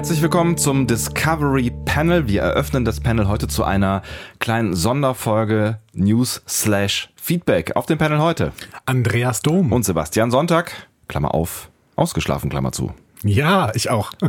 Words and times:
Herzlich 0.00 0.22
willkommen 0.22 0.56
zum 0.56 0.86
Discovery 0.86 1.70
Panel. 1.84 2.26
Wir 2.26 2.40
eröffnen 2.40 2.86
das 2.86 3.00
Panel 3.00 3.28
heute 3.28 3.48
zu 3.48 3.64
einer 3.64 4.00
kleinen 4.38 4.74
Sonderfolge 4.74 5.78
News 5.92 6.42
slash 6.48 7.10
Feedback. 7.16 7.76
Auf 7.76 7.84
dem 7.84 7.98
Panel 7.98 8.18
heute 8.18 8.52
Andreas 8.86 9.42
Dom. 9.42 9.72
und 9.72 9.84
Sebastian 9.84 10.30
Sonntag, 10.30 10.88
Klammer 11.06 11.34
auf, 11.34 11.68
ausgeschlafen, 11.96 12.48
Klammer 12.48 12.72
zu. 12.72 12.94
Ja, 13.24 13.70
ich 13.74 13.90
auch. 13.90 14.12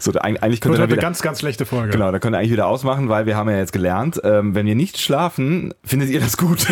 So, 0.00 0.10
eigentlich 0.12 0.60
könnte 0.60 0.82
eine 0.82 0.90
wieder, 0.90 1.00
ganz, 1.00 1.22
ganz 1.22 1.38
schlechte 1.38 1.66
Folge. 1.66 1.90
genau, 1.92 2.10
da 2.10 2.18
könnt 2.18 2.34
ihr 2.34 2.38
eigentlich 2.38 2.50
wieder 2.50 2.66
ausmachen, 2.66 3.08
weil 3.08 3.26
wir 3.26 3.36
haben 3.36 3.48
ja 3.48 3.58
jetzt 3.58 3.72
gelernt, 3.72 4.20
ähm, 4.24 4.54
wenn 4.54 4.66
wir 4.66 4.74
nicht 4.74 4.98
schlafen, 4.98 5.74
findet 5.84 6.08
ihr 6.10 6.18
das 6.18 6.36
gut. 6.36 6.66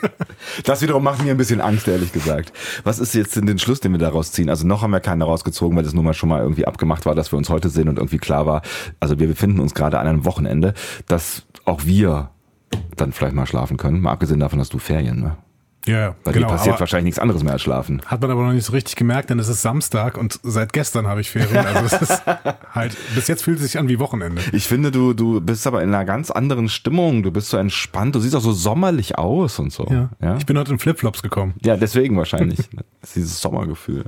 das 0.64 0.80
wiederum 0.80 1.02
macht 1.02 1.22
mir 1.22 1.32
ein 1.32 1.36
bisschen 1.36 1.60
Angst, 1.60 1.88
ehrlich 1.88 2.12
gesagt. 2.12 2.52
Was 2.84 2.98
ist 2.98 3.14
jetzt 3.14 3.36
denn 3.36 3.46
den 3.46 3.58
Schluss, 3.58 3.80
den 3.80 3.92
wir 3.92 3.98
daraus 3.98 4.32
ziehen? 4.32 4.48
Also 4.48 4.66
noch 4.66 4.82
haben 4.82 4.92
wir 4.92 5.00
keinen 5.00 5.20
rausgezogen, 5.22 5.76
weil 5.76 5.84
das 5.84 5.92
nun 5.92 6.04
mal 6.04 6.14
schon 6.14 6.28
mal 6.28 6.40
irgendwie 6.40 6.66
abgemacht 6.66 7.04
war, 7.04 7.14
dass 7.14 7.32
wir 7.32 7.36
uns 7.36 7.50
heute 7.50 7.68
sehen 7.68 7.88
und 7.88 7.98
irgendwie 7.98 8.18
klar 8.18 8.46
war, 8.46 8.62
also 9.00 9.18
wir 9.18 9.26
befinden 9.26 9.60
uns 9.60 9.74
gerade 9.74 9.98
an 9.98 10.06
einem 10.06 10.24
Wochenende, 10.24 10.72
dass 11.08 11.42
auch 11.64 11.84
wir 11.84 12.30
dann 12.96 13.12
vielleicht 13.12 13.34
mal 13.34 13.46
schlafen 13.46 13.76
können. 13.76 14.00
Mal 14.00 14.12
abgesehen 14.12 14.40
davon, 14.40 14.58
dass 14.58 14.70
du 14.70 14.78
Ferien, 14.78 15.20
ne? 15.20 15.36
Ja, 15.86 15.98
ja 15.98 16.16
Weil 16.24 16.34
genau. 16.34 16.48
dir 16.48 16.52
passiert 16.54 16.80
wahrscheinlich 16.80 17.06
nichts 17.06 17.18
anderes 17.18 17.42
mehr 17.42 17.54
als 17.54 17.62
schlafen. 17.62 18.02
hat 18.06 18.20
man 18.20 18.30
aber 18.30 18.42
noch 18.42 18.52
nicht 18.52 18.64
so 18.64 18.72
richtig 18.72 18.96
gemerkt, 18.96 19.30
denn 19.30 19.38
es 19.38 19.48
ist 19.48 19.62
Samstag 19.62 20.16
und 20.16 20.38
seit 20.42 20.72
gestern 20.72 21.06
habe 21.06 21.20
ich 21.20 21.30
Ferien. 21.30 21.66
Also 21.66 21.96
es 21.96 22.02
ist 22.02 22.22
halt, 22.74 22.96
bis 23.14 23.28
jetzt 23.28 23.42
fühlt 23.42 23.58
es 23.58 23.64
sich 23.64 23.78
an 23.78 23.88
wie 23.88 23.98
Wochenende. 23.98 24.42
Ich 24.52 24.66
finde, 24.66 24.90
du, 24.90 25.12
du 25.12 25.40
bist 25.40 25.66
aber 25.66 25.82
in 25.82 25.88
einer 25.88 26.04
ganz 26.04 26.30
anderen 26.30 26.68
Stimmung. 26.68 27.22
Du 27.22 27.30
bist 27.30 27.48
so 27.50 27.56
entspannt. 27.56 28.14
Du 28.14 28.20
siehst 28.20 28.36
auch 28.36 28.40
so 28.40 28.52
sommerlich 28.52 29.18
aus 29.18 29.58
und 29.58 29.72
so. 29.72 29.86
Ja. 29.90 30.10
ja? 30.20 30.36
Ich 30.36 30.46
bin 30.46 30.58
heute 30.58 30.72
in 30.72 30.78
Flipflops 30.78 31.22
gekommen. 31.22 31.54
Ja, 31.62 31.76
deswegen 31.76 32.16
wahrscheinlich. 32.16 32.58
Das 32.58 32.66
ist 33.10 33.16
dieses 33.16 33.40
Sommergefühl. 33.40 34.04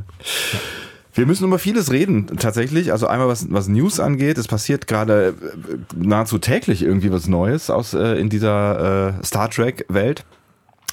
Wir 1.15 1.27
müssen 1.27 1.47
über 1.47 1.61
vieles 1.61 1.93
reden, 1.93 2.27
tatsächlich. 2.39 2.91
Also 2.91 3.07
einmal 3.07 3.29
was, 3.29 3.51
was 3.53 3.69
News 3.69 4.01
angeht. 4.01 4.37
Es 4.37 4.49
passiert 4.49 4.89
gerade 4.89 5.35
äh, 5.41 5.77
nahezu 5.97 6.39
täglich 6.39 6.83
irgendwie 6.83 7.13
was 7.13 7.29
Neues 7.29 7.71
aus 7.71 7.95
äh, 7.95 8.19
in 8.19 8.29
dieser 8.29 9.19
äh, 9.21 9.25
Star 9.25 9.49
Trek 9.49 9.87
Welt. 9.89 10.25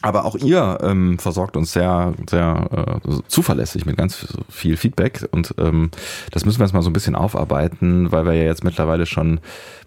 Aber 0.04 0.26
auch 0.26 0.36
ihr 0.36 0.80
ähm, 0.82 1.20
versorgt 1.20 1.56
uns 1.56 1.74
sehr, 1.74 2.14
sehr 2.28 3.00
äh, 3.06 3.10
zuverlässig 3.28 3.86
mit 3.86 3.98
ganz 3.98 4.36
viel 4.50 4.76
Feedback 4.76 5.28
und 5.32 5.54
ähm, 5.60 5.92
das 6.32 6.44
müssen 6.44 6.60
wir 6.60 6.66
jetzt 6.66 6.74
mal 6.74 6.82
so 6.82 6.90
ein 6.90 6.94
bisschen 6.94 7.16
aufarbeiten, 7.16 8.12
weil 8.12 8.26
wir 8.26 8.34
ja 8.34 8.46
jetzt 8.46 8.64
mittlerweile 8.64 9.06
schon, 9.06 9.40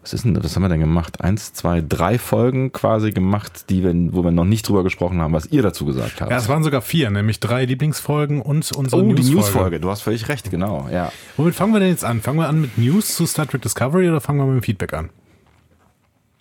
was 0.02 0.12
ist 0.12 0.24
denn, 0.24 0.40
was 0.42 0.54
haben 0.54 0.62
wir 0.62 0.68
denn 0.68 0.78
gemacht? 0.78 1.20
Eins, 1.20 1.52
zwei, 1.52 1.80
drei 1.80 2.18
Folgen 2.18 2.70
quasi 2.70 3.10
gemacht, 3.10 3.70
die 3.70 3.82
wir, 3.82 3.92
wo 4.14 4.22
wir 4.22 4.30
noch 4.30 4.44
nicht 4.44 4.68
drüber 4.68 4.84
gesprochen 4.84 5.20
haben, 5.20 5.32
was 5.32 5.46
ihr 5.46 5.62
dazu 5.62 5.84
gesagt 5.84 6.20
habt. 6.20 6.30
Ja, 6.30 6.36
es 6.36 6.48
waren 6.48 6.62
sogar 6.62 6.80
vier, 6.80 7.10
nämlich 7.10 7.40
drei 7.40 7.64
Lieblingsfolgen 7.64 8.40
und 8.40 8.70
unsere 8.70 9.02
Oh, 9.02 9.04
die 9.04 9.14
Newsfolge. 9.14 9.34
Newsfolge, 9.36 9.80
du 9.80 9.90
hast 9.90 10.02
völlig 10.02 10.28
recht, 10.28 10.48
genau, 10.48 10.88
ja. 10.92 11.10
Womit 11.36 11.56
fangen 11.56 11.72
wir 11.72 11.80
denn 11.80 11.88
jetzt 11.88 12.04
an? 12.04 12.20
Fangen 12.20 12.38
wir 12.38 12.48
an 12.48 12.60
mit 12.60 12.78
News 12.78 13.16
zu 13.16 13.26
Star 13.26 13.48
Trek 13.48 13.62
Discovery 13.62 14.08
oder 14.08 14.20
fangen 14.20 14.38
wir 14.38 14.46
mit 14.46 14.62
dem 14.62 14.64
Feedback 14.64 14.92
an? 14.94 15.10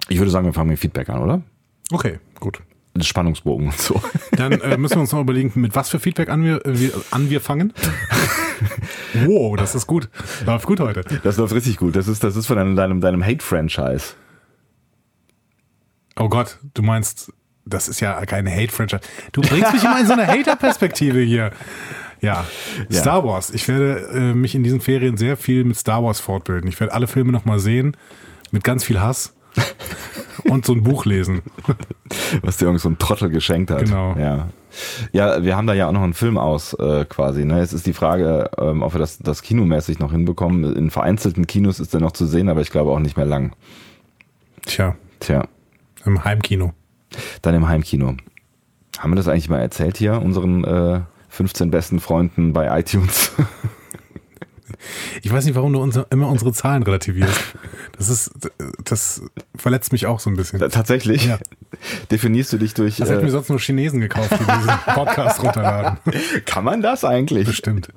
Ich 0.09 0.19
würde 0.19 0.29
sagen, 0.29 0.45
wir 0.45 0.53
fangen 0.53 0.69
mit 0.69 0.79
Feedback 0.79 1.09
an, 1.09 1.21
oder? 1.23 1.41
Okay, 1.91 2.19
gut. 2.39 2.59
Spannungsbogen 3.01 3.67
und 3.67 3.77
so. 3.77 4.01
Dann 4.31 4.53
äh, 4.53 4.77
müssen 4.77 4.95
wir 4.95 5.01
uns 5.01 5.11
noch 5.11 5.21
überlegen, 5.21 5.51
mit 5.55 5.75
was 5.75 5.89
für 5.89 5.99
Feedback 5.99 6.29
an 6.29 6.43
wir, 6.43 6.65
äh, 6.65 6.79
wir, 6.79 6.91
an 7.11 7.29
wir 7.29 7.41
fangen. 7.41 7.73
wow, 9.25 9.55
das 9.57 9.73
ist 9.73 9.87
gut. 9.87 10.09
Läuft 10.45 10.67
gut 10.67 10.79
heute. 10.79 11.03
Das 11.23 11.37
läuft 11.37 11.53
richtig 11.53 11.77
gut. 11.77 11.95
Das 11.95 12.07
ist, 12.07 12.23
das 12.23 12.35
ist 12.35 12.45
von 12.45 12.57
deinem, 12.57 12.75
deinem, 12.75 13.01
deinem 13.01 13.23
Hate-Franchise. 13.25 14.13
Oh 16.15 16.29
Gott, 16.29 16.59
du 16.75 16.83
meinst, 16.83 17.33
das 17.65 17.87
ist 17.87 17.99
ja 17.99 18.23
keine 18.25 18.51
Hate-Franchise. 18.51 19.01
Du 19.31 19.41
bringst 19.41 19.73
mich 19.73 19.83
immer 19.83 19.99
in 19.99 20.05
so 20.05 20.13
eine 20.13 20.27
Hater-Perspektive 20.27 21.19
hier. 21.19 21.51
Ja, 22.21 22.45
Ja. 22.89 23.01
Star 23.01 23.23
Wars. 23.25 23.49
Ich 23.49 23.67
werde 23.67 24.07
äh, 24.13 24.33
mich 24.33 24.53
in 24.55 24.63
diesen 24.63 24.81
Ferien 24.81 25.17
sehr 25.17 25.35
viel 25.35 25.63
mit 25.63 25.77
Star 25.77 26.03
Wars 26.03 26.19
fortbilden. 26.19 26.69
Ich 26.69 26.79
werde 26.79 26.93
alle 26.93 27.07
Filme 27.07 27.31
nochmal 27.31 27.59
sehen, 27.59 27.97
mit 28.51 28.63
ganz 28.63 28.83
viel 28.83 29.01
Hass 29.01 29.33
und 30.49 30.65
so 30.65 30.73
ein 30.73 30.83
Buch 30.83 31.05
lesen. 31.05 31.41
Was 32.41 32.57
dir 32.57 32.65
irgend 32.65 32.81
so 32.81 32.89
ein 32.89 32.97
Trottel 32.97 33.29
geschenkt 33.29 33.71
hat. 33.71 33.85
Genau. 33.85 34.15
Ja. 34.17 34.49
Ja, 35.11 35.43
wir 35.43 35.55
haben 35.55 35.67
da 35.67 35.73
ja 35.73 35.87
auch 35.87 35.91
noch 35.91 36.01
einen 36.01 36.13
Film 36.15 36.37
aus, 36.37 36.73
äh, 36.73 37.05
quasi. 37.05 37.45
Ne? 37.45 37.59
Jetzt 37.59 37.73
ist 37.73 37.85
die 37.85 37.93
Frage, 37.93 38.49
ähm, 38.57 38.81
ob 38.81 38.93
wir 38.93 38.99
das, 38.99 39.19
das 39.19 39.43
kinomäßig 39.43 39.99
noch 39.99 40.11
hinbekommen. 40.11 40.75
In 40.75 40.89
vereinzelten 40.89 41.45
Kinos 41.45 41.79
ist 41.79 41.93
er 41.93 41.99
noch 41.99 42.11
zu 42.11 42.25
sehen, 42.25 42.49
aber 42.49 42.61
ich 42.61 42.71
glaube 42.71 42.91
auch 42.91 42.99
nicht 42.99 43.15
mehr 43.15 43.25
lang. 43.25 43.55
Tja, 44.65 44.95
Tja, 45.19 45.45
im 46.05 46.23
Heimkino. 46.23 46.73
dann 47.41 47.53
im 47.55 47.67
Heimkino. 47.67 48.15
Haben 48.97 49.11
wir 49.11 49.15
das 49.15 49.27
eigentlich 49.27 49.49
mal 49.49 49.59
erzählt 49.59 49.97
hier, 49.97 50.21
unseren 50.21 50.63
äh, 50.63 51.01
15 51.29 51.69
besten 51.71 51.99
Freunden 51.99 52.53
bei 52.53 52.79
iTunes? 52.79 53.31
Ich 55.21 55.31
weiß 55.31 55.45
nicht, 55.45 55.55
warum 55.55 55.73
du 55.73 55.81
unser, 55.81 56.05
immer 56.11 56.27
unsere 56.27 56.53
Zahlen 56.53 56.83
relativierst. 56.83 57.39
Das 57.97 58.09
ist, 58.09 58.31
das 58.83 59.21
verletzt 59.55 59.91
mich 59.91 60.05
auch 60.05 60.19
so 60.19 60.29
ein 60.29 60.35
bisschen. 60.35 60.59
Tatsächlich? 60.69 61.25
Ja. 61.25 61.39
Definierst 62.11 62.51
du 62.53 62.57
dich 62.57 62.73
durch. 62.73 62.97
Das 62.97 63.09
hätten 63.09 63.21
Äh, 63.21 63.25
wir 63.25 63.31
sonst 63.31 63.49
nur 63.49 63.59
Chinesen 63.59 63.99
gekauft, 63.99 64.31
die 64.31 64.37
diesen 64.37 64.77
Podcast 64.93 65.41
runterladen. 65.43 65.97
kann 66.45 66.63
man 66.63 66.81
das 66.81 67.03
eigentlich? 67.05 67.47
Bestimmt. 67.47 67.89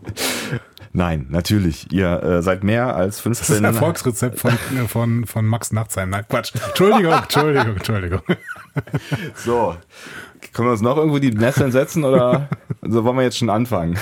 Nein, 0.92 1.26
natürlich. 1.28 1.92
Ihr 1.92 2.22
äh, 2.22 2.42
seid 2.42 2.64
mehr 2.64 2.96
als 2.96 3.22
Das 3.22 3.40
ist 3.40 3.46
15. 3.48 3.56
ein 3.58 3.64
Erfolgsrezept 3.74 4.38
von, 4.40 4.52
von, 4.88 5.26
von 5.26 5.44
Max 5.44 5.70
Nachtsheim. 5.72 6.08
Nein, 6.10 6.24
Quatsch. 6.28 6.52
Entschuldigung, 6.68 7.12
Entschuldigung, 7.12 7.76
Entschuldigung. 7.76 8.20
So, 9.34 9.76
können 10.52 10.68
wir 10.68 10.72
uns 10.72 10.82
noch 10.82 10.96
irgendwo 10.96 11.18
die 11.18 11.30
Nesseln 11.30 11.72
setzen 11.72 12.04
oder 12.04 12.48
so 12.82 13.04
wollen 13.04 13.16
wir 13.16 13.22
jetzt 13.22 13.38
schon 13.38 13.50
anfangen? 13.50 13.98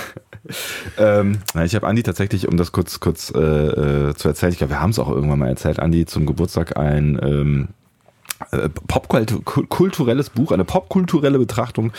ähm, 0.99 1.39
ich 1.65 1.75
habe 1.75 1.87
Andi 1.87 2.03
tatsächlich, 2.03 2.49
um 2.49 2.57
das 2.57 2.73
kurz 2.73 3.01
kurz 3.01 3.33
äh, 3.35 3.39
äh, 3.39 4.15
zu 4.15 4.29
erzählen, 4.29 4.53
ich 4.53 4.59
glaube, 4.59 4.75
wir 4.75 4.81
haben 4.81 4.91
es 4.91 4.99
auch 4.99 5.11
irgendwann 5.11 5.39
mal 5.39 5.49
erzählt, 5.49 5.79
Andi 5.81 6.05
zum 6.07 6.27
Geburtstag 6.27 6.77
ein 6.77 7.19
ähm, 7.23 7.69
äh, 8.51 8.69
popkulturelles 8.69 10.31
Buch, 10.31 10.53
eine 10.53 10.65
popkulturelle 10.65 11.39
Betrachtung 11.39 11.93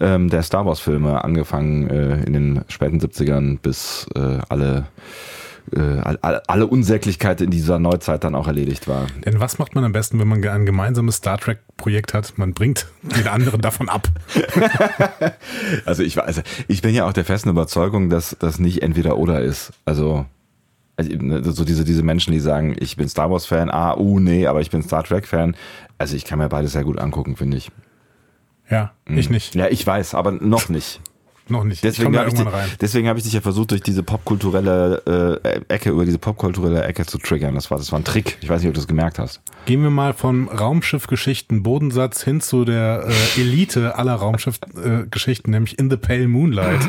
ähm, 0.00 0.30
der 0.30 0.42
Star 0.42 0.64
Wars 0.64 0.80
Filme, 0.80 1.24
angefangen 1.24 1.90
äh, 1.90 2.22
in 2.24 2.32
den 2.32 2.64
späten 2.68 3.00
70ern 3.00 3.58
bis 3.60 4.06
äh, 4.14 4.38
alle 4.48 4.86
alle, 5.78 6.48
alle 6.48 6.66
Unsäglichkeit 6.66 7.40
in 7.40 7.50
dieser 7.50 7.78
Neuzeit 7.78 8.24
dann 8.24 8.34
auch 8.34 8.46
erledigt 8.46 8.88
war. 8.88 9.06
Denn 9.24 9.40
was 9.40 9.58
macht 9.58 9.74
man 9.74 9.84
am 9.84 9.92
besten, 9.92 10.18
wenn 10.18 10.28
man 10.28 10.44
ein 10.44 10.66
gemeinsames 10.66 11.16
Star 11.16 11.38
Trek-Projekt 11.38 12.14
hat? 12.14 12.36
Man 12.38 12.54
bringt 12.54 12.86
den 13.02 13.28
anderen 13.28 13.60
davon 13.60 13.88
ab. 13.88 14.08
Also 15.84 16.02
ich 16.02 16.16
weiß, 16.16 16.42
ich 16.68 16.82
bin 16.82 16.94
ja 16.94 17.06
auch 17.06 17.12
der 17.12 17.24
festen 17.24 17.48
Überzeugung, 17.48 18.10
dass 18.10 18.36
das 18.38 18.58
nicht 18.58 18.82
entweder 18.82 19.16
oder 19.16 19.40
ist. 19.40 19.72
Also, 19.84 20.26
also 20.96 21.10
ne, 21.12 21.42
so 21.44 21.64
diese, 21.64 21.84
diese 21.84 22.02
Menschen, 22.02 22.32
die 22.32 22.40
sagen, 22.40 22.76
ich 22.78 22.96
bin 22.96 23.08
Star 23.08 23.30
Wars 23.30 23.46
Fan, 23.46 23.70
ah, 23.70 23.96
uh, 23.96 24.18
nee, 24.18 24.46
aber 24.46 24.60
ich 24.60 24.70
bin 24.70 24.82
Star 24.82 25.04
Trek 25.04 25.26
Fan. 25.26 25.56
Also 25.98 26.16
ich 26.16 26.24
kann 26.24 26.38
mir 26.38 26.48
beides 26.48 26.72
sehr 26.72 26.84
gut 26.84 26.98
angucken, 26.98 27.36
finde 27.36 27.56
ich. 27.56 27.70
Ja, 28.70 28.92
ich 29.06 29.30
nicht. 29.30 29.54
Ja, 29.54 29.66
ich 29.68 29.84
weiß, 29.84 30.14
aber 30.14 30.32
noch 30.32 30.68
nicht. 30.68 31.00
Noch 31.50 31.64
nicht. 31.64 31.82
Deswegen 31.84 32.16
habe 32.16 32.28
ich, 32.30 32.34
deswegen 32.80 33.08
hab 33.08 33.16
ich 33.16 33.24
dich 33.24 33.32
ja 33.32 33.40
versucht, 33.40 33.72
durch 33.72 33.82
diese 33.82 34.02
popkulturelle 34.02 35.40
äh, 35.44 35.60
Ecke, 35.68 35.90
über 35.90 36.04
diese 36.04 36.18
popkulturelle 36.18 36.84
Ecke 36.84 37.04
zu 37.06 37.18
triggern. 37.18 37.54
Das 37.54 37.70
war, 37.70 37.78
das 37.78 37.90
war 37.92 37.98
ein 37.98 38.04
Trick. 38.04 38.38
Ich 38.40 38.48
weiß 38.48 38.60
nicht, 38.60 38.68
ob 38.68 38.74
du 38.74 38.80
das 38.80 38.86
gemerkt 38.88 39.18
hast. 39.18 39.40
Gehen 39.66 39.82
wir 39.82 39.90
mal 39.90 40.12
vom 40.14 40.48
Raumschiffgeschichten 40.48 41.62
Bodensatz 41.62 42.22
hin 42.22 42.40
zu 42.40 42.64
der 42.64 43.04
äh, 43.36 43.40
Elite 43.40 43.96
aller 43.96 44.14
Raumschiffgeschichten, 44.14 45.52
äh, 45.52 45.56
nämlich 45.56 45.78
In 45.78 45.90
the 45.90 45.96
Pale 45.96 46.28
Moonlight. 46.28 46.88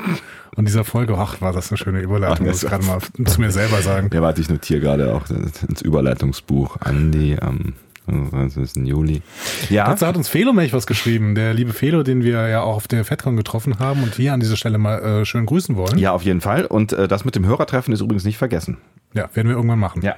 Und 0.56 0.68
dieser 0.68 0.84
Folge, 0.84 1.18
ach, 1.18 1.41
war 1.41 1.53
das 1.53 1.72
eine 1.72 1.78
schöne 1.78 2.00
Überleitung, 2.02 2.46
muss 2.47 2.62
das- 2.62 2.64
ich 2.64 2.70
gerade 2.70 2.85
mal 2.85 3.00
zu 3.26 3.41
mir 3.41 3.52
selber 3.52 3.82
sagen. 3.82 4.09
Ja, 4.14 4.22
warte, 4.22 4.41
ich 4.41 4.50
notiere 4.50 4.80
gerade 4.82 5.14
auch 5.16 5.24
ins 5.30 5.82
Überleitungsbuch. 5.82 6.78
Andi 6.82 7.38
am 7.40 7.74
das 8.08 8.58
ist 8.58 8.76
ein 8.76 8.86
Juli. 8.86 9.22
Ja. 9.70 9.86
Dazu 9.86 10.08
hat 10.08 10.18
uns 10.18 10.28
Felomech 10.28 10.74
was 10.74 10.88
geschrieben, 10.88 11.36
der 11.36 11.53
liebe 11.53 11.74
Felo, 11.74 12.03
den 12.03 12.24
wir 12.24 12.48
ja 12.48 12.62
auch 12.62 12.76
auf 12.76 12.88
der 12.88 13.06
FedCon 13.06 13.38
getroffen 13.38 13.80
haben 13.80 14.03
und 14.03 14.16
hier 14.16 14.34
an 14.34 14.40
dieser 14.40 14.58
Stelle 14.58 14.78
mal 14.78 15.00
äh, 15.22 15.26
schön 15.26 15.46
grüßen 15.46 15.76
wollen. 15.76 15.98
Ja, 15.98 16.12
auf 16.12 16.24
jeden 16.24 16.42
Fall. 16.42 16.66
Und 16.66 16.94
äh, 16.94 17.08
das 17.08 17.26
mit 17.26 17.36
dem 17.36 17.46
Hörertreffen 17.46 17.94
ist 17.94 18.02
übrigens 18.02 18.26
nicht 18.26 18.38
vergessen. 18.38 18.78
Ja, 19.14 19.30
werden 19.34 19.48
wir 19.48 19.56
irgendwann 19.56 19.80
machen. 19.80 20.02
Ja. 20.02 20.16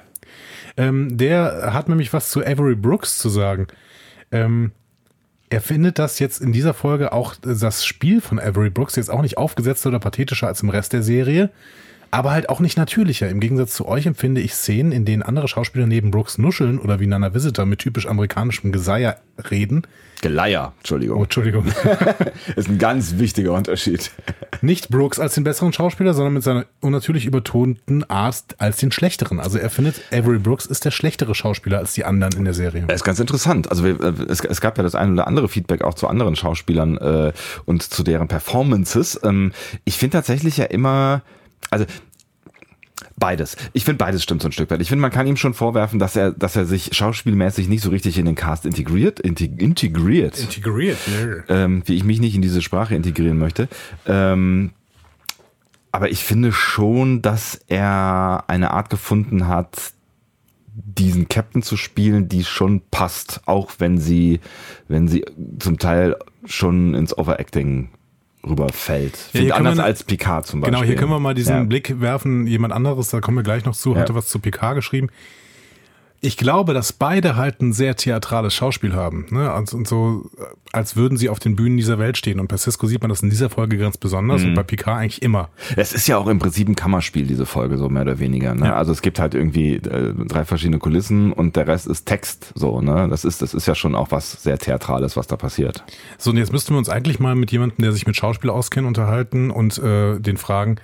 Ähm, 0.77 1.18
der 1.18 1.71
hat 1.74 1.89
nämlich 1.89 2.13
was 2.13 2.30
zu 2.30 2.41
Avery 2.41 2.75
Brooks 2.75 3.18
zu 3.18 3.30
sagen. 3.30 3.68
Ähm, 4.31 4.71
er 5.50 5.62
findet 5.62 6.00
das 6.00 6.18
jetzt 6.18 6.41
in 6.41 6.51
dieser 6.51 6.74
Folge 6.74 7.12
auch 7.13 7.36
äh, 7.45 7.56
das 7.56 7.86
Spiel 7.86 8.21
von 8.21 8.39
Avery 8.39 8.69
Brooks 8.69 8.95
jetzt 8.95 9.12
auch 9.12 9.21
nicht 9.21 9.38
aufgesetzter 9.38 9.89
oder 9.89 10.00
pathetischer 10.00 10.47
als 10.47 10.63
im 10.63 10.69
Rest 10.69 10.94
der 10.94 11.03
Serie, 11.03 11.51
aber 12.13 12.31
halt 12.31 12.48
auch 12.48 12.60
nicht 12.60 12.77
natürlicher. 12.77 13.27
Im 13.27 13.39
Gegensatz 13.39 13.74
zu 13.74 13.88
euch 13.88 14.06
empfinde 14.06 14.39
ich 14.39 14.54
Szenen, 14.54 14.92
in 14.92 15.04
denen 15.04 15.24
andere 15.24 15.48
Schauspieler 15.48 15.88
neben 15.88 16.12
Brooks 16.12 16.38
nuscheln 16.38 16.77
oder 16.77 17.00
wie 17.00 17.07
Nana 17.07 17.33
Visitor 17.33 17.65
mit 17.65 17.80
typisch 17.80 18.06
amerikanischem 18.06 18.71
Geseier 18.71 19.18
reden. 19.50 19.88
Geleier, 20.21 20.74
Entschuldigung. 20.77 21.19
Oh, 21.19 21.24
Entschuldigung. 21.24 21.65
Ist 22.56 22.69
ein 22.69 22.77
ganz 22.77 23.18
wichtiger 23.18 23.54
Unterschied. 23.54 24.12
nicht 24.62 24.89
Brooks 24.89 25.19
als 25.19 25.33
den 25.33 25.44
besseren 25.44 25.74
Schauspieler, 25.74 26.13
sondern 26.13 26.36
mit 26.36 26.44
seiner 26.44 26.65
unnatürlich 26.81 27.25
übertonten 27.25 28.07
Art 28.07 28.44
als 28.60 28.77
den 28.77 28.92
schlechteren. 28.92 29.39
Also 29.39 29.57
er 29.57 29.71
findet, 29.71 30.00
Avery 30.12 30.38
Brooks 30.38 30.68
ist 30.68 30.86
der 30.86 30.92
schlechtere 30.92 31.33
Schauspieler 31.33 31.80
als 31.80 31.94
die 31.94 32.06
anderen 32.06 32.38
in 32.38 32.45
der 32.45 32.54
Serie. 32.54 32.83
Das 32.88 32.98
ist 32.98 33.04
ganz 33.06 33.19
interessant. 33.19 33.71
Also 33.71 33.88
äh, 33.88 34.13
es, 34.30 34.39
es 34.42 34.62
gab 34.62 34.77
ja 34.77 34.83
das 34.83 34.94
ein 34.94 35.13
oder 35.13 35.25
andere 35.25 35.50
Feedback 35.50 35.83
auch 35.83 35.95
zu 35.95 36.07
anderen 36.07 36.36
Schauspielern 36.36 36.98
äh, 37.00 37.33
und 37.65 37.81
zu 37.81 38.04
deren 38.04 38.27
Performances. 38.27 39.19
Ähm, 39.24 39.51
ich 39.83 39.98
finde 39.98 40.18
tatsächlich 40.18 40.57
ja 40.57 40.65
immer, 40.65 41.24
also 41.69 41.86
Beides. 43.18 43.56
Ich 43.74 43.86
finde 43.86 44.00
beides 44.00 44.24
stimmt 44.24 44.42
so 44.42 44.48
ein 44.48 44.51
Stück 44.51 44.69
weit. 44.71 44.81
Ich 44.81 44.89
finde, 44.89 45.01
man 45.01 45.12
kann 45.12 45.27
ihm 45.27 45.38
schon 45.38 45.54
vorwerfen, 45.54 46.00
dass 46.00 46.15
er, 46.15 46.31
dass 46.31 46.56
er 46.56 46.65
sich 46.65 46.89
schauspielmäßig 46.94 47.68
nicht 47.68 47.81
so 47.81 47.89
richtig 47.89 48.18
in 48.18 48.25
den 48.25 48.36
Cast 48.36 48.65
integriert, 48.65 49.19
integ 49.19 49.62
integriert, 49.62 50.39
Integriert, 50.39 50.98
ähm, 51.48 51.83
wie 51.86 51.95
ich 51.95 52.04
mich 52.04 52.19
nicht 52.19 52.36
in 52.36 52.42
diese 52.42 52.62
Sprache 52.62 52.95
integrieren 52.95 53.38
möchte. 53.38 53.68
Ähm, 54.06 54.71
aber 55.92 56.10
ich 56.10 56.24
finde 56.24 56.51
schon, 56.51 57.21
dass 57.21 57.60
er 57.68 58.45
eine 58.48 58.71
Art 58.71 58.89
gefunden 58.89 59.48
hat, 59.48 59.94
diesen 60.75 61.30
Captain 61.30 61.62
zu 61.62 61.77
spielen, 61.77 62.30
die 62.30 62.44
schon 62.44 62.81
passt, 62.89 63.42
auch 63.45 63.74
wenn 63.77 64.00
sie, 64.00 64.39
wenn 64.88 65.07
sie 65.07 65.24
zum 65.60 65.77
Teil 65.77 66.18
schon 66.45 66.95
ins 66.95 67.15
Overacting 67.15 67.89
rüberfällt. 68.47 69.17
Ja, 69.33 69.55
anders 69.55 69.77
wir- 69.77 69.83
als 69.83 70.03
Picard 70.03 70.45
zum 70.45 70.61
Beispiel. 70.61 70.73
Genau, 70.75 70.85
hier 70.85 70.95
können 70.95 71.11
wir 71.11 71.19
mal 71.19 71.33
diesen 71.33 71.55
Ja. 71.55 71.63
Blick 71.63 71.99
werfen. 72.01 72.47
Jemand 72.47 72.73
anderes, 72.73 73.09
da 73.09 73.21
kommen 73.21 73.37
wir 73.37 73.43
gleich 73.43 73.65
noch 73.65 73.75
zu, 73.75 73.95
hatte 73.95 74.13
Ja. 74.13 74.17
was 74.17 74.27
zu 74.27 74.39
PK 74.39 74.73
geschrieben. 74.73 75.09
Ich 76.25 76.37
glaube, 76.37 76.73
dass 76.73 76.93
beide 76.93 77.35
halt 77.35 77.61
ein 77.61 77.73
sehr 77.73 77.97
theatrales 77.97 78.53
Schauspiel 78.55 78.93
haben. 78.93 79.25
Ne? 79.29 79.53
Und, 79.53 79.73
und 79.73 79.87
so, 79.89 80.29
äh, 80.37 80.43
als 80.71 80.95
würden 80.95 81.17
sie 81.17 81.27
auf 81.27 81.39
den 81.39 81.57
Bühnen 81.57 81.75
dieser 81.75 81.99
Welt 81.99 82.17
stehen. 82.17 82.39
Und 82.39 82.47
bei 82.47 82.55
Cisco 82.55 82.87
sieht 82.87 83.01
man 83.01 83.09
das 83.09 83.21
in 83.21 83.29
dieser 83.29 83.49
Folge 83.49 83.77
ganz 83.77 83.97
besonders 83.97 84.41
Mhm. 84.41 84.47
und 84.49 84.53
bei 84.55 84.63
Picard 84.63 84.99
eigentlich 84.99 85.21
immer. 85.21 85.49
Es 85.75 85.91
ist 85.91 86.07
ja 86.07 86.17
auch 86.17 86.27
im 86.27 86.39
Prinzip 86.39 86.69
ein 86.69 86.75
Kammerspiel, 86.75 87.25
diese 87.27 87.45
Folge, 87.45 87.77
so 87.77 87.89
mehr 87.89 88.03
oder 88.03 88.19
weniger. 88.19 88.55
Ne? 88.55 88.67
Ja. 88.67 88.75
Also 88.77 88.93
es 88.93 89.01
gibt 89.01 89.19
halt 89.19 89.35
irgendwie 89.35 89.75
äh, 89.75 90.13
drei 90.25 90.45
verschiedene 90.45 90.79
Kulissen 90.79 91.33
und 91.33 91.57
der 91.57 91.67
Rest 91.67 91.87
ist 91.87 92.05
Text. 92.05 92.53
So, 92.55 92.79
ne? 92.79 93.07
Das 93.09 93.25
ist, 93.25 93.41
das 93.41 93.53
ist 93.53 93.67
ja 93.67 93.75
schon 93.75 93.93
auch 93.93 94.11
was 94.11 94.41
sehr 94.43 94.57
Theatrales, 94.57 95.17
was 95.17 95.27
da 95.27 95.35
passiert. 95.35 95.83
So, 96.17 96.31
und 96.31 96.37
jetzt 96.37 96.53
müssten 96.53 96.73
wir 96.73 96.77
uns 96.77 96.87
eigentlich 96.87 97.19
mal 97.19 97.35
mit 97.35 97.51
jemandem, 97.51 97.83
der 97.83 97.91
sich 97.91 98.07
mit 98.07 98.15
Schauspiel 98.15 98.49
auskennt, 98.49 98.87
unterhalten 98.87 99.51
und 99.51 99.77
äh, 99.77 100.19
den 100.21 100.37
fragen, 100.37 100.77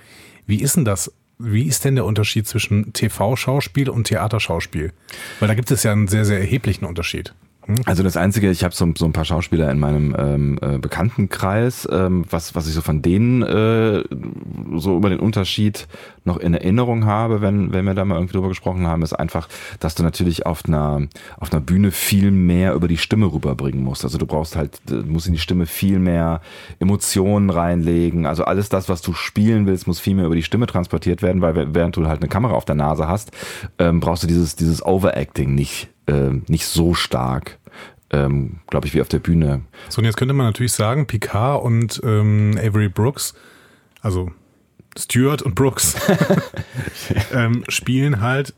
wie 0.46 0.60
ist 0.60 0.76
denn 0.76 0.84
das? 0.84 1.10
Wie 1.42 1.66
ist 1.66 1.86
denn 1.86 1.94
der 1.94 2.04
Unterschied 2.04 2.46
zwischen 2.46 2.92
TV-Schauspiel 2.92 3.88
und 3.88 4.04
Theaterschauspiel? 4.04 4.92
Weil 5.38 5.48
da 5.48 5.54
gibt 5.54 5.70
es 5.70 5.82
ja 5.82 5.92
einen 5.92 6.06
sehr, 6.06 6.26
sehr 6.26 6.38
erheblichen 6.38 6.84
Unterschied. 6.84 7.34
Also 7.84 8.02
das 8.02 8.16
Einzige, 8.16 8.50
ich 8.50 8.64
habe 8.64 8.74
so, 8.74 8.90
so 8.96 9.04
ein 9.04 9.12
paar 9.12 9.24
Schauspieler 9.24 9.70
in 9.70 9.78
meinem 9.78 10.16
ähm, 10.18 10.58
äh, 10.62 10.78
Bekanntenkreis, 10.78 11.86
ähm, 11.90 12.24
was, 12.28 12.54
was 12.54 12.66
ich 12.66 12.74
so 12.74 12.80
von 12.80 13.02
denen 13.02 13.42
äh, 13.42 14.02
so 14.76 14.96
über 14.96 15.10
den 15.10 15.20
Unterschied 15.20 15.86
noch 16.24 16.38
in 16.38 16.54
Erinnerung 16.54 17.04
habe, 17.04 17.42
wenn, 17.42 17.72
wenn 17.72 17.84
wir 17.84 17.94
da 17.94 18.04
mal 18.04 18.16
irgendwie 18.16 18.34
drüber 18.34 18.48
gesprochen 18.48 18.86
haben, 18.86 19.02
ist 19.02 19.12
einfach, 19.12 19.48
dass 19.78 19.94
du 19.94 20.02
natürlich 20.02 20.46
auf 20.46 20.64
einer, 20.66 21.02
auf 21.38 21.52
einer 21.52 21.60
Bühne 21.60 21.90
viel 21.90 22.30
mehr 22.30 22.74
über 22.74 22.88
die 22.88 22.96
Stimme 22.96 23.32
rüberbringen 23.32 23.82
musst. 23.82 24.04
Also 24.04 24.18
du 24.18 24.26
brauchst 24.26 24.56
halt, 24.56 24.80
du 24.86 25.02
musst 25.04 25.26
in 25.26 25.34
die 25.34 25.38
Stimme 25.38 25.66
viel 25.66 25.98
mehr 25.98 26.40
Emotionen 26.78 27.50
reinlegen. 27.50 28.26
Also 28.26 28.44
alles 28.44 28.68
das, 28.68 28.88
was 28.88 29.02
du 29.02 29.12
spielen 29.12 29.66
willst, 29.66 29.86
muss 29.86 30.00
viel 30.00 30.14
mehr 30.14 30.26
über 30.26 30.34
die 30.34 30.42
Stimme 30.42 30.66
transportiert 30.66 31.22
werden, 31.22 31.42
weil 31.42 31.74
während 31.74 31.96
du 31.96 32.06
halt 32.06 32.20
eine 32.20 32.28
Kamera 32.28 32.54
auf 32.54 32.64
der 32.64 32.74
Nase 32.74 33.06
hast, 33.06 33.32
ähm, 33.78 34.00
brauchst 34.00 34.22
du 34.22 34.26
dieses, 34.26 34.56
dieses 34.56 34.84
Overacting 34.84 35.54
nicht, 35.54 35.88
ähm, 36.10 36.42
nicht 36.48 36.66
so 36.66 36.94
stark 36.94 37.58
ähm, 38.10 38.56
glaube 38.66 38.86
ich, 38.86 38.94
wie 38.94 39.00
auf 39.00 39.08
der 39.08 39.20
Bühne. 39.20 39.62
So, 39.88 40.00
und 40.00 40.04
jetzt 40.04 40.16
könnte 40.16 40.34
man 40.34 40.46
natürlich 40.46 40.72
sagen, 40.72 41.06
Picard 41.06 41.62
und 41.62 42.00
ähm, 42.04 42.58
Avery 42.58 42.88
Brooks, 42.88 43.34
also 44.02 44.30
Stewart 44.98 45.42
und 45.42 45.54
Brooks, 45.54 45.94
ähm, 47.32 47.64
spielen 47.68 48.20
halt 48.20 48.54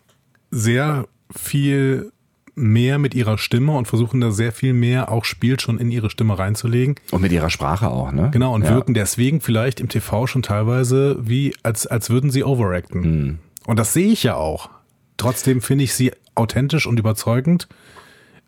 sehr 0.51 1.07
viel 1.35 2.13
mehr 2.55 2.99
mit 2.99 3.15
ihrer 3.15 3.39
Stimme 3.39 3.73
und 3.73 3.89
versuchen 3.89 4.21
da 4.21 4.31
sehr 4.31 4.53
viel 4.53 4.75
mehr 4.75 5.11
auch 5.11 5.25
Spiel 5.25 5.59
schon 5.59 5.79
in 5.79 5.91
ihre 5.91 6.11
Stimme 6.11 6.39
reinzulegen. 6.39 6.97
Und 7.11 7.23
mit 7.23 7.33
ihrer 7.33 7.49
Sprache 7.49 7.89
auch, 7.89 8.13
ne? 8.13 8.31
Genau, 8.31 8.55
und 8.55 8.65
ja. 8.65 8.71
wirken 8.71 8.93
deswegen 8.93 9.41
vielleicht 9.41 9.81
im 9.81 9.89
TV 9.89 10.27
schon 10.27 10.43
teilweise 10.43 11.17
wie, 11.21 11.55
als, 11.63 11.87
als 11.87 12.11
würden 12.11 12.31
sie 12.31 12.45
overacten. 12.45 13.05
Hm. 13.05 13.39
Und 13.67 13.79
das 13.79 13.95
sehe 13.95 14.13
ich 14.13 14.23
ja 14.23 14.35
auch. 14.35 14.69
Trotzdem 15.17 15.61
finde 15.61 15.85
ich 15.85 15.95
sie 15.95 16.13
authentisch 16.35 16.87
und 16.87 16.99
überzeugend. 16.99 17.69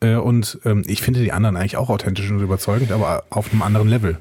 Äh, 0.00 0.16
Und 0.16 0.58
ähm, 0.64 0.82
ich 0.86 1.02
finde 1.02 1.20
die 1.20 1.32
anderen 1.32 1.56
eigentlich 1.56 1.76
auch 1.76 1.90
authentisch 1.90 2.30
und 2.30 2.40
überzeugend, 2.40 2.92
aber 2.92 3.24
auf 3.30 3.52
einem 3.52 3.62
anderen 3.62 3.88
Level. 3.88 4.18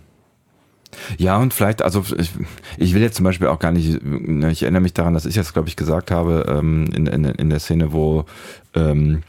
Ja, 1.17 1.37
und 1.37 1.53
vielleicht, 1.53 1.81
also 1.81 2.03
ich, 2.17 2.31
ich 2.77 2.93
will 2.93 3.01
jetzt 3.01 3.15
zum 3.15 3.23
Beispiel 3.23 3.47
auch 3.47 3.57
gar 3.57 3.71
nicht, 3.71 4.03
ne, 4.03 4.51
ich 4.51 4.61
erinnere 4.61 4.81
mich 4.81 4.93
daran, 4.93 5.15
dass 5.15 5.25
ich 5.25 5.35
jetzt, 5.35 5.53
glaube 5.53 5.67
ich, 5.67 5.75
gesagt 5.75 6.11
habe, 6.11 6.45
ähm, 6.47 6.85
in, 6.93 7.07
in, 7.07 7.25
in 7.25 7.49
der 7.49 7.59
Szene, 7.59 7.91
wo 7.93 8.25
ähm, 8.75 9.23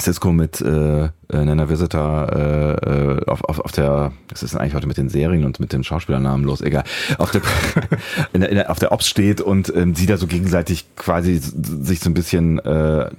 Cisco 0.00 0.32
mit 0.32 0.60
äh, 0.60 1.08
Nana 1.28 1.68
Visitor 1.68 2.28
äh, 2.32 2.72
äh, 2.72 3.26
auf, 3.26 3.44
auf, 3.44 3.60
auf 3.60 3.72
der, 3.72 4.12
das 4.28 4.42
ist 4.42 4.56
eigentlich 4.56 4.74
heute 4.74 4.86
mit 4.86 4.96
den 4.96 5.08
Serien 5.08 5.44
und 5.44 5.60
mit 5.60 5.72
dem 5.72 5.82
Schauspielernamen 5.82 6.46
los, 6.46 6.62
egal, 6.62 6.84
auf 7.18 7.30
der, 7.30 7.42
in 8.32 8.40
der, 8.40 8.50
in 8.50 8.56
der, 8.56 8.70
auf 8.70 8.78
der 8.78 8.92
Ops 8.92 9.06
steht 9.06 9.40
und 9.40 9.72
ähm, 9.76 9.94
sie 9.94 10.06
da 10.06 10.16
so 10.16 10.26
gegenseitig 10.26 10.86
quasi 10.96 11.40
sich 11.40 12.00
so 12.00 12.08
ein 12.08 12.14
bisschen 12.14 12.58
äh, 12.60 13.10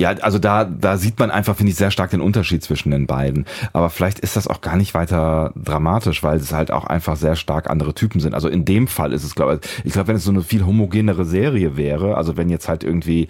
ja, 0.00 0.12
also 0.22 0.38
da, 0.38 0.64
da 0.64 0.96
sieht 0.96 1.18
man 1.18 1.30
einfach, 1.30 1.56
finde 1.56 1.72
ich, 1.72 1.76
sehr 1.76 1.90
stark 1.90 2.10
den 2.10 2.22
Unterschied 2.22 2.62
zwischen 2.62 2.90
den 2.90 3.06
beiden. 3.06 3.44
Aber 3.74 3.90
vielleicht 3.90 4.18
ist 4.18 4.34
das 4.34 4.48
auch 4.48 4.62
gar 4.62 4.76
nicht 4.76 4.94
weiter 4.94 5.52
dramatisch, 5.62 6.22
weil 6.22 6.38
es 6.38 6.54
halt 6.54 6.70
auch 6.70 6.86
einfach 6.86 7.16
sehr 7.16 7.36
stark 7.36 7.68
andere 7.68 7.92
Typen 7.92 8.18
sind. 8.18 8.34
Also 8.34 8.48
in 8.48 8.64
dem 8.64 8.88
Fall 8.88 9.12
ist 9.12 9.24
es, 9.24 9.34
glaube 9.34 9.60
ich, 9.62 9.84
ich 9.84 9.92
glaube, 9.92 10.08
wenn 10.08 10.16
es 10.16 10.24
so 10.24 10.30
eine 10.30 10.40
viel 10.40 10.64
homogenere 10.64 11.26
Serie 11.26 11.76
wäre, 11.76 12.16
also 12.16 12.38
wenn 12.38 12.48
jetzt 12.48 12.66
halt 12.66 12.82
irgendwie 12.82 13.28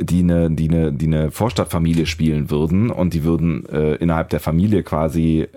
die 0.00 0.20
eine, 0.20 0.50
die 0.50 0.68
eine, 0.68 0.92
die 0.92 1.06
eine 1.06 1.30
Vorstadtfamilie 1.30 2.06
spielen 2.06 2.50
würden 2.50 2.90
und 2.90 3.14
die 3.14 3.24
würden 3.24 3.66
äh, 3.68 3.94
innerhalb 3.96 4.30
der 4.30 4.40
Familie 4.40 4.82
quasi 4.82 5.48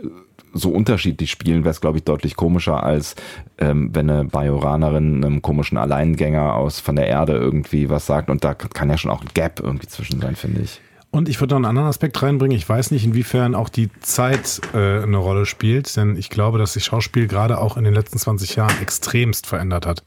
so 0.54 0.70
unterschiedlich 0.70 1.32
spielen, 1.32 1.64
wäre 1.64 1.72
es, 1.72 1.82
glaube 1.82 1.98
ich, 1.98 2.04
deutlich 2.04 2.36
komischer, 2.36 2.84
als 2.84 3.16
ähm, 3.58 3.90
wenn 3.94 4.10
eine 4.10 4.26
Bajoranerin 4.26 5.24
einem 5.24 5.42
komischen 5.42 5.78
Alleingänger 5.78 6.54
aus 6.54 6.80
von 6.80 6.96
der 6.96 7.08
Erde 7.08 7.34
irgendwie 7.34 7.90
was 7.90 8.06
sagt. 8.06 8.30
Und 8.30 8.44
da 8.44 8.54
kann 8.54 8.90
ja 8.90 8.98
schon 8.98 9.12
auch 9.12 9.22
ein 9.22 9.30
Gap 9.34 9.60
irgendwie 9.60 9.88
zwischen 9.88 10.22
sein, 10.22 10.36
finde 10.36 10.62
ich. 10.62 10.80
Und 11.10 11.30
ich 11.30 11.40
würde 11.40 11.54
noch 11.54 11.58
einen 11.58 11.66
anderen 11.66 11.90
Aspekt 11.90 12.22
reinbringen. 12.22 12.58
Ich 12.58 12.68
weiß 12.68 12.92
nicht, 12.92 13.06
inwiefern 13.06 13.54
auch 13.54 13.70
die 13.70 13.90
Zeit 14.00 14.62
äh, 14.74 15.04
eine 15.04 15.18
Rolle 15.18 15.46
spielt, 15.46 15.96
denn 15.96 16.18
ich 16.18 16.30
glaube, 16.30 16.58
dass 16.58 16.74
sich 16.74 16.86
Schauspiel 16.86 17.28
gerade 17.28 17.60
auch 17.60 17.78
in 17.78 17.84
den 17.84 17.94
letzten 17.94 18.18
20 18.18 18.56
Jahren 18.56 18.82
extremst 18.82 19.46
verändert 19.46 19.86
hat. 19.86 20.04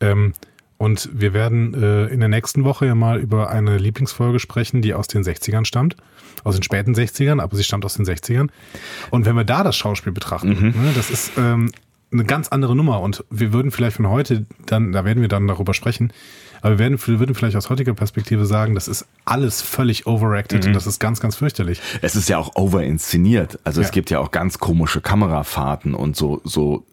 Ähm, 0.00 0.34
und 0.78 1.08
wir 1.12 1.32
werden 1.32 1.74
äh, 1.74 2.06
in 2.06 2.20
der 2.20 2.28
nächsten 2.28 2.64
Woche 2.64 2.86
ja 2.86 2.94
mal 2.94 3.18
über 3.20 3.50
eine 3.50 3.78
Lieblingsfolge 3.78 4.38
sprechen, 4.40 4.82
die 4.82 4.94
aus 4.94 5.06
den 5.06 5.22
60ern 5.22 5.64
stammt. 5.64 5.96
Aus 6.42 6.56
den 6.56 6.62
späten 6.62 6.94
60ern, 6.94 7.40
aber 7.40 7.56
sie 7.56 7.64
stammt 7.64 7.84
aus 7.84 7.94
den 7.94 8.04
60ern. 8.04 8.48
Und 9.10 9.24
wenn 9.24 9.34
wir 9.36 9.44
da 9.44 9.62
das 9.64 9.76
Schauspiel 9.76 10.12
betrachten, 10.12 10.74
ne, 10.76 10.92
das 10.94 11.10
ist 11.10 11.32
ähm, 11.38 11.70
eine 12.12 12.24
ganz 12.24 12.48
andere 12.48 12.76
Nummer. 12.76 13.00
Und 13.00 13.24
wir 13.30 13.52
würden 13.52 13.70
vielleicht 13.70 13.96
von 13.96 14.08
heute, 14.08 14.44
dann, 14.66 14.92
da 14.92 15.04
werden 15.04 15.20
wir 15.22 15.28
dann 15.28 15.46
darüber 15.46 15.72
sprechen, 15.74 16.12
aber 16.60 16.72
wir 16.72 16.78
werden, 16.80 16.98
wir 17.06 17.18
würden 17.18 17.34
vielleicht 17.34 17.56
aus 17.56 17.70
heutiger 17.70 17.94
Perspektive 17.94 18.44
sagen, 18.46 18.74
das 18.74 18.88
ist 18.88 19.06
alles 19.24 19.62
völlig 19.62 20.06
overacted 20.06 20.66
und 20.66 20.72
das 20.74 20.86
ist 20.86 20.98
ganz, 20.98 21.20
ganz 21.20 21.36
fürchterlich. 21.36 21.80
Es 22.02 22.16
ist 22.16 22.28
ja 22.28 22.36
auch 22.38 22.56
overinszeniert. 22.56 23.58
Also 23.64 23.80
es 23.80 23.88
Ja. 23.88 23.92
gibt 23.92 24.10
ja 24.10 24.18
auch 24.18 24.30
ganz 24.32 24.58
komische 24.58 25.00
Kamerafahrten 25.00 25.94
und 25.94 26.16
so, 26.16 26.40
so 26.44 26.84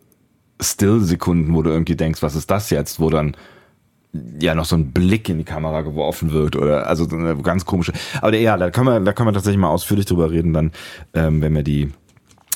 Still-Sekunden, 0.62 1.54
wo 1.54 1.62
du 1.62 1.70
irgendwie 1.72 1.96
denkst, 1.96 2.22
was 2.22 2.36
ist 2.36 2.52
das 2.52 2.70
jetzt? 2.70 3.00
Wo 3.00 3.10
dann 3.10 3.36
ja 4.40 4.56
noch 4.56 4.66
so 4.66 4.76
ein 4.76 4.92
Blick 4.92 5.30
in 5.30 5.38
die 5.38 5.44
Kamera 5.44 5.82
geworfen 5.82 6.32
wird 6.32 6.56
oder 6.56 6.88
also 6.88 7.08
so 7.08 7.16
eine 7.16 7.36
ganz 7.38 7.66
komische. 7.66 7.94
Aber 8.22 8.36
ja, 8.36 8.58
da 8.58 8.70
können 8.72 8.88
wir, 8.88 9.00
da 9.00 9.14
können 9.14 9.30
wir 9.30 9.34
tatsächlich 9.34 9.60
mal 9.60 9.70
ausführlich 9.70 10.06
drüber 10.06 10.32
reden, 10.32 10.54
dann, 10.54 10.72
ähm, 11.14 11.42
wenn 11.42 11.56
wir 11.56 11.64
die 11.64 11.92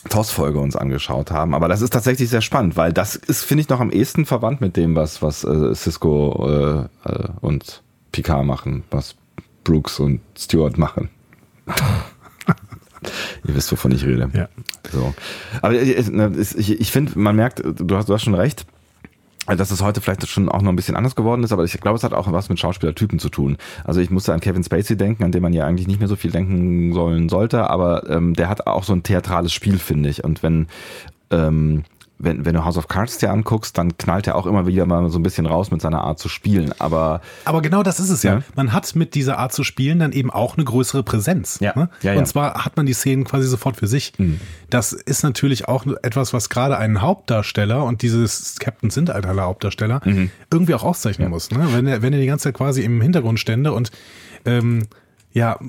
TOS-Folge 0.09 0.59
uns 0.59 0.75
angeschaut 0.75 1.31
haben. 1.31 1.55
Aber 1.55 1.67
das 1.67 1.81
ist 1.81 1.91
tatsächlich 1.93 2.29
sehr 2.29 2.41
spannend, 2.41 2.75
weil 2.77 2.93
das 2.93 3.15
ist, 3.15 3.43
finde 3.43 3.61
ich, 3.61 3.69
noch 3.69 3.79
am 3.79 3.89
ehesten 3.91 4.25
verwandt 4.25 4.61
mit 4.61 4.75
dem, 4.77 4.95
was, 4.95 5.21
was 5.21 5.43
äh, 5.43 5.73
Cisco 5.73 6.87
äh, 7.05 7.09
äh, 7.09 7.29
und 7.41 7.81
Picard 8.11 8.45
machen, 8.45 8.83
was 8.91 9.15
Brooks 9.63 9.99
und 9.99 10.19
Stewart 10.37 10.77
machen. 10.77 11.09
Ihr 13.47 13.55
wisst, 13.55 13.71
wovon 13.71 13.91
ich 13.91 14.03
rede. 14.05 14.29
Ja. 14.33 14.47
So. 14.91 15.13
Aber 15.61 15.73
äh, 15.75 16.01
ne, 16.09 16.25
es- 16.37 16.55
ich, 16.55 16.79
ich 16.79 16.91
finde, 16.91 17.17
man 17.17 17.35
merkt, 17.35 17.61
du 17.63 17.95
hast, 17.95 18.09
du 18.09 18.13
hast 18.13 18.23
schon 18.23 18.33
recht, 18.35 18.65
dass 19.47 19.71
es 19.71 19.81
heute 19.81 20.01
vielleicht 20.01 20.27
schon 20.27 20.49
auch 20.49 20.61
noch 20.61 20.71
ein 20.71 20.75
bisschen 20.75 20.95
anders 20.95 21.15
geworden 21.15 21.43
ist, 21.43 21.51
aber 21.51 21.63
ich 21.63 21.79
glaube, 21.79 21.97
es 21.97 22.03
hat 22.03 22.13
auch 22.13 22.31
was 22.31 22.49
mit 22.49 22.59
Schauspielertypen 22.59 23.19
zu 23.19 23.29
tun. 23.29 23.57
Also 23.83 24.01
ich 24.01 24.09
musste 24.09 24.33
an 24.33 24.39
Kevin 24.39 24.63
Spacey 24.63 24.97
denken, 24.97 25.23
an 25.23 25.31
den 25.31 25.41
man 25.41 25.53
ja 25.53 25.65
eigentlich 25.65 25.87
nicht 25.87 25.99
mehr 25.99 26.07
so 26.07 26.15
viel 26.15 26.31
denken 26.31 26.93
sollen 26.93 27.29
sollte, 27.29 27.69
aber 27.69 28.09
ähm, 28.09 28.33
der 28.33 28.49
hat 28.49 28.67
auch 28.67 28.83
so 28.83 28.93
ein 28.93 29.03
theatrales 29.03 29.53
Spiel, 29.53 29.77
finde 29.77 30.09
ich. 30.09 30.23
Und 30.23 30.41
wenn 30.41 30.67
ähm, 31.31 31.83
wenn, 32.17 32.45
wenn 32.45 32.53
du 32.53 32.63
House 32.63 32.77
of 32.77 32.87
Cards 32.87 33.17
dir 33.17 33.31
anguckst, 33.31 33.77
dann 33.77 33.97
knallt 33.97 34.27
er 34.27 34.35
auch 34.35 34.45
immer 34.45 34.65
wieder 34.65 34.85
mal 34.85 35.09
so 35.09 35.19
ein 35.19 35.23
bisschen 35.23 35.45
raus 35.45 35.71
mit 35.71 35.81
seiner 35.81 36.01
Art 36.01 36.19
zu 36.19 36.29
spielen. 36.29 36.73
Aber 36.79 37.21
Aber 37.43 37.61
genau 37.61 37.83
das 37.83 37.99
ist 37.99 38.09
es 38.09 38.23
ja. 38.23 38.35
Ja. 38.35 38.43
Man 38.55 38.71
hat 38.73 38.95
mit 38.95 39.15
dieser 39.15 39.37
Art 39.37 39.53
zu 39.53 39.63
spielen 39.63 39.99
dann 39.99 40.11
eben 40.11 40.31
auch 40.31 40.55
eine 40.55 40.63
größere 40.63 41.03
Präsenz. 41.03 41.59
Ja. 41.59 41.73
Ne? 41.75 41.89
Ja, 42.01 42.13
ja. 42.13 42.19
Und 42.19 42.25
zwar 42.25 42.65
hat 42.65 42.77
man 42.77 42.85
die 42.85 42.93
Szenen 42.93 43.25
quasi 43.25 43.47
sofort 43.47 43.75
für 43.77 43.87
sich. 43.87 44.13
Das 44.69 44.93
ist 44.93 45.23
natürlich 45.23 45.67
auch 45.67 45.85
etwas, 46.03 46.33
was 46.33 46.49
gerade 46.49 46.77
einen 46.77 47.01
Hauptdarsteller 47.01 47.83
und 47.83 48.01
dieses 48.01 48.55
Captain 48.59 48.89
sind 48.89 49.09
halt 49.09 49.25
alle 49.25 49.41
Hauptdarsteller 49.41 50.01
irgendwie 50.51 50.73
auch 50.73 50.83
auszeichnen 50.83 51.29
muss. 51.29 51.51
Ne? 51.51 51.67
Wenn 51.71 51.87
er 51.87 52.01
wenn 52.01 52.13
er 52.13 52.19
die 52.19 52.27
ganze 52.27 52.43
Zeit 52.43 52.55
quasi 52.55 52.81
im 52.81 53.01
Hintergrund 53.01 53.39
stände 53.39 53.73
und 53.73 53.91
ähm, 54.45 54.87
ja, 55.35 55.59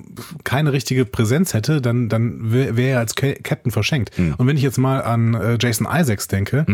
keine 0.44 0.72
richtige 0.72 1.04
Präsenz 1.04 1.52
hätte, 1.52 1.82
dann, 1.82 2.08
dann 2.08 2.52
wäre 2.52 2.76
wär 2.76 2.92
er 2.94 2.98
als 3.00 3.14
Ca- 3.16 3.34
Captain 3.42 3.72
verschenkt. 3.72 4.12
Und 4.38 4.46
wenn 4.46 4.56
ich 4.56 4.62
jetzt 4.62 4.78
mal 4.78 5.02
an 5.02 5.34
äh, 5.34 5.58
Jason 5.60 5.86
Isaacs 5.90 6.28
denke, 6.28 6.64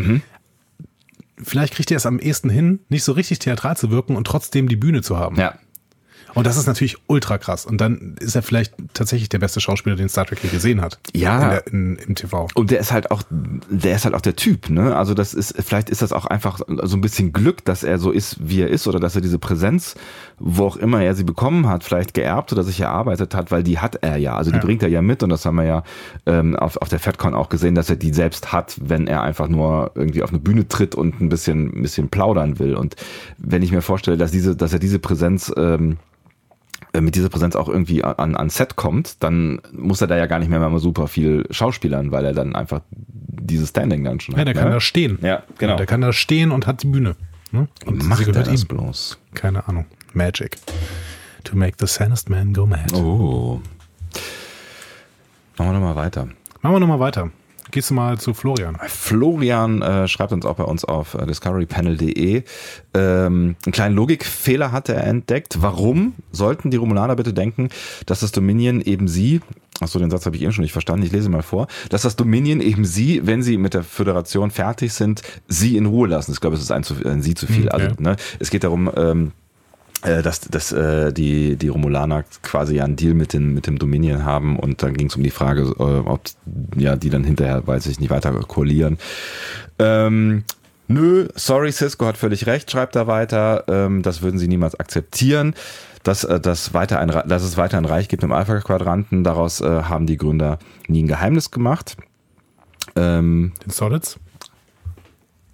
vielleicht 1.42 1.74
kriegt 1.74 1.90
er 1.90 1.96
es 1.96 2.06
am 2.06 2.18
ehesten 2.18 2.50
hin, 2.50 2.80
nicht 2.88 3.02
so 3.04 3.12
richtig 3.12 3.38
theatral 3.38 3.76
zu 3.76 3.90
wirken 3.90 4.14
und 4.14 4.26
trotzdem 4.26 4.68
die 4.68 4.76
Bühne 4.76 5.02
zu 5.02 5.16
haben. 5.18 5.36
Ja. 5.36 5.54
Und 6.34 6.46
das 6.46 6.56
ist 6.56 6.66
natürlich 6.66 6.96
ultra 7.06 7.38
krass. 7.38 7.66
Und 7.66 7.80
dann 7.80 8.16
ist 8.20 8.34
er 8.34 8.42
vielleicht 8.42 8.74
tatsächlich 8.94 9.28
der 9.28 9.38
beste 9.38 9.60
Schauspieler, 9.60 9.96
den 9.96 10.08
Star 10.08 10.24
Trek 10.26 10.38
je 10.42 10.48
gesehen 10.48 10.80
hat. 10.80 10.98
Ja. 11.14 11.42
In 11.42 11.50
der, 11.50 11.66
in, 11.66 11.96
Im 11.96 12.14
TV. 12.14 12.48
Und 12.54 12.70
der 12.70 12.80
ist 12.80 12.92
halt 12.92 13.10
auch, 13.10 13.22
der 13.30 13.96
ist 13.96 14.04
halt 14.04 14.14
auch 14.14 14.20
der 14.20 14.36
Typ, 14.36 14.70
ne? 14.70 14.96
Also 14.96 15.14
das 15.14 15.34
ist, 15.34 15.54
vielleicht 15.62 15.90
ist 15.90 16.02
das 16.02 16.12
auch 16.12 16.26
einfach 16.26 16.60
so 16.82 16.96
ein 16.96 17.00
bisschen 17.00 17.32
Glück, 17.32 17.64
dass 17.64 17.82
er 17.84 17.98
so 17.98 18.10
ist, 18.10 18.36
wie 18.40 18.60
er 18.62 18.68
ist, 18.68 18.86
oder 18.86 18.98
dass 19.00 19.14
er 19.14 19.20
diese 19.20 19.38
Präsenz, 19.38 19.94
wo 20.38 20.64
auch 20.66 20.76
immer 20.76 21.02
er 21.02 21.14
sie 21.14 21.24
bekommen 21.24 21.68
hat, 21.68 21.84
vielleicht 21.84 22.14
geerbt 22.14 22.52
oder 22.52 22.62
sich 22.62 22.80
erarbeitet 22.80 23.34
hat, 23.34 23.50
weil 23.50 23.62
die 23.62 23.78
hat 23.78 23.96
er 23.96 24.16
ja. 24.16 24.36
Also 24.36 24.50
die 24.50 24.56
Ja. 24.56 24.62
bringt 24.64 24.82
er 24.82 24.88
ja 24.88 25.02
mit 25.02 25.22
und 25.22 25.28
das 25.30 25.44
haben 25.44 25.56
wir 25.56 25.64
ja 25.64 25.82
ähm, 26.26 26.56
auf, 26.56 26.76
auf 26.78 26.88
der 26.88 26.98
FedCon 26.98 27.34
auch 27.34 27.48
gesehen, 27.48 27.74
dass 27.74 27.90
er 27.90 27.96
die 27.96 28.12
selbst 28.12 28.52
hat, 28.52 28.76
wenn 28.80 29.06
er 29.06 29.22
einfach 29.22 29.48
nur 29.48 29.92
irgendwie 29.94 30.22
auf 30.22 30.30
eine 30.30 30.38
Bühne 30.38 30.66
tritt 30.68 30.94
und 30.94 31.20
ein 31.20 31.28
bisschen, 31.28 31.76
ein 31.76 31.82
bisschen 31.82 32.08
plaudern 32.08 32.58
will. 32.58 32.74
Und 32.74 32.96
wenn 33.38 33.62
ich 33.62 33.72
mir 33.72 33.82
vorstelle, 33.82 34.16
dass 34.16 34.30
diese, 34.30 34.56
dass 34.56 34.72
er 34.72 34.78
diese 34.78 34.98
Präsenz 34.98 35.52
ähm, 35.56 35.92
äh, 35.92 35.96
mit 37.00 37.14
dieser 37.14 37.28
Präsenz 37.30 37.56
auch 37.56 37.68
irgendwie 37.68 38.04
an, 38.04 38.36
an 38.36 38.50
Set 38.50 38.76
kommt, 38.76 39.22
dann 39.22 39.60
muss 39.72 40.00
er 40.02 40.06
da 40.08 40.16
ja 40.16 40.26
gar 40.26 40.38
nicht 40.38 40.48
mehr 40.50 40.60
mal 40.60 40.78
super 40.78 41.08
viel 41.08 41.46
schauspielern, 41.50 42.12
weil 42.12 42.24
er 42.24 42.34
dann 42.34 42.54
einfach 42.54 42.82
dieses 42.90 43.70
Standing 43.70 44.04
dann 44.04 44.20
schon 44.20 44.36
Ja, 44.36 44.44
der 44.44 44.54
hat. 44.54 44.60
kann 44.60 44.68
ne? 44.68 44.74
da 44.74 44.80
stehen. 44.80 45.18
Ja, 45.22 45.42
genau. 45.58 45.76
Der 45.76 45.86
kann 45.86 46.00
da 46.02 46.12
stehen 46.12 46.50
und 46.50 46.66
hat 46.66 46.82
die 46.82 46.88
Bühne. 46.88 47.16
Ne? 47.50 47.66
Und 47.86 48.06
Macht 48.06 48.26
er 48.26 48.32
das 48.32 48.62
ihm. 48.62 48.68
bloß? 48.68 49.18
Keine 49.34 49.66
Ahnung. 49.68 49.86
Magic. 50.12 50.58
To 51.44 51.56
make 51.56 51.76
the 51.80 51.86
sanest 51.86 52.28
man 52.30 52.52
go 52.52 52.66
mad. 52.66 52.92
Oh. 52.94 53.60
Machen 55.58 55.70
wir 55.70 55.78
nochmal 55.80 55.96
weiter. 55.96 56.28
Machen 56.60 56.74
wir 56.76 56.80
nochmal 56.80 57.00
weiter. 57.00 57.30
Gehst 57.72 57.88
du 57.88 57.94
mal 57.94 58.18
zu 58.18 58.34
Florian. 58.34 58.76
Florian 58.86 59.80
äh, 59.80 60.06
schreibt 60.06 60.32
uns 60.32 60.44
auch 60.44 60.56
bei 60.56 60.64
uns 60.64 60.84
auf 60.84 61.14
äh, 61.14 61.24
discoverypanel.de. 61.24 62.44
Ähm, 62.92 63.56
einen 63.64 63.72
kleinen 63.72 63.96
Logikfehler 63.96 64.72
hat 64.72 64.90
er 64.90 65.04
entdeckt. 65.04 65.62
Warum 65.62 66.12
sollten 66.32 66.70
die 66.70 66.76
Romulaner 66.76 67.16
bitte 67.16 67.32
denken, 67.32 67.70
dass 68.04 68.20
das 68.20 68.30
Dominion 68.30 68.82
eben 68.82 69.08
sie, 69.08 69.40
achso, 69.80 69.98
den 69.98 70.10
Satz 70.10 70.26
habe 70.26 70.36
ich 70.36 70.42
eben 70.42 70.52
schon 70.52 70.62
nicht 70.62 70.72
verstanden, 70.72 71.06
ich 71.06 71.12
lese 71.12 71.30
mal 71.30 71.42
vor, 71.42 71.66
dass 71.88 72.02
das 72.02 72.14
Dominion 72.14 72.60
eben 72.60 72.84
sie, 72.84 73.26
wenn 73.26 73.42
sie 73.42 73.56
mit 73.56 73.72
der 73.72 73.84
Föderation 73.84 74.50
fertig 74.50 74.92
sind, 74.92 75.22
sie 75.48 75.78
in 75.78 75.86
Ruhe 75.86 76.08
lassen. 76.08 76.32
Ich 76.32 76.40
glaube, 76.40 76.56
es 76.56 76.62
ist 76.62 76.72
ein, 76.72 76.82
zu, 76.84 76.94
ein 77.06 77.22
sie 77.22 77.32
zu 77.34 77.46
viel. 77.46 77.64
Hm, 77.64 77.72
Also, 77.72 77.88
ne, 78.00 78.16
es 78.38 78.50
geht 78.50 78.64
darum, 78.64 78.90
ähm, 78.94 79.28
äh, 79.28 79.41
dass, 80.02 80.40
dass 80.40 80.72
äh, 80.72 81.12
die, 81.12 81.56
die 81.56 81.68
Romulaner 81.68 82.24
quasi 82.42 82.76
ja 82.76 82.84
einen 82.84 82.96
Deal 82.96 83.14
mit, 83.14 83.32
den, 83.32 83.54
mit 83.54 83.66
dem 83.66 83.78
Dominion 83.78 84.24
haben 84.24 84.58
und 84.58 84.82
dann 84.82 84.94
ging 84.94 85.06
es 85.06 85.16
um 85.16 85.22
die 85.22 85.30
Frage, 85.30 85.62
äh, 85.62 85.82
ob 85.82 86.22
ja, 86.76 86.96
die 86.96 87.08
dann 87.08 87.24
hinterher, 87.24 87.66
weiß 87.66 87.86
ich 87.86 88.00
nicht, 88.00 88.10
weiter 88.10 88.32
koalieren. 88.32 88.98
Ähm, 89.78 90.42
nö, 90.88 91.28
sorry, 91.34 91.70
Cisco 91.70 92.06
hat 92.06 92.16
völlig 92.16 92.46
recht, 92.46 92.70
schreibt 92.70 92.96
er 92.96 93.06
weiter. 93.06 93.64
Ähm, 93.68 94.02
das 94.02 94.22
würden 94.22 94.38
sie 94.38 94.48
niemals 94.48 94.78
akzeptieren. 94.78 95.54
Dass, 96.02 96.24
äh, 96.24 96.40
dass, 96.40 96.74
weiter 96.74 96.98
ein, 96.98 97.08
dass 97.08 97.44
es 97.44 97.56
weiter 97.56 97.78
ein 97.78 97.84
Reich 97.84 98.08
gibt 98.08 98.24
im 98.24 98.32
Alpha-Quadranten, 98.32 99.22
daraus 99.22 99.60
äh, 99.60 99.82
haben 99.84 100.06
die 100.06 100.16
Gründer 100.16 100.58
nie 100.88 101.04
ein 101.04 101.06
Geheimnis 101.06 101.52
gemacht. 101.52 101.96
Ähm, 102.96 103.52
Den 103.64 103.70
Solids. 103.70 104.18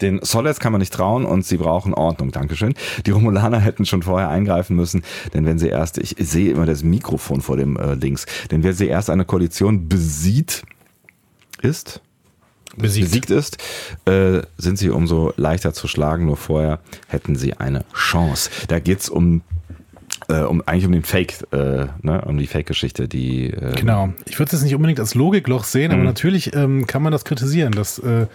Den 0.01 0.21
Solids 0.23 0.61
kann 0.61 0.73
man 0.73 0.81
nicht 0.81 0.93
trauen 0.93 1.25
und 1.25 1.45
sie 1.45 1.57
brauchen 1.57 1.95
Ordnung. 1.95 2.31
Dankeschön. 2.31 2.75
Die 3.07 3.11
Romulaner 3.11 3.61
hätten 3.61 3.85
schon 3.87 4.03
vorher 4.03 4.29
eingreifen 4.29 4.77
müssen, 4.77 5.03
denn 5.35 5.45
wenn 5.45 5.59
sie 5.59 5.69
erst, 5.69 5.99
ich 5.99 6.15
sehe 6.19 6.53
immer 6.53 6.67
das 6.67 6.83
Mikrofon 6.83 7.41
vor 7.41 7.57
dem 7.57 7.77
äh, 7.77 7.95
Links, 7.95 8.27
denn 8.51 8.63
wenn 8.63 8.73
sie 8.75 8.87
erst 8.87 9.11
eine 9.11 9.25
Koalition 9.25 9.89
besieht, 9.89 10.63
ist, 11.63 12.01
Besiegt. 12.77 13.07
besiegt 13.09 13.31
ist, 13.31 13.59
äh, 14.05 14.43
sind 14.57 14.79
sie 14.79 14.91
umso 14.91 15.33
leichter 15.37 15.73
zu 15.73 15.89
schlagen. 15.89 16.27
Nur 16.27 16.37
vorher 16.37 16.79
hätten 17.09 17.35
sie 17.35 17.55
eine 17.55 17.85
Chance. 17.93 18.51
Da 18.69 18.79
geht's 18.79 19.09
um, 19.09 19.41
äh, 20.29 20.43
um 20.43 20.63
eigentlich 20.67 20.87
um 20.87 20.93
den 20.93 21.03
Fake, 21.03 21.35
äh, 21.51 21.87
ne, 22.03 22.23
um 22.27 22.39
die 22.39 22.47
Fake-Geschichte, 22.47 23.09
die 23.09 23.47
äh, 23.51 23.75
Genau. 23.75 24.11
Ich 24.27 24.39
würde 24.39 24.47
es 24.47 24.53
jetzt 24.53 24.63
nicht 24.63 24.77
unbedingt 24.77 25.01
als 25.01 25.15
Logikloch 25.15 25.65
sehen, 25.65 25.91
aber 25.91 26.01
Mhm. 26.03 26.07
natürlich 26.07 26.55
ähm, 26.55 26.87
kann 26.87 27.03
man 27.03 27.11
das 27.11 27.25
kritisieren. 27.25 27.73
Das, 27.73 27.99
äh, 27.99 28.27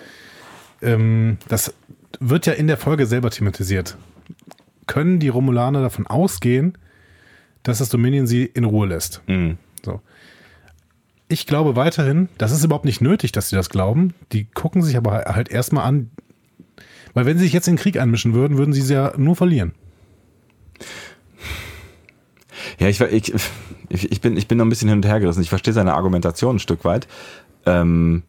ähm, 0.84 1.38
das 1.48 1.74
wird 2.20 2.46
ja 2.46 2.54
in 2.54 2.68
der 2.68 2.78
Folge 2.78 3.06
selber 3.06 3.30
thematisiert. 3.30 3.98
Können 4.88 5.20
die 5.20 5.30
Romulaner 5.30 5.82
davon 5.82 6.06
ausgehen, 6.08 6.78
dass 7.64 7.78
das 7.80 7.90
Dominion 7.90 8.28
sie 8.28 8.44
in 8.46 8.66
Ruhe 8.66 8.88
lässt? 8.88 9.22
mh, 9.28 9.56
So. 9.84 10.02
Ich 11.30 11.48
glaube 11.48 11.76
weiterhin, 11.76 12.30
das 12.38 12.52
ist 12.52 12.64
überhaupt 12.64 12.86
nicht 12.86 13.02
nötig, 13.02 13.32
dass 13.32 13.50
sie 13.50 13.56
das 13.56 13.70
glauben. 13.70 14.14
Die 14.34 14.46
gucken 14.46 14.84
sich 14.84 14.98
aber 14.98 15.24
halt 15.26 15.50
erstmal 15.50 15.86
an, 15.86 16.12
weil 17.14 17.26
wenn 17.26 17.38
sie 17.38 17.46
sich 17.46 17.54
jetzt 17.54 17.68
in 17.68 17.76
den 17.76 17.82
Krieg 17.82 17.98
einmischen 17.98 18.34
würden, 18.34 18.58
würden 18.58 18.74
sie 18.74 18.82
sie 18.82 18.94
ja 18.94 19.14
nur 19.18 19.36
verlieren. 19.36 19.72
Ja, 22.80 22.88
ich, 22.88 23.00
ich, 23.02 23.34
ich, 23.90 24.12
ich, 24.12 24.22
bin, 24.22 24.38
ich 24.38 24.48
bin 24.48 24.58
noch 24.58 24.66
ein 24.66 24.70
bisschen 24.70 24.90
hin 24.90 24.98
und 25.00 25.06
her 25.06 25.20
gerissen. 25.20 25.42
Ich 25.42 25.50
verstehe 25.50 25.74
seine 25.74 25.94
Argumentation 25.94 26.58
ein 26.58 26.60
Stück 26.60 26.86
weit. 26.86 27.08
Ähm, 27.66 28.24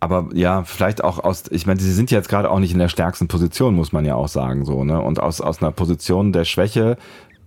aber 0.00 0.28
ja, 0.32 0.64
vielleicht 0.64 1.04
auch 1.04 1.22
aus, 1.22 1.44
ich 1.50 1.66
meine, 1.66 1.78
sie 1.78 1.92
sind 1.92 2.10
jetzt 2.10 2.30
gerade 2.30 2.50
auch 2.50 2.58
nicht 2.58 2.72
in 2.72 2.78
der 2.78 2.88
stärksten 2.88 3.28
Position, 3.28 3.74
muss 3.74 3.92
man 3.92 4.06
ja 4.06 4.14
auch 4.14 4.28
sagen, 4.28 4.64
so, 4.64 4.82
ne? 4.82 5.00
Und 5.00 5.20
aus, 5.20 5.42
aus 5.42 5.62
einer 5.62 5.72
Position 5.72 6.32
der 6.32 6.44
Schwäche 6.44 6.96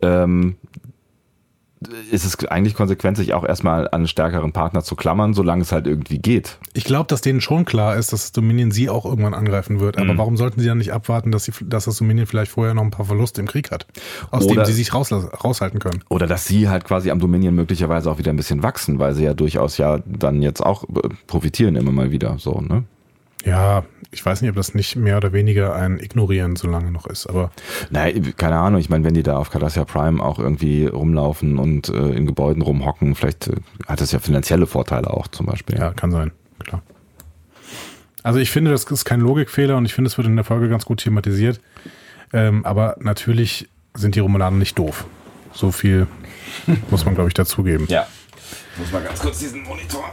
ähm, 0.01 0.55
ist 2.11 2.25
es 2.25 2.45
eigentlich 2.45 2.75
konsequent, 2.75 3.17
sich 3.17 3.33
auch 3.33 3.43
erstmal 3.43 3.87
an 3.87 3.93
einen 3.93 4.07
stärkeren 4.07 4.51
Partner 4.51 4.83
zu 4.83 4.95
klammern, 4.95 5.33
solange 5.33 5.61
es 5.61 5.71
halt 5.71 5.87
irgendwie 5.87 6.19
geht. 6.19 6.57
Ich 6.73 6.83
glaube, 6.83 7.07
dass 7.07 7.21
denen 7.21 7.41
schon 7.41 7.65
klar 7.65 7.95
ist, 7.95 8.13
dass 8.13 8.21
das 8.21 8.31
Dominion 8.31 8.71
sie 8.71 8.89
auch 8.89 9.05
irgendwann 9.05 9.33
angreifen 9.33 9.79
wird. 9.79 9.97
Mhm. 9.97 10.03
Aber 10.03 10.17
warum 10.17 10.37
sollten 10.37 10.59
sie 10.59 10.67
dann 10.67 10.77
nicht 10.77 10.93
abwarten, 10.93 11.31
dass, 11.31 11.45
sie, 11.45 11.53
dass 11.61 11.85
das 11.85 11.97
Dominion 11.97 12.27
vielleicht 12.27 12.51
vorher 12.51 12.73
noch 12.73 12.83
ein 12.83 12.91
paar 12.91 13.05
Verluste 13.05 13.41
im 13.41 13.47
Krieg 13.47 13.71
hat, 13.71 13.87
aus 14.31 14.45
Oder- 14.45 14.55
denen 14.55 14.65
sie 14.65 14.73
sich 14.73 14.93
rauslass, 14.93 15.27
raushalten 15.43 15.79
können? 15.79 16.03
Oder 16.09 16.27
dass 16.27 16.45
sie 16.45 16.69
halt 16.69 16.85
quasi 16.85 17.11
am 17.11 17.19
Dominion 17.19 17.55
möglicherweise 17.55 18.09
auch 18.11 18.17
wieder 18.17 18.31
ein 18.31 18.37
bisschen 18.37 18.63
wachsen, 18.63 18.99
weil 18.99 19.13
sie 19.13 19.23
ja 19.23 19.33
durchaus 19.33 19.77
ja 19.77 19.99
dann 20.05 20.41
jetzt 20.41 20.61
auch 20.61 20.83
äh, 20.83 21.09
profitieren 21.27 21.75
immer 21.75 21.91
mal 21.91 22.11
wieder, 22.11 22.37
so, 22.39 22.61
ne? 22.61 22.83
Ja, 23.43 23.83
ich 24.12 24.25
weiß 24.25 24.41
nicht, 24.41 24.50
ob 24.50 24.55
das 24.55 24.73
nicht 24.73 24.95
mehr 24.95 25.17
oder 25.17 25.33
weniger 25.33 25.75
ein 25.75 26.00
Ignorieren 26.00 26.55
so 26.55 26.67
lange 26.67 26.91
noch 26.91 27.07
ist, 27.07 27.27
aber 27.27 27.51
Nein, 27.89 28.33
keine 28.38 28.57
Ahnung. 28.57 28.79
Ich 28.79 28.89
meine, 28.89 29.03
wenn 29.03 29.13
die 29.13 29.23
da 29.23 29.38
auf 29.38 29.50
Cardassia 29.50 29.85
Prime 29.85 30.23
auch 30.23 30.39
irgendwie 30.39 30.85
rumlaufen 30.85 31.57
und 31.57 31.89
äh, 31.89 32.12
in 32.12 32.25
Gebäuden 32.25 32.62
rumhocken, 32.62 33.15
vielleicht 33.15 33.47
äh, 33.47 33.55
hat 33.88 34.01
das 34.01 34.12
ja 34.12 34.19
finanzielle 34.19 34.67
Vorteile 34.67 35.09
auch 35.09 35.27
zum 35.27 35.47
Beispiel. 35.47 35.77
ja, 35.77 35.93
kann 35.93 36.12
sein, 36.12 36.31
klar. 36.59 36.83
Also 38.21 38.39
ich 38.39 38.51
finde, 38.51 38.71
das 38.71 38.85
ist 38.85 39.03
kein 39.03 39.19
Logikfehler 39.19 39.75
und 39.75 39.85
ich 39.85 39.93
finde, 39.93 40.07
es 40.07 40.17
wird 40.17 40.27
in 40.27 40.35
der 40.35 40.45
Folge 40.45 40.69
ganz 40.69 40.85
gut 40.85 41.01
thematisiert. 41.01 41.59
Ähm, 42.31 42.65
aber 42.65 42.95
natürlich 43.00 43.67
sind 43.93 44.15
die 44.15 44.21
Romulaner 44.21 44.57
nicht 44.57 44.79
doof. 44.79 45.05
So 45.51 45.71
viel 45.71 46.07
muss 46.89 47.03
man, 47.05 47.15
glaube 47.15 47.27
ich, 47.27 47.33
dazugeben. 47.33 47.88
ja. 47.89 48.07
Muss 48.77 48.91
mal 48.91 49.03
ganz 49.03 49.19
kurz 49.19 49.39
diesen 49.39 49.62
Monitor. 49.63 50.03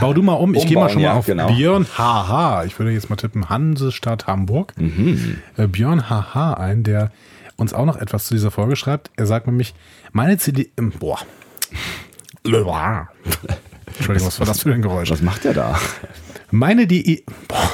Bau 0.00 0.12
du 0.12 0.22
mal 0.22 0.34
um. 0.34 0.54
Ich 0.54 0.66
gehe 0.66 0.76
mal 0.76 0.88
schon 0.88 1.02
mal 1.02 1.08
ja, 1.08 1.14
auf 1.14 1.26
genau. 1.26 1.48
Björn 1.48 1.86
HH. 1.96 2.64
Ich 2.66 2.78
würde 2.78 2.92
jetzt 2.92 3.08
mal 3.10 3.16
tippen 3.16 3.48
Hansestadt 3.48 4.26
Hamburg. 4.26 4.74
Mhm. 4.76 5.38
Äh, 5.56 5.66
Björn 5.66 6.08
HH 6.08 6.54
ein, 6.54 6.82
der 6.82 7.10
uns 7.56 7.72
auch 7.72 7.84
noch 7.84 7.96
etwas 7.96 8.26
zu 8.26 8.34
dieser 8.34 8.50
Folge 8.50 8.76
schreibt. 8.76 9.10
Er 9.16 9.26
sagt 9.26 9.46
nämlich, 9.46 9.74
meine 10.12 10.38
CD... 10.38 10.70
ähm, 10.76 10.92
Boah. 10.98 11.18
Entschuldigung, 12.42 14.26
was 14.26 14.40
war 14.40 14.46
das 14.46 14.62
für 14.62 14.72
ein 14.72 14.82
Geräusch? 14.82 15.10
Was 15.10 15.22
macht 15.22 15.44
der 15.44 15.54
da? 15.54 15.78
Meine 16.50 16.86
die... 16.86 17.24
Boah. 17.48 17.70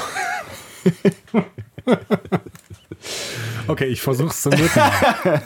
Okay, 3.68 3.86
ich 3.86 4.00
versuch's 4.00 4.42
zum 4.42 4.52
dritten 4.52 4.78
Mal. 4.78 5.42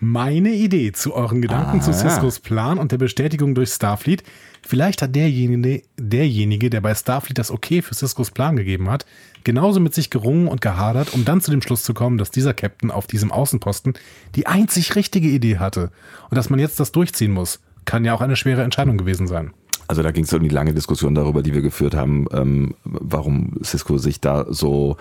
Meine 0.00 0.50
Idee 0.50 0.92
zu 0.92 1.14
euren 1.14 1.42
Gedanken 1.42 1.78
Ah, 1.78 1.82
zu 1.82 1.90
ja. 1.90 1.96
Ciscos 1.96 2.40
Plan 2.40 2.78
und 2.78 2.90
der 2.90 2.98
Bestätigung 2.98 3.54
durch 3.54 3.70
Starfleet. 3.70 4.24
Vielleicht 4.66 5.02
hat 5.02 5.14
derjenige, 5.14 5.82
derjenige, 5.98 6.70
der 6.70 6.80
bei 6.80 6.94
Starfleet 6.94 7.38
das 7.38 7.50
Okay 7.50 7.82
für 7.82 7.94
Ciscos 7.94 8.30
Plan 8.30 8.56
gegeben 8.56 8.90
hat, 8.90 9.06
genauso 9.44 9.80
mit 9.80 9.94
sich 9.94 10.10
gerungen 10.10 10.48
und 10.48 10.60
gehadert, 10.60 11.12
um 11.14 11.24
dann 11.24 11.40
zu 11.40 11.50
dem 11.50 11.62
Schluss 11.62 11.82
zu 11.82 11.94
kommen, 11.94 12.18
dass 12.18 12.30
dieser 12.30 12.54
Captain 12.54 12.90
auf 12.90 13.06
diesem 13.06 13.32
Außenposten 13.32 13.94
die 14.34 14.46
einzig 14.46 14.94
richtige 14.96 15.28
Idee 15.28 15.58
hatte 15.58 15.90
und 16.28 16.36
dass 16.36 16.50
man 16.50 16.60
jetzt 16.60 16.78
das 16.80 16.92
durchziehen 16.92 17.32
muss. 17.32 17.60
Kann 17.84 18.04
ja 18.04 18.14
auch 18.14 18.20
eine 18.20 18.36
schwere 18.36 18.62
Entscheidung 18.62 18.98
gewesen 18.98 19.26
sein. 19.26 19.52
Also 19.90 20.04
da 20.04 20.12
ging 20.12 20.22
es 20.22 20.32
um 20.32 20.40
die 20.40 20.48
lange 20.48 20.72
Diskussion 20.72 21.16
darüber, 21.16 21.42
die 21.42 21.52
wir 21.52 21.62
geführt 21.62 21.96
haben, 21.96 22.26
ähm, 22.32 22.76
warum 22.84 23.54
Cisco 23.64 23.98
sich 23.98 24.20
da 24.20 24.46
so 24.48 24.96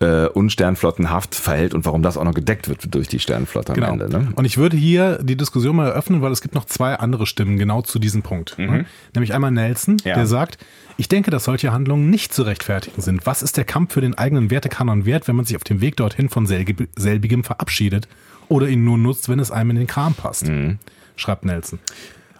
äh, 0.00 0.26
unsternflottenhaft 0.28 1.34
verhält 1.34 1.74
und 1.74 1.84
warum 1.84 2.02
das 2.02 2.16
auch 2.16 2.24
noch 2.24 2.32
gedeckt 2.34 2.68
wird 2.68 2.94
durch 2.94 3.06
die 3.06 3.18
Sternenflotte 3.18 3.72
am 3.72 3.74
Genau. 3.74 3.92
Ende. 3.92 4.08
Ne? 4.08 4.28
Und 4.34 4.46
ich 4.46 4.56
würde 4.56 4.76
hier 4.76 5.18
die 5.22 5.36
Diskussion 5.36 5.76
mal 5.76 5.88
eröffnen, 5.88 6.22
weil 6.22 6.32
es 6.32 6.40
gibt 6.40 6.54
noch 6.54 6.64
zwei 6.64 6.94
andere 6.94 7.26
Stimmen 7.26 7.58
genau 7.58 7.82
zu 7.82 7.98
diesem 7.98 8.22
Punkt. 8.22 8.58
Ne? 8.58 8.86
Nämlich 9.14 9.34
einmal 9.34 9.50
Nelson, 9.50 9.98
Ja. 10.04 10.14
der 10.14 10.26
sagt, 10.26 10.56
ich 10.96 11.08
denke, 11.08 11.30
dass 11.30 11.44
solche 11.44 11.72
Handlungen 11.72 12.08
nicht 12.08 12.32
zu 12.32 12.42
rechtfertigen 12.42 13.02
sind. 13.02 13.26
Was 13.26 13.42
ist 13.42 13.56
der 13.58 13.64
Kampf 13.64 13.92
für 13.92 14.00
den 14.00 14.16
eigenen 14.16 14.50
Wertekanon 14.50 15.04
wert, 15.04 15.28
wenn 15.28 15.36
man 15.36 15.44
sich 15.44 15.56
auf 15.56 15.64
dem 15.64 15.80
Weg 15.82 15.96
dorthin 15.96 16.28
von 16.30 16.46
selbigem 16.46 17.44
verabschiedet 17.44 18.08
oder 18.48 18.68
ihn 18.68 18.84
nur 18.84 18.96
nutzt, 18.98 19.28
wenn 19.28 19.38
es 19.38 19.50
einem 19.50 19.70
in 19.70 19.76
den 19.76 19.86
Kram 19.86 20.14
passt? 20.14 20.50
Schreibt 21.16 21.44
Nelson. 21.44 21.78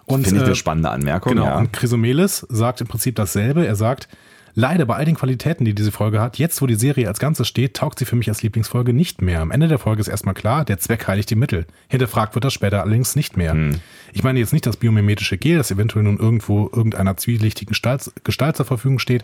Finde 0.07 0.29
ich 0.29 0.35
äh, 0.35 0.45
eine 0.45 0.55
spannende 0.55 0.89
Anmerkung. 0.89 1.33
Genau, 1.33 1.45
ja. 1.45 1.57
und 1.59 1.71
Chrysomelis 1.71 2.45
sagt 2.49 2.81
im 2.81 2.87
Prinzip 2.87 3.15
dasselbe. 3.15 3.65
Er 3.65 3.75
sagt, 3.75 4.09
Leider 4.53 4.85
bei 4.85 4.95
all 4.95 5.05
den 5.05 5.15
Qualitäten, 5.15 5.65
die 5.65 5.73
diese 5.73 5.91
Folge 5.91 6.19
hat, 6.21 6.37
jetzt 6.37 6.61
wo 6.61 6.67
die 6.67 6.75
Serie 6.75 7.07
als 7.07 7.19
Ganzes 7.19 7.47
steht, 7.47 7.75
taugt 7.75 7.99
sie 7.99 8.05
für 8.05 8.15
mich 8.15 8.29
als 8.29 8.43
Lieblingsfolge 8.43 8.93
nicht 8.93 9.21
mehr. 9.21 9.41
Am 9.41 9.51
Ende 9.51 9.67
der 9.67 9.79
Folge 9.79 10.01
ist 10.01 10.07
erstmal 10.07 10.33
klar, 10.33 10.65
der 10.65 10.79
Zweck 10.79 11.07
heiligt 11.07 11.29
die 11.29 11.35
Mittel. 11.35 11.65
Hinterfragt 11.87 12.35
wird 12.35 12.45
das 12.45 12.53
später 12.53 12.81
allerdings 12.81 13.15
nicht 13.15 13.37
mehr. 13.37 13.53
Hm. 13.53 13.79
Ich 14.13 14.23
meine 14.23 14.39
jetzt 14.39 14.53
nicht 14.53 14.65
das 14.65 14.77
biomimetische 14.77 15.37
Gel, 15.37 15.57
das 15.57 15.71
eventuell 15.71 16.03
nun 16.03 16.17
irgendwo 16.17 16.69
irgendeiner 16.73 17.15
zwielichtigen 17.17 17.69
Gestalt, 17.71 18.11
Gestalt 18.23 18.57
zur 18.57 18.65
Verfügung 18.65 18.99
steht, 18.99 19.23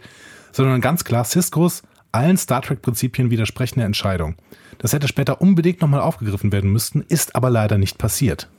sondern 0.51 0.81
ganz 0.81 1.03
klar 1.03 1.25
Ciscos 1.25 1.84
allen 2.12 2.38
Star 2.38 2.62
Trek-Prinzipien 2.62 3.29
widersprechende 3.29 3.86
Entscheidung. 3.86 4.36
Das 4.77 4.93
hätte 4.93 5.07
später 5.07 5.41
unbedingt 5.41 5.81
nochmal 5.81 6.01
aufgegriffen 6.01 6.51
werden 6.51 6.72
müssten, 6.72 7.03
ist 7.07 7.36
aber 7.36 7.50
leider 7.50 7.77
nicht 7.77 7.98
passiert. 7.98 8.50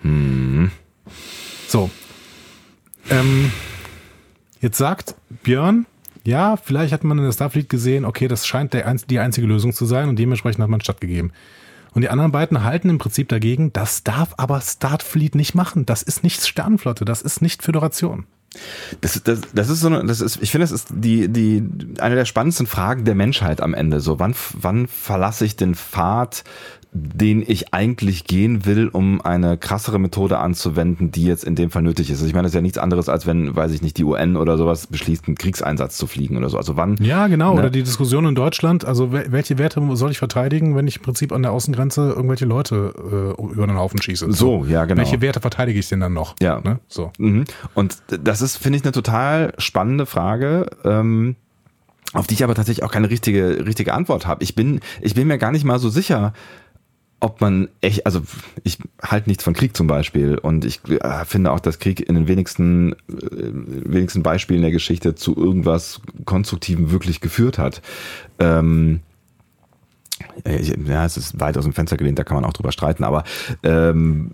Hm. 0.00 0.70
So. 1.68 1.90
Ähm, 3.10 3.50
jetzt 4.64 4.78
sagt 4.78 5.14
Björn, 5.42 5.86
ja, 6.24 6.56
vielleicht 6.56 6.92
hat 6.94 7.04
man 7.04 7.18
in 7.18 7.24
der 7.24 7.32
Starfleet 7.32 7.68
gesehen, 7.68 8.06
okay, 8.06 8.28
das 8.28 8.46
scheint 8.46 8.72
der, 8.72 8.92
die 8.94 9.18
einzige 9.18 9.46
Lösung 9.46 9.74
zu 9.74 9.84
sein 9.84 10.08
und 10.08 10.18
dementsprechend 10.18 10.62
hat 10.62 10.70
man 10.70 10.80
stattgegeben. 10.80 11.32
Und 11.92 12.00
die 12.00 12.08
anderen 12.08 12.32
beiden 12.32 12.64
halten 12.64 12.88
im 12.88 12.98
Prinzip 12.98 13.28
dagegen, 13.28 13.72
das 13.72 14.02
darf 14.02 14.34
aber 14.38 14.60
Starfleet 14.60 15.34
nicht 15.34 15.54
machen. 15.54 15.86
Das 15.86 16.02
ist 16.02 16.24
nicht 16.24 16.44
Sternenflotte, 16.44 17.04
das 17.04 17.22
ist 17.22 17.42
nicht 17.42 17.62
Föderation. 17.62 18.24
Das, 19.00 19.22
das, 19.22 19.40
das 19.52 19.68
ist 19.68 19.80
so 19.80 19.88
eine, 19.88 20.04
das 20.06 20.20
ist, 20.20 20.38
ich 20.40 20.50
finde, 20.50 20.64
das 20.64 20.72
ist 20.72 20.88
die, 20.90 21.28
die, 21.28 21.62
eine 21.98 22.14
der 22.14 22.24
spannendsten 22.24 22.66
Fragen 22.66 23.04
der 23.04 23.14
Menschheit 23.14 23.60
am 23.60 23.74
Ende. 23.74 24.00
So, 24.00 24.18
wann, 24.18 24.34
wann 24.54 24.86
verlasse 24.86 25.44
ich 25.44 25.56
den 25.56 25.74
Pfad 25.74 26.42
den 26.96 27.42
ich 27.44 27.74
eigentlich 27.74 28.24
gehen 28.24 28.66
will, 28.66 28.86
um 28.86 29.20
eine 29.20 29.58
krassere 29.58 29.98
Methode 29.98 30.38
anzuwenden, 30.38 31.10
die 31.10 31.24
jetzt 31.24 31.42
in 31.42 31.56
dem 31.56 31.70
Fall 31.70 31.82
nötig 31.82 32.08
ist. 32.08 32.18
Also 32.18 32.26
ich 32.26 32.34
meine, 32.34 32.44
das 32.44 32.52
ist 32.52 32.54
ja 32.54 32.60
nichts 32.60 32.78
anderes, 32.78 33.08
als 33.08 33.26
wenn, 33.26 33.56
weiß 33.56 33.72
ich 33.72 33.82
nicht, 33.82 33.98
die 33.98 34.04
UN 34.04 34.36
oder 34.36 34.56
sowas 34.56 34.86
beschließt, 34.86 35.26
einen 35.26 35.36
Kriegseinsatz 35.36 35.96
zu 35.96 36.06
fliegen 36.06 36.36
oder 36.36 36.48
so. 36.48 36.56
Also 36.56 36.76
wann? 36.76 36.96
Ja, 37.00 37.26
genau. 37.26 37.54
Ne? 37.54 37.60
Oder 37.60 37.70
die 37.70 37.82
Diskussion 37.82 38.26
in 38.26 38.36
Deutschland. 38.36 38.84
Also 38.84 39.12
welche 39.12 39.58
Werte 39.58 39.82
soll 39.96 40.12
ich 40.12 40.18
verteidigen, 40.18 40.76
wenn 40.76 40.86
ich 40.86 40.98
im 40.98 41.02
Prinzip 41.02 41.32
an 41.32 41.42
der 41.42 41.50
Außengrenze 41.50 42.12
irgendwelche 42.14 42.44
Leute 42.44 43.34
äh, 43.36 43.42
über 43.42 43.66
den 43.66 43.76
Haufen 43.76 44.00
schieße? 44.00 44.30
So, 44.30 44.64
ja, 44.64 44.84
genau. 44.84 45.00
Welche 45.00 45.20
Werte 45.20 45.40
verteidige 45.40 45.80
ich 45.80 45.88
denn 45.88 45.98
dann 45.98 46.12
noch? 46.12 46.36
Ja. 46.40 46.60
Ne? 46.60 46.78
So. 46.86 47.10
Mhm. 47.18 47.44
Und 47.74 47.98
das 48.06 48.40
ist, 48.40 48.56
finde 48.56 48.78
ich, 48.78 48.84
eine 48.84 48.92
total 48.92 49.52
spannende 49.58 50.06
Frage. 50.06 50.68
Ähm, 50.84 51.34
auf 52.12 52.28
die 52.28 52.34
ich 52.34 52.44
aber 52.44 52.54
tatsächlich 52.54 52.84
auch 52.84 52.92
keine 52.92 53.10
richtige, 53.10 53.66
richtige 53.66 53.92
Antwort 53.92 54.26
habe. 54.26 54.44
Ich 54.44 54.54
bin, 54.54 54.80
ich 55.00 55.14
bin 55.14 55.26
mir 55.26 55.36
gar 55.36 55.50
nicht 55.50 55.64
mal 55.64 55.80
so 55.80 55.88
sicher, 55.88 56.32
ob 57.24 57.40
man 57.40 57.70
echt, 57.80 58.04
also 58.04 58.20
ich 58.64 58.78
halte 59.02 59.30
nichts 59.30 59.42
von 59.42 59.54
Krieg 59.54 59.74
zum 59.74 59.86
Beispiel 59.86 60.36
und 60.36 60.66
ich 60.66 60.80
äh, 60.90 61.24
finde 61.24 61.52
auch, 61.52 61.60
dass 61.60 61.78
Krieg 61.78 62.06
in 62.06 62.16
den 62.16 62.28
wenigsten, 62.28 62.92
äh, 62.92 62.96
wenigsten 63.08 64.22
Beispielen 64.22 64.60
der 64.60 64.70
Geschichte 64.70 65.14
zu 65.14 65.34
irgendwas 65.34 66.02
Konstruktivem 66.26 66.90
wirklich 66.90 67.22
geführt 67.22 67.56
hat. 67.56 67.80
Ähm, 68.38 69.00
ja, 70.46 71.06
es 71.06 71.16
ist 71.16 71.40
weit 71.40 71.56
aus 71.56 71.64
dem 71.64 71.72
Fenster 71.72 71.96
gelehnt, 71.96 72.18
da 72.18 72.24
kann 72.24 72.36
man 72.36 72.44
auch 72.44 72.52
drüber 72.52 72.72
streiten, 72.72 73.04
aber 73.04 73.24
ähm, 73.62 74.32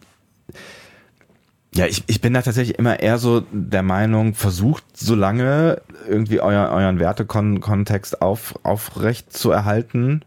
ja, 1.73 1.87
ich, 1.87 2.03
ich 2.09 2.21
bin 2.21 2.35
da 2.35 2.43
tatsächlich 2.43 2.77
immer 2.77 2.99
eher 2.99 3.19
so 3.19 3.45
der 3.53 3.85
Meinung, 3.85 4.35
versucht 4.35 4.83
so 4.97 5.15
lange 5.15 5.81
irgendwie 6.09 6.41
euer, 6.41 6.71
euren 6.71 6.99
Wertekontext 6.99 8.21
auf, 8.21 8.59
aufrecht 8.65 9.33
zu 9.33 9.53
erhalten 9.53 10.23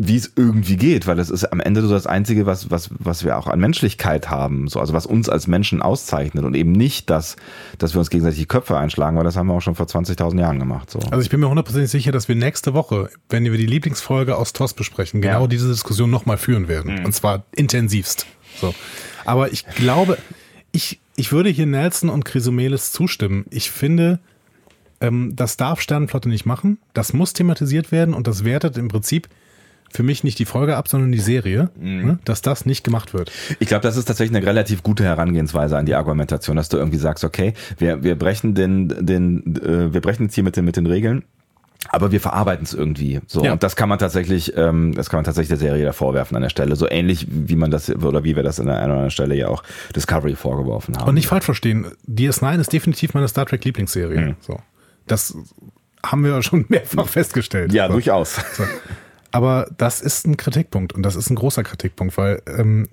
wie 0.00 0.14
es 0.14 0.32
irgendwie 0.36 0.76
geht, 0.76 1.08
weil 1.08 1.16
das 1.16 1.28
ist 1.28 1.44
am 1.44 1.58
Ende 1.58 1.82
so 1.82 1.90
das 1.90 2.06
Einzige, 2.06 2.46
was, 2.46 2.70
was, 2.70 2.88
was 3.00 3.24
wir 3.24 3.36
auch 3.36 3.48
an 3.48 3.58
Menschlichkeit 3.58 4.30
haben, 4.30 4.68
so, 4.68 4.78
also 4.78 4.92
was 4.92 5.06
uns 5.06 5.28
als 5.28 5.48
Menschen 5.48 5.82
auszeichnet 5.82 6.44
und 6.44 6.54
eben 6.54 6.70
nicht 6.70 7.10
das, 7.10 7.34
dass 7.78 7.94
wir 7.94 7.98
uns 7.98 8.08
gegenseitig 8.08 8.38
die 8.38 8.46
Köpfe 8.46 8.78
einschlagen, 8.78 9.16
weil 9.16 9.24
das 9.24 9.36
haben 9.36 9.48
wir 9.48 9.54
auch 9.54 9.60
schon 9.60 9.74
vor 9.74 9.86
20.000 9.86 10.38
Jahren 10.38 10.60
gemacht. 10.60 10.88
So. 10.88 11.00
Also 11.10 11.20
ich 11.20 11.30
bin 11.30 11.40
mir 11.40 11.48
hundertprozentig 11.48 11.90
sicher, 11.90 12.12
dass 12.12 12.28
wir 12.28 12.36
nächste 12.36 12.74
Woche, 12.74 13.10
wenn 13.28 13.42
wir 13.42 13.58
die 13.58 13.66
Lieblingsfolge 13.66 14.36
aus 14.36 14.52
TOS 14.52 14.74
besprechen, 14.74 15.20
genau 15.20 15.42
ja. 15.42 15.46
diese 15.48 15.66
Diskussion 15.66 16.10
nochmal 16.10 16.38
führen 16.38 16.68
werden. 16.68 17.00
Mhm. 17.00 17.06
Und 17.06 17.12
zwar 17.12 17.42
intensivst. 17.56 18.26
So. 18.60 18.72
Aber 19.24 19.52
ich 19.52 19.66
glaube, 19.66 20.16
ich, 20.70 21.00
ich 21.16 21.32
würde 21.32 21.50
hier 21.50 21.66
Nelson 21.66 22.08
und 22.08 22.24
Chrysomelis 22.24 22.92
zustimmen. 22.92 23.46
Ich 23.50 23.72
finde, 23.72 24.20
ähm, 25.00 25.32
das 25.34 25.56
darf 25.56 25.80
Sternenflotte 25.80 26.28
nicht 26.28 26.46
machen. 26.46 26.78
Das 26.94 27.12
muss 27.12 27.32
thematisiert 27.32 27.90
werden 27.90 28.14
und 28.14 28.28
das 28.28 28.44
wertet 28.44 28.78
im 28.78 28.86
Prinzip 28.86 29.28
für 29.90 30.02
mich 30.02 30.24
nicht 30.24 30.38
die 30.38 30.44
Folge 30.44 30.76
ab, 30.76 30.88
sondern 30.88 31.12
die 31.12 31.18
Serie, 31.18 31.70
mhm. 31.78 31.98
Ne, 31.98 32.18
dass 32.24 32.42
das 32.42 32.66
nicht 32.66 32.84
gemacht 32.84 33.14
wird. 33.14 33.32
Ich 33.58 33.68
glaube, 33.68 33.82
das 33.82 33.96
ist 33.96 34.04
tatsächlich 34.06 34.36
eine 34.36 34.46
relativ 34.46 34.82
gute 34.82 35.04
Herangehensweise 35.04 35.76
an 35.76 35.86
die 35.86 35.94
Argumentation, 35.94 36.56
dass 36.56 36.68
du 36.68 36.76
irgendwie 36.76 36.98
sagst, 36.98 37.24
okay, 37.24 37.54
wir, 37.78 38.02
wir 38.02 38.16
brechen 38.16 38.54
den, 38.54 38.88
den, 39.06 39.56
äh, 39.56 39.92
wir 39.92 40.00
brechen 40.00 40.24
jetzt 40.24 40.34
hier 40.34 40.44
mit 40.44 40.56
den, 40.56 40.64
mit 40.64 40.76
den 40.76 40.86
Regeln. 40.86 41.24
Aber 41.90 42.10
wir 42.10 42.20
verarbeiten 42.20 42.64
es 42.64 42.74
irgendwie. 42.74 43.20
So. 43.26 43.44
Ja. 43.44 43.52
Und 43.52 43.62
das 43.62 43.76
kann 43.76 43.88
man 43.88 43.98
tatsächlich, 43.98 44.54
ähm, 44.56 44.94
das 44.94 45.08
kann 45.08 45.18
man 45.18 45.24
tatsächlich 45.24 45.48
der 45.48 45.58
Serie 45.58 45.84
da 45.84 45.92
vorwerfen 45.92 46.36
an 46.36 46.42
der 46.42 46.50
Stelle. 46.50 46.74
So 46.76 46.88
ähnlich 46.90 47.26
wie 47.30 47.56
man 47.56 47.70
das, 47.70 47.88
oder 47.88 48.24
wie 48.24 48.34
wir 48.36 48.42
das 48.42 48.58
an 48.58 48.66
der 48.66 48.76
einen 48.76 48.86
oder 48.86 48.94
anderen 48.94 49.10
Stelle 49.10 49.36
ja 49.36 49.48
auch 49.48 49.62
Discovery 49.94 50.34
vorgeworfen 50.34 50.96
haben. 50.98 51.08
Und 51.08 51.14
nicht 51.14 51.28
falsch 51.28 51.44
verstehen, 51.44 51.86
DS9 52.08 52.60
ist 52.60 52.72
definitiv 52.72 53.14
meine 53.14 53.28
Star 53.28 53.46
Trek 53.46 53.64
Lieblingsserie. 53.64 54.20
Mhm. 54.20 54.36
So. 54.40 54.58
Das 55.06 55.36
haben 56.04 56.24
wir 56.24 56.42
schon 56.42 56.64
mehrfach 56.68 57.08
festgestellt. 57.08 57.72
Ja, 57.72 57.86
so. 57.86 57.92
durchaus. 57.92 58.36
So. 58.54 58.64
Aber 59.30 59.68
das 59.76 60.00
ist 60.00 60.26
ein 60.26 60.36
Kritikpunkt 60.36 60.92
und 60.92 61.02
das 61.02 61.16
ist 61.16 61.30
ein 61.30 61.36
großer 61.36 61.62
Kritikpunkt, 61.62 62.16
weil 62.16 62.42
ähm, 62.46 62.88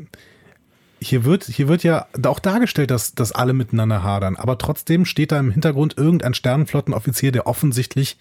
hier 1.00 1.24
wird, 1.24 1.44
hier 1.44 1.68
wird 1.68 1.84
ja 1.84 2.08
auch 2.26 2.40
dargestellt, 2.40 2.92
dass, 2.92 3.14
dass 3.14 3.32
alle 3.32 3.54
miteinander 3.54 4.04
hadern, 4.04 4.36
aber 4.36 4.58
trotzdem 4.58 5.06
steht 5.06 5.32
da 5.32 5.40
im 5.40 5.52
Hintergrund 5.52 5.98
irgendein 5.98 6.34
Sternenflottenoffizier, 6.34 7.32
der 7.32 7.48
offensichtlich 7.48 8.18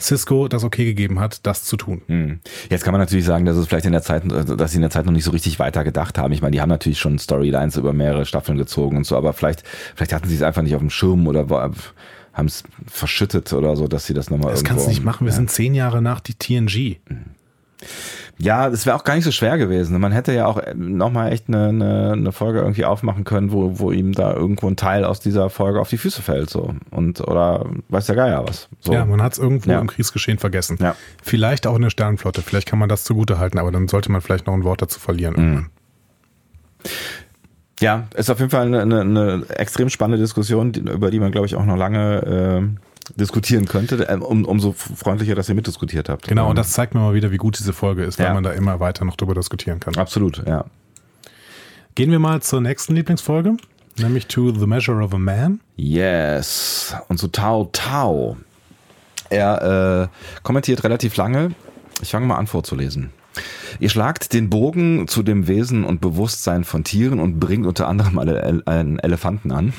Cisco 0.00 0.48
das 0.48 0.64
okay 0.64 0.84
gegeben 0.84 1.20
hat, 1.20 1.46
das 1.46 1.64
zu 1.64 1.76
tun. 1.76 2.02
Hm. 2.06 2.40
Jetzt 2.70 2.84
kann 2.84 2.92
man 2.92 3.00
natürlich 3.00 3.24
sagen, 3.24 3.44
dass 3.44 3.56
es 3.56 3.66
vielleicht 3.66 3.86
in 3.86 3.92
der 3.92 4.02
Zeit, 4.02 4.22
dass 4.26 4.70
sie 4.70 4.76
in 4.76 4.82
der 4.82 4.90
Zeit 4.90 5.06
noch 5.06 5.12
nicht 5.12 5.24
so 5.24 5.30
richtig 5.30 5.58
weiter 5.58 5.84
gedacht 5.84 6.18
haben. 6.18 6.32
Ich 6.32 6.40
meine, 6.40 6.52
die 6.52 6.60
haben 6.60 6.68
natürlich 6.68 6.98
schon 6.98 7.18
Storylines 7.18 7.76
über 7.76 7.92
mehrere 7.92 8.24
Staffeln 8.24 8.58
gezogen 8.58 8.96
und 8.96 9.04
so, 9.04 9.16
aber 9.16 9.32
vielleicht, 9.32 9.64
vielleicht 9.94 10.12
hatten 10.12 10.28
sie 10.28 10.36
es 10.36 10.42
einfach 10.42 10.62
nicht 10.62 10.74
auf 10.74 10.80
dem 10.80 10.90
Schirm 10.90 11.26
oder 11.26 11.48
haben 11.48 12.46
es 12.46 12.62
verschüttet 12.86 13.52
oder 13.52 13.76
so, 13.76 13.88
dass 13.88 14.06
sie 14.06 14.14
das 14.14 14.30
nochmal 14.30 14.52
Das 14.52 14.64
kannst 14.64 14.86
du 14.86 14.90
nicht 14.90 15.04
machen. 15.04 15.26
Wir 15.26 15.32
ja. 15.32 15.36
sind 15.36 15.50
zehn 15.50 15.74
Jahre 15.74 16.00
nach 16.00 16.20
die 16.20 16.34
TNG. 16.34 16.98
Hm. 17.08 17.24
Ja, 18.38 18.70
das 18.70 18.86
wäre 18.86 18.96
auch 18.96 19.04
gar 19.04 19.14
nicht 19.14 19.24
so 19.24 19.32
schwer 19.32 19.58
gewesen. 19.58 19.98
Man 20.00 20.12
hätte 20.12 20.32
ja 20.32 20.46
auch 20.46 20.60
nochmal 20.74 21.32
echt 21.32 21.48
eine, 21.48 21.68
eine, 21.68 22.12
eine 22.12 22.32
Folge 22.32 22.60
irgendwie 22.60 22.84
aufmachen 22.84 23.24
können, 23.24 23.50
wo, 23.50 23.78
wo 23.80 23.90
ihm 23.90 24.12
da 24.12 24.32
irgendwo 24.32 24.68
ein 24.68 24.76
Teil 24.76 25.04
aus 25.04 25.18
dieser 25.18 25.50
Folge 25.50 25.80
auf 25.80 25.88
die 25.88 25.98
Füße 25.98 26.22
fällt. 26.22 26.48
so 26.48 26.74
Und 26.90 27.20
oder 27.20 27.66
weiß 27.88 28.06
der 28.06 28.16
Geier 28.16 28.46
was. 28.46 28.68
So. 28.80 28.92
Ja, 28.92 29.04
man 29.04 29.22
hat 29.22 29.32
es 29.32 29.38
irgendwo 29.38 29.70
ja. 29.70 29.80
im 29.80 29.88
Kriegsgeschehen 29.88 30.38
vergessen. 30.38 30.78
Ja. 30.80 30.94
Vielleicht 31.22 31.66
auch 31.66 31.74
in 31.74 31.82
der 31.82 31.90
Sternenflotte. 31.90 32.42
Vielleicht 32.42 32.68
kann 32.68 32.78
man 32.78 32.88
das 32.88 33.02
zugute 33.04 33.38
halten, 33.38 33.58
aber 33.58 33.72
dann 33.72 33.88
sollte 33.88 34.12
man 34.12 34.20
vielleicht 34.20 34.46
noch 34.46 34.54
ein 34.54 34.64
Wort 34.64 34.82
dazu 34.82 35.00
verlieren 35.00 35.34
mhm. 35.34 35.42
irgendwann. 35.42 35.70
Ja, 37.80 38.08
ist 38.14 38.30
auf 38.30 38.38
jeden 38.38 38.50
Fall 38.50 38.66
eine, 38.66 38.82
eine, 38.82 39.00
eine 39.00 39.44
extrem 39.50 39.88
spannende 39.88 40.22
Diskussion, 40.22 40.72
über 40.74 41.10
die 41.10 41.20
man, 41.20 41.30
glaube 41.30 41.46
ich, 41.46 41.54
auch 41.54 41.64
noch 41.64 41.76
lange 41.76 42.76
äh, 42.76 42.87
diskutieren 43.16 43.66
könnte, 43.66 44.06
ähm, 44.08 44.22
um, 44.22 44.44
umso 44.44 44.72
freundlicher, 44.72 45.34
dass 45.34 45.48
ihr 45.48 45.54
mitdiskutiert 45.54 46.08
habt. 46.08 46.26
Genau, 46.26 46.50
und 46.50 46.56
das 46.56 46.72
zeigt 46.72 46.94
mir 46.94 47.00
mal 47.00 47.14
wieder, 47.14 47.30
wie 47.30 47.36
gut 47.36 47.58
diese 47.58 47.72
Folge 47.72 48.04
ist, 48.04 48.18
weil 48.18 48.26
ja. 48.26 48.34
man 48.34 48.42
da 48.42 48.52
immer 48.52 48.80
weiter 48.80 49.04
noch 49.04 49.16
drüber 49.16 49.34
diskutieren 49.34 49.80
kann. 49.80 49.96
Absolut, 49.96 50.42
ja. 50.46 50.64
Gehen 51.94 52.10
wir 52.10 52.18
mal 52.18 52.40
zur 52.42 52.60
nächsten 52.60 52.94
Lieblingsfolge, 52.94 53.56
nämlich 53.96 54.26
to 54.26 54.52
The 54.52 54.66
Measure 54.66 55.02
of 55.02 55.12
a 55.14 55.18
Man. 55.18 55.60
Yes. 55.76 56.94
Und 57.08 57.18
zu 57.18 57.28
Tao 57.28 57.68
Tao. 57.72 58.36
Er 59.30 60.08
äh, 60.10 60.40
kommentiert 60.42 60.84
relativ 60.84 61.16
lange. 61.16 61.52
Ich 62.00 62.10
fange 62.10 62.26
mal 62.26 62.36
an 62.36 62.46
vorzulesen. 62.46 63.10
Ihr 63.80 63.90
schlagt 63.90 64.32
den 64.32 64.50
Bogen 64.50 65.06
zu 65.08 65.22
dem 65.22 65.46
Wesen 65.46 65.84
und 65.84 66.00
Bewusstsein 66.00 66.64
von 66.64 66.84
Tieren 66.84 67.20
und 67.20 67.38
bringt 67.38 67.66
unter 67.66 67.88
anderem 67.88 68.18
einen 68.18 68.98
Elefanten 68.98 69.52
an. 69.52 69.72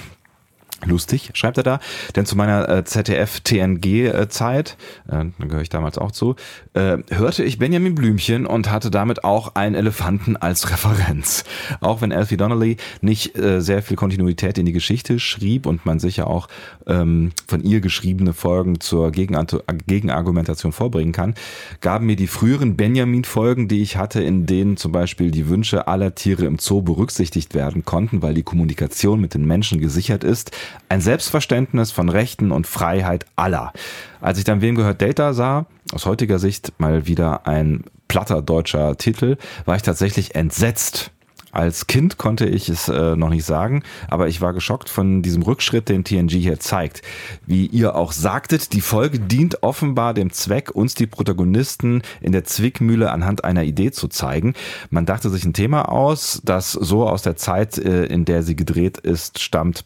Lustig, 0.86 1.32
schreibt 1.34 1.58
er 1.58 1.64
da, 1.64 1.80
denn 2.16 2.26
zu 2.26 2.38
meiner 2.38 2.70
äh, 2.70 2.84
ZDF-TNG-Zeit, 2.86 4.78
äh, 5.08 5.26
da 5.38 5.46
gehöre 5.46 5.62
ich 5.62 5.70
damals 5.70 5.98
auch 5.98 6.12
zu, 6.12 6.36
äh, 6.74 7.00
hörte 7.10 7.44
ich 7.44 7.60
Benjamin 7.60 7.96
Blümchen 7.96 8.46
und 8.46 8.72
hatte 8.72 8.90
damit 8.90 9.26
auch 9.26 9.56
einen 9.56 9.76
Elefanten 9.76 10.38
als 10.38 10.72
Referenz. 10.72 11.44
Auch 11.82 12.02
wenn 12.02 12.14
Alfie 12.14 12.38
Donnelly 12.38 12.78
nicht 13.02 13.38
äh, 13.38 13.62
sehr 13.62 13.82
viel 13.84 13.98
Kontinuität 13.98 14.58
in 14.58 14.66
die 14.66 14.72
Geschichte 14.72 15.20
schrieb 15.20 15.66
und 15.66 15.86
man 15.86 16.00
sicher 16.00 16.28
auch 16.28 16.48
ähm, 16.88 17.32
von 17.46 17.62
ihr 17.62 17.82
geschriebene 17.82 18.32
Folgen 18.32 18.80
zur 18.80 19.12
Gegenargumentation 19.12 20.72
vorbringen 20.72 21.12
kann, 21.12 21.36
gaben 21.82 22.06
mir 22.06 22.16
die 22.16 22.28
früheren 22.28 22.78
Benjamin-Folgen, 22.78 23.68
die 23.68 23.82
ich 23.82 23.98
hatte, 23.98 24.22
in 24.22 24.46
denen 24.46 24.78
zum 24.78 24.94
Beispiel 24.94 25.32
die 25.32 25.50
Wünsche 25.50 25.90
aller 25.90 26.16
Tiere 26.16 26.46
im 26.46 26.58
Zoo 26.58 26.82
berücksichtigt 26.82 27.54
werden 27.54 27.84
konnten, 27.84 28.22
weil 28.22 28.34
die 28.34 28.44
Kommunikation 28.44 29.20
mit 29.20 29.34
den 29.34 29.46
Menschen 29.46 29.82
gesichert 29.82 30.24
ist, 30.24 30.52
ein 30.90 31.02
Selbstverständnis 31.02 31.92
von 31.92 32.10
Rechten 32.10 32.52
und 32.52 32.68
Freiheit 32.68 33.26
aller. 33.36 33.74
Als 34.22 34.38
ich 34.38 34.44
dann 34.44 34.62
Wem 34.62 34.76
gehört 34.76 35.02
Data 35.02 35.34
sah, 35.34 35.66
aus 35.94 36.06
heutiger 36.06 36.40
Sicht 36.40 36.74
mal 36.80 37.08
wieder 37.08 37.48
ein 37.48 37.84
platter 38.08 38.42
deutscher 38.42 38.98
Titel, 38.98 39.38
war 39.66 39.76
ich 39.76 39.82
tatsächlich 39.84 40.36
entsetzt 40.36 41.12
Als 41.52 41.88
Kind 41.88 42.18
konnte 42.18 42.46
ich 42.46 42.70
es 42.70 42.90
äh, 42.90 43.16
noch 43.16 43.30
nicht 43.30 43.44
sagen, 43.44 43.82
aber 44.08 44.28
ich 44.28 44.40
war 44.40 44.54
geschockt 44.54 44.88
von 44.88 45.24
diesem 45.24 45.42
Rückschritt, 45.42 45.90
den 45.90 46.04
TNG 46.04 46.34
hier 46.34 46.60
zeigt. 46.60 47.02
Wie 47.48 47.66
ihr 47.66 47.96
auch 47.96 48.12
sagtet, 48.12 48.74
die 48.74 48.82
Folge 48.82 49.20
dient 49.20 49.64
offenbar 49.64 50.14
dem 50.14 50.32
Zweck, 50.32 50.70
uns 50.70 50.94
die 50.94 51.08
Protagonisten 51.08 52.04
in 52.22 52.34
der 52.34 52.44
Zwickmühle 52.44 53.12
anhand 53.12 53.46
einer 53.46 53.64
Idee 53.64 53.92
zu 53.92 54.10
zeigen. 54.10 54.54
Man 54.92 55.08
dachte 55.08 55.32
sich 55.32 55.44
ein 55.44 55.54
Thema 55.54 55.90
aus, 55.90 56.40
das 56.44 56.72
so 56.72 57.08
aus 57.08 57.24
der 57.24 57.36
Zeit, 57.36 57.80
äh, 57.80 58.06
in 58.06 58.26
der 58.26 58.44
sie 58.44 58.56
gedreht 58.56 59.00
ist, 59.00 59.40
stammt 59.40 59.86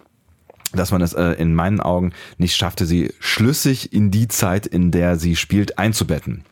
dass 0.73 0.91
man 0.91 1.01
es 1.01 1.13
äh, 1.13 1.31
in 1.33 1.55
meinen 1.55 1.79
Augen 1.79 2.13
nicht 2.37 2.55
schaffte, 2.55 2.85
sie 2.85 3.13
schlüssig 3.19 3.93
in 3.93 4.11
die 4.11 4.27
Zeit, 4.27 4.65
in 4.65 4.91
der 4.91 5.17
sie 5.17 5.35
spielt, 5.35 5.77
einzubetten. 5.77 6.43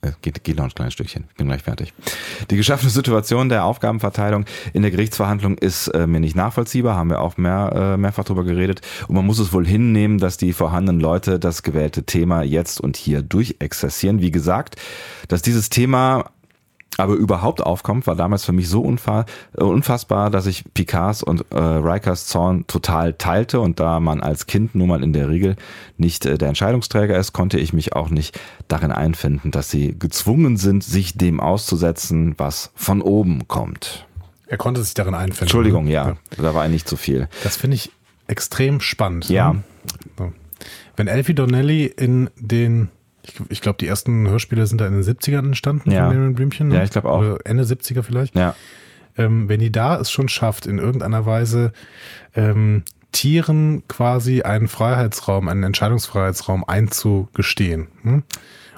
Äh, 0.00 0.12
geht, 0.22 0.44
geht 0.44 0.56
noch 0.56 0.64
ein 0.64 0.74
kleines 0.74 0.94
Stückchen, 0.94 1.24
bin 1.36 1.48
gleich 1.48 1.62
fertig. 1.62 1.92
Die 2.50 2.56
geschaffene 2.56 2.90
Situation 2.90 3.48
der 3.48 3.64
Aufgabenverteilung 3.64 4.44
in 4.72 4.82
der 4.82 4.92
Gerichtsverhandlung 4.92 5.58
ist 5.58 5.88
äh, 5.88 6.06
mir 6.06 6.20
nicht 6.20 6.36
nachvollziehbar, 6.36 6.94
haben 6.94 7.10
wir 7.10 7.20
auch 7.20 7.36
mehr, 7.36 7.72
äh, 7.74 7.96
mehrfach 7.96 8.24
drüber 8.24 8.44
geredet. 8.44 8.80
Und 9.08 9.16
man 9.16 9.26
muss 9.26 9.40
es 9.40 9.52
wohl 9.52 9.66
hinnehmen, 9.66 10.18
dass 10.18 10.36
die 10.36 10.52
vorhandenen 10.52 11.00
Leute 11.00 11.40
das 11.40 11.64
gewählte 11.64 12.04
Thema 12.04 12.42
jetzt 12.42 12.80
und 12.80 12.96
hier 12.96 13.22
durchexerzieren. 13.22 14.20
Wie 14.20 14.30
gesagt, 14.30 14.76
dass 15.26 15.42
dieses 15.42 15.68
Thema 15.68 16.30
aber 16.98 17.14
überhaupt 17.14 17.62
aufkommt, 17.62 18.06
war 18.06 18.16
damals 18.16 18.44
für 18.44 18.52
mich 18.52 18.68
so 18.68 18.84
äh, 18.84 19.62
unfassbar, 19.62 20.30
dass 20.30 20.46
ich 20.46 20.64
Picards 20.74 21.22
und 21.22 21.44
äh, 21.50 21.56
Rikers 21.56 22.26
Zorn 22.26 22.66
total 22.66 23.14
teilte 23.14 23.60
und 23.60 23.78
da 23.78 24.00
man 24.00 24.20
als 24.20 24.46
Kind 24.46 24.74
nun 24.74 24.88
mal 24.88 25.02
in 25.02 25.12
der 25.12 25.28
Regel 25.28 25.56
nicht 25.96 26.26
äh, 26.26 26.36
der 26.36 26.48
Entscheidungsträger 26.48 27.16
ist, 27.16 27.32
konnte 27.32 27.58
ich 27.58 27.72
mich 27.72 27.94
auch 27.94 28.10
nicht 28.10 28.38
darin 28.66 28.90
einfinden, 28.90 29.52
dass 29.52 29.70
sie 29.70 29.96
gezwungen 29.96 30.56
sind, 30.56 30.82
sich 30.82 31.16
dem 31.16 31.38
auszusetzen, 31.38 32.34
was 32.36 32.72
von 32.74 33.00
oben 33.00 33.46
kommt. 33.46 34.06
Er 34.48 34.58
konnte 34.58 34.82
sich 34.82 34.94
darin 34.94 35.14
einfinden. 35.14 35.42
Entschuldigung, 35.42 35.86
ja, 35.86 36.08
ja. 36.08 36.16
da 36.36 36.54
war 36.54 36.62
eigentlich 36.64 36.84
zu 36.84 36.96
viel. 36.96 37.28
Das 37.44 37.56
finde 37.56 37.76
ich 37.76 37.92
extrem 38.26 38.80
spannend. 38.80 39.28
Ja. 39.28 39.52
Ne? 39.52 39.62
So. 40.18 40.32
Wenn 40.96 41.06
Elfie 41.06 41.34
Donnelly 41.34 41.84
in 41.84 42.28
den 42.36 42.88
ich, 43.22 43.34
ich 43.48 43.60
glaube, 43.60 43.78
die 43.78 43.86
ersten 43.86 44.28
Hörspiele 44.28 44.66
sind 44.66 44.80
da 44.80 44.86
in 44.86 44.94
den 44.94 45.02
70ern 45.02 45.46
entstanden 45.46 45.90
ja. 45.90 46.00
von 46.00 46.10
Benjamin 46.10 46.34
Blümchen. 46.34 46.68
Ne? 46.68 46.76
Ja, 46.76 46.84
ich 46.84 46.90
glaube 46.90 47.10
auch. 47.10 47.20
Oder 47.20 47.38
Ende 47.44 47.64
70er 47.64 48.02
vielleicht. 48.02 48.34
Ja. 48.36 48.54
Ähm, 49.16 49.48
wenn 49.48 49.60
die 49.60 49.72
da 49.72 49.98
es 49.98 50.10
schon 50.10 50.28
schafft, 50.28 50.66
in 50.66 50.78
irgendeiner 50.78 51.26
Weise 51.26 51.72
ähm, 52.34 52.84
Tieren 53.12 53.82
quasi 53.88 54.42
einen 54.42 54.68
Freiheitsraum, 54.68 55.48
einen 55.48 55.64
Entscheidungsfreiheitsraum 55.64 56.64
einzugestehen 56.64 57.88
hm? 58.02 58.22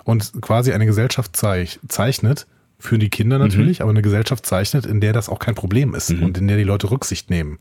und 0.04 0.40
quasi 0.40 0.72
eine 0.72 0.86
Gesellschaft 0.86 1.36
zeich 1.36 1.80
zeichnet, 1.88 2.46
für 2.80 2.98
die 2.98 3.10
Kinder 3.10 3.38
natürlich, 3.38 3.78
mhm. 3.78 3.82
aber 3.82 3.90
eine 3.90 4.02
Gesellschaft 4.02 4.46
zeichnet, 4.46 4.86
in 4.86 5.00
der 5.00 5.12
das 5.12 5.28
auch 5.28 5.38
kein 5.38 5.54
Problem 5.54 5.94
ist 5.94 6.10
mhm. 6.10 6.22
und 6.22 6.38
in 6.38 6.48
der 6.48 6.56
die 6.56 6.64
Leute 6.64 6.90
Rücksicht 6.90 7.28
nehmen. 7.28 7.58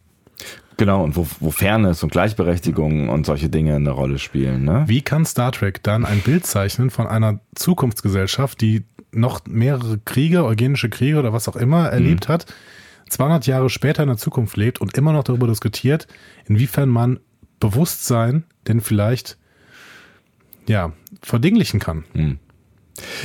Genau, 0.79 1.03
und 1.03 1.17
wo, 1.17 1.27
wo 1.41 1.51
Fairness 1.51 2.03
und 2.03 2.11
Gleichberechtigung 2.13 3.09
und 3.09 3.25
solche 3.25 3.49
Dinge 3.49 3.75
eine 3.75 3.89
Rolle 3.89 4.17
spielen. 4.17 4.63
Ne? 4.63 4.85
Wie 4.87 5.01
kann 5.01 5.25
Star 5.25 5.51
Trek 5.51 5.83
dann 5.83 6.05
ein 6.05 6.21
Bild 6.21 6.45
zeichnen 6.45 6.89
von 6.89 7.05
einer 7.05 7.41
Zukunftsgesellschaft, 7.53 8.61
die 8.61 8.85
noch 9.11 9.41
mehrere 9.45 9.97
Kriege, 9.97 10.45
eugenische 10.45 10.89
Kriege 10.89 11.19
oder 11.19 11.33
was 11.33 11.49
auch 11.49 11.57
immer 11.57 11.89
erlebt 11.89 12.29
mhm. 12.29 12.33
hat, 12.33 12.45
200 13.09 13.45
Jahre 13.45 13.69
später 13.69 14.03
in 14.03 14.07
der 14.07 14.17
Zukunft 14.17 14.55
lebt 14.55 14.79
und 14.79 14.97
immer 14.97 15.11
noch 15.11 15.25
darüber 15.25 15.47
diskutiert, 15.47 16.07
inwiefern 16.45 16.87
man 16.87 17.19
Bewusstsein 17.59 18.45
denn 18.69 18.79
vielleicht 18.79 19.37
ja, 20.65 20.93
verdinglichen 21.21 21.81
kann. 21.81 22.05
Mhm. 22.13 22.39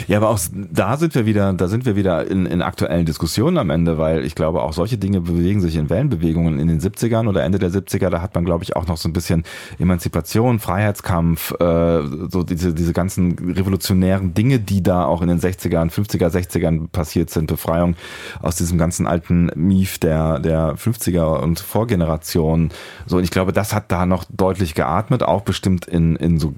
Ja, 0.08 0.18
aber 0.18 0.30
auch 0.30 0.38
da 0.52 0.96
sind 0.96 1.14
wir 1.14 1.26
wieder, 1.26 1.52
da 1.52 1.68
sind 1.68 1.86
wir 1.86 1.96
wieder 1.96 2.26
in, 2.26 2.46
in 2.46 2.62
aktuellen 2.62 3.06
Diskussionen 3.06 3.58
am 3.58 3.70
Ende, 3.70 3.98
weil 3.98 4.24
ich 4.24 4.34
glaube, 4.34 4.62
auch 4.62 4.72
solche 4.72 4.98
Dinge 4.98 5.20
bewegen 5.20 5.60
sich 5.60 5.76
in 5.76 5.90
Wellenbewegungen 5.90 6.58
in 6.58 6.68
den 6.68 6.80
70ern 6.80 7.28
oder 7.28 7.42
Ende 7.44 7.58
der 7.58 7.70
70er, 7.70 8.10
da 8.10 8.22
hat 8.22 8.34
man, 8.34 8.44
glaube 8.44 8.64
ich, 8.64 8.76
auch 8.76 8.86
noch 8.86 8.96
so 8.96 9.08
ein 9.08 9.12
bisschen 9.12 9.44
Emanzipation, 9.78 10.58
Freiheitskampf, 10.58 11.52
äh, 11.60 12.02
so 12.30 12.42
diese, 12.42 12.74
diese 12.74 12.92
ganzen 12.92 13.54
revolutionären 13.54 14.34
Dinge, 14.34 14.58
die 14.58 14.82
da 14.82 15.04
auch 15.04 15.22
in 15.22 15.28
den 15.28 15.40
60ern, 15.40 15.90
50er, 15.90 16.28
60ern 16.28 16.88
passiert 16.88 17.30
sind, 17.30 17.46
Befreiung 17.46 17.96
aus 18.42 18.56
diesem 18.56 18.78
ganzen 18.78 19.06
alten 19.06 19.50
Mief 19.54 19.98
der, 19.98 20.38
der 20.38 20.76
50er 20.76 21.40
und 21.40 21.60
Vorgeneration. 21.60 22.70
So, 23.06 23.18
und 23.18 23.24
ich 23.24 23.30
glaube, 23.30 23.52
das 23.52 23.74
hat 23.74 23.90
da 23.90 24.06
noch 24.06 24.24
deutlich 24.28 24.74
geatmet, 24.74 25.22
auch 25.22 25.42
bestimmt 25.42 25.86
in, 25.86 26.16
in 26.16 26.38
so 26.38 26.54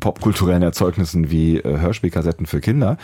popkulturellen 0.00 0.62
Erzeugnissen 0.62 1.30
wie 1.30 1.58
äh, 1.58 1.78
Hörspielkassetten 1.78 2.27
Kassetten 2.28 2.46
für 2.46 2.60
Kinder. 2.60 2.98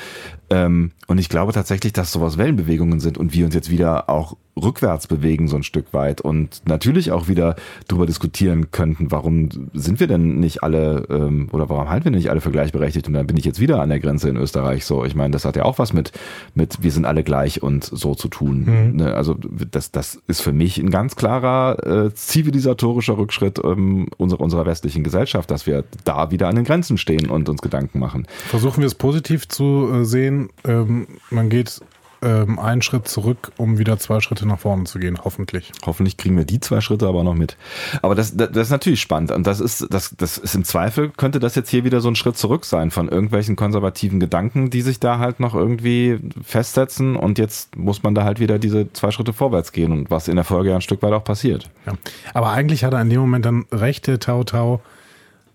Ähm, 0.54 0.92
und 1.08 1.18
ich 1.18 1.28
glaube 1.28 1.52
tatsächlich, 1.52 1.92
dass 1.92 2.12
sowas 2.12 2.38
Wellenbewegungen 2.38 3.00
sind 3.00 3.18
und 3.18 3.34
wir 3.34 3.44
uns 3.44 3.54
jetzt 3.54 3.70
wieder 3.70 4.08
auch 4.08 4.36
rückwärts 4.56 5.08
bewegen 5.08 5.48
so 5.48 5.56
ein 5.56 5.64
Stück 5.64 5.92
weit 5.92 6.20
und 6.20 6.62
natürlich 6.64 7.10
auch 7.10 7.26
wieder 7.26 7.56
darüber 7.88 8.06
diskutieren 8.06 8.70
könnten, 8.70 9.10
warum 9.10 9.48
sind 9.72 9.98
wir 9.98 10.06
denn 10.06 10.38
nicht 10.38 10.62
alle 10.62 11.06
ähm, 11.10 11.48
oder 11.50 11.68
warum 11.68 11.88
halten 11.88 12.04
wir 12.04 12.12
nicht 12.12 12.30
alle 12.30 12.40
für 12.40 12.52
gleichberechtigt 12.52 13.08
und 13.08 13.14
dann 13.14 13.26
bin 13.26 13.36
ich 13.36 13.44
jetzt 13.44 13.58
wieder 13.58 13.82
an 13.82 13.88
der 13.88 13.98
Grenze 13.98 14.28
in 14.28 14.36
Österreich 14.36 14.84
so. 14.84 15.04
Ich 15.04 15.16
meine, 15.16 15.32
das 15.32 15.44
hat 15.44 15.56
ja 15.56 15.64
auch 15.64 15.78
was 15.78 15.92
mit 15.92 16.12
mit 16.54 16.82
wir 16.82 16.92
sind 16.92 17.04
alle 17.04 17.24
gleich 17.24 17.62
und 17.62 17.84
so 17.84 18.14
zu 18.14 18.28
tun. 18.28 18.90
Mhm. 18.90 18.96
Ne? 18.96 19.14
Also 19.14 19.36
das 19.72 19.90
das 19.90 20.22
ist 20.28 20.40
für 20.40 20.52
mich 20.52 20.78
ein 20.78 20.90
ganz 20.90 21.16
klarer 21.16 22.06
äh, 22.06 22.14
zivilisatorischer 22.14 23.18
Rückschritt 23.18 23.60
ähm, 23.64 24.06
unserer 24.18 24.40
unserer 24.40 24.66
westlichen 24.66 25.02
Gesellschaft, 25.02 25.50
dass 25.50 25.66
wir 25.66 25.82
da 26.04 26.30
wieder 26.30 26.46
an 26.46 26.54
den 26.54 26.64
Grenzen 26.64 26.96
stehen 26.96 27.28
und 27.28 27.48
uns 27.48 27.60
Gedanken 27.60 27.98
machen. 27.98 28.26
Versuchen 28.46 28.80
wir 28.80 28.86
es 28.86 28.94
positiv 28.94 29.48
zu 29.48 29.88
äh, 29.92 30.04
sehen. 30.04 30.43
Ähm, 30.64 31.06
man 31.30 31.48
geht 31.48 31.80
ähm, 32.24 32.58
einen 32.58 32.82
Schritt 32.82 33.06
zurück, 33.06 33.52
um 33.58 33.78
wieder 33.78 33.98
zwei 33.98 34.20
Schritte 34.20 34.48
nach 34.48 34.58
vorne 34.58 34.84
zu 34.84 34.98
gehen, 34.98 35.18
hoffentlich. 35.22 35.72
Hoffentlich 35.84 36.16
kriegen 36.16 36.36
wir 36.36 36.44
die 36.44 36.58
zwei 36.58 36.80
Schritte 36.80 37.06
aber 37.06 37.22
noch 37.22 37.34
mit. 37.34 37.56
Aber 38.00 38.14
das, 38.14 38.36
das, 38.36 38.50
das 38.50 38.68
ist 38.68 38.70
natürlich 38.70 39.00
spannend. 39.00 39.30
Und 39.30 39.46
das 39.46 39.60
ist, 39.60 39.86
das, 39.90 40.14
das 40.16 40.38
ist 40.38 40.54
im 40.54 40.64
Zweifel, 40.64 41.10
könnte 41.10 41.38
das 41.38 41.54
jetzt 41.54 41.68
hier 41.68 41.84
wieder 41.84 42.00
so 42.00 42.08
ein 42.08 42.16
Schritt 42.16 42.38
zurück 42.38 42.64
sein 42.64 42.90
von 42.90 43.08
irgendwelchen 43.08 43.56
konservativen 43.56 44.20
Gedanken, 44.20 44.70
die 44.70 44.80
sich 44.80 45.00
da 45.00 45.18
halt 45.18 45.38
noch 45.38 45.54
irgendwie 45.54 46.18
festsetzen. 46.42 47.16
Und 47.16 47.38
jetzt 47.38 47.76
muss 47.76 48.02
man 48.02 48.14
da 48.14 48.24
halt 48.24 48.40
wieder 48.40 48.58
diese 48.58 48.90
zwei 48.92 49.10
Schritte 49.10 49.34
vorwärts 49.34 49.72
gehen 49.72 49.92
und 49.92 50.10
was 50.10 50.28
in 50.28 50.36
der 50.36 50.44
Folge 50.44 50.70
ja 50.70 50.76
ein 50.76 50.82
Stück 50.82 51.02
weit 51.02 51.12
auch 51.12 51.24
passiert. 51.24 51.68
Ja. 51.86 51.92
Aber 52.32 52.50
eigentlich 52.50 52.84
hat 52.84 52.94
er 52.94 53.02
in 53.02 53.10
dem 53.10 53.20
Moment 53.20 53.44
dann 53.44 53.66
recht, 53.70 54.06
der 54.06 54.18
Tau 54.18 54.44
Tau. 54.44 54.80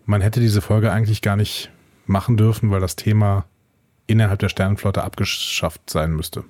Man 0.06 0.22
hätte 0.22 0.40
diese 0.40 0.62
Folge 0.62 0.92
eigentlich 0.92 1.22
gar 1.22 1.36
nicht 1.36 1.72
machen 2.06 2.38
dürfen, 2.38 2.72
weil 2.72 2.80
das 2.80 2.96
Thema 2.96 3.46
innerhalb 4.10 4.40
der 4.40 4.50
Sternenflotte 4.50 5.04
abgeschafft 5.04 5.90
sein 5.90 6.12
müsste. 6.12 6.44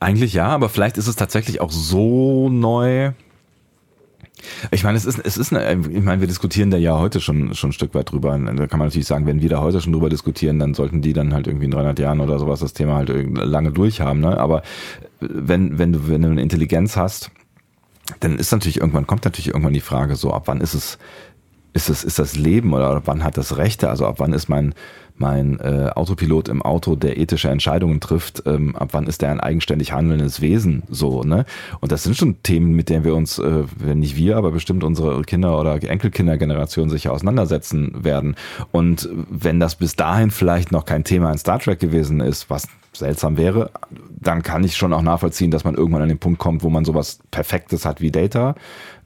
Eigentlich 0.00 0.34
ja, 0.34 0.48
aber 0.48 0.68
vielleicht 0.68 0.98
ist 0.98 1.08
es 1.08 1.16
tatsächlich 1.16 1.60
auch 1.60 1.70
so 1.70 2.48
neu. 2.48 3.12
Ich 4.70 4.84
meine, 4.84 4.96
es 4.96 5.04
ist, 5.04 5.18
es 5.18 5.36
ist 5.36 5.52
eine, 5.52 5.88
ich 5.90 6.04
meine, 6.04 6.20
wir 6.20 6.28
diskutieren 6.28 6.70
da 6.70 6.76
ja 6.76 6.96
heute 6.98 7.20
schon, 7.20 7.54
schon 7.54 7.70
ein 7.70 7.72
Stück 7.72 7.94
weit 7.94 8.12
drüber. 8.12 8.38
Da 8.38 8.66
kann 8.68 8.78
man 8.78 8.88
natürlich 8.88 9.08
sagen, 9.08 9.26
wenn 9.26 9.42
wir 9.42 9.48
da 9.48 9.60
heute 9.60 9.80
schon 9.80 9.92
drüber 9.92 10.08
diskutieren, 10.08 10.58
dann 10.58 10.74
sollten 10.74 11.02
die 11.02 11.12
dann 11.12 11.34
halt 11.34 11.48
irgendwie 11.48 11.66
in 11.66 11.72
300 11.72 11.98
Jahren 11.98 12.20
oder 12.20 12.38
sowas 12.38 12.60
das 12.60 12.72
Thema 12.72 12.94
halt 12.94 13.10
lange 13.10 13.72
durchhaben, 13.72 14.20
ne? 14.20 14.38
Aber 14.38 14.62
wenn, 15.20 15.78
wenn 15.78 15.92
du, 15.92 16.08
wenn 16.08 16.22
du 16.22 16.28
eine 16.28 16.42
Intelligenz 16.42 16.96
hast, 16.96 17.32
dann 18.20 18.38
ist 18.38 18.52
natürlich 18.52 18.78
irgendwann, 18.78 19.06
kommt 19.06 19.24
natürlich 19.24 19.48
irgendwann 19.48 19.74
die 19.74 19.80
Frage 19.80 20.14
so, 20.16 20.32
ab 20.32 20.44
wann 20.46 20.60
ist 20.60 20.74
es, 20.74 20.98
ist 21.72 21.90
es, 21.90 22.04
ist 22.04 22.18
das 22.18 22.36
Leben 22.36 22.72
oder 22.72 22.90
ab 22.90 23.02
wann 23.06 23.24
hat 23.24 23.36
das 23.36 23.56
Rechte? 23.56 23.90
Also 23.90 24.06
ab 24.06 24.16
wann 24.18 24.32
ist 24.32 24.48
mein, 24.48 24.74
mein 25.20 25.58
äh, 25.60 25.90
Autopilot 25.94 26.48
im 26.48 26.62
Auto, 26.62 26.96
der 26.96 27.18
ethische 27.18 27.48
Entscheidungen 27.48 28.00
trifft, 28.00 28.42
ähm, 28.46 28.76
ab 28.76 28.90
wann 28.92 29.06
ist 29.06 29.22
der 29.22 29.30
ein 29.30 29.40
eigenständig 29.40 29.92
handelndes 29.92 30.40
Wesen 30.40 30.82
so, 30.88 31.22
ne? 31.22 31.44
Und 31.80 31.92
das 31.92 32.02
sind 32.02 32.16
schon 32.16 32.42
Themen, 32.42 32.72
mit 32.72 32.88
denen 32.88 33.04
wir 33.04 33.14
uns, 33.14 33.38
äh, 33.38 33.64
wenn 33.76 34.00
nicht 34.00 34.16
wir, 34.16 34.36
aber 34.36 34.50
bestimmt 34.50 34.84
unsere 34.84 35.22
Kinder- 35.22 35.58
oder 35.58 35.82
Enkelkindergeneration 35.82 36.90
sicher 36.90 37.12
auseinandersetzen 37.12 38.04
werden. 38.04 38.36
Und 38.72 39.08
wenn 39.30 39.60
das 39.60 39.76
bis 39.76 39.96
dahin 39.96 40.30
vielleicht 40.30 40.72
noch 40.72 40.84
kein 40.84 41.04
Thema 41.04 41.30
in 41.30 41.38
Star 41.38 41.58
Trek 41.58 41.80
gewesen 41.80 42.20
ist, 42.20 42.50
was 42.50 42.68
seltsam 42.92 43.36
wäre, 43.36 43.70
dann 44.20 44.42
kann 44.42 44.64
ich 44.64 44.76
schon 44.76 44.92
auch 44.92 45.02
nachvollziehen, 45.02 45.50
dass 45.50 45.64
man 45.64 45.74
irgendwann 45.74 46.02
an 46.02 46.08
den 46.08 46.18
Punkt 46.18 46.38
kommt, 46.38 46.62
wo 46.62 46.70
man 46.70 46.84
sowas 46.84 47.20
Perfektes 47.30 47.84
hat 47.84 48.00
wie 48.00 48.10
Data. 48.10 48.54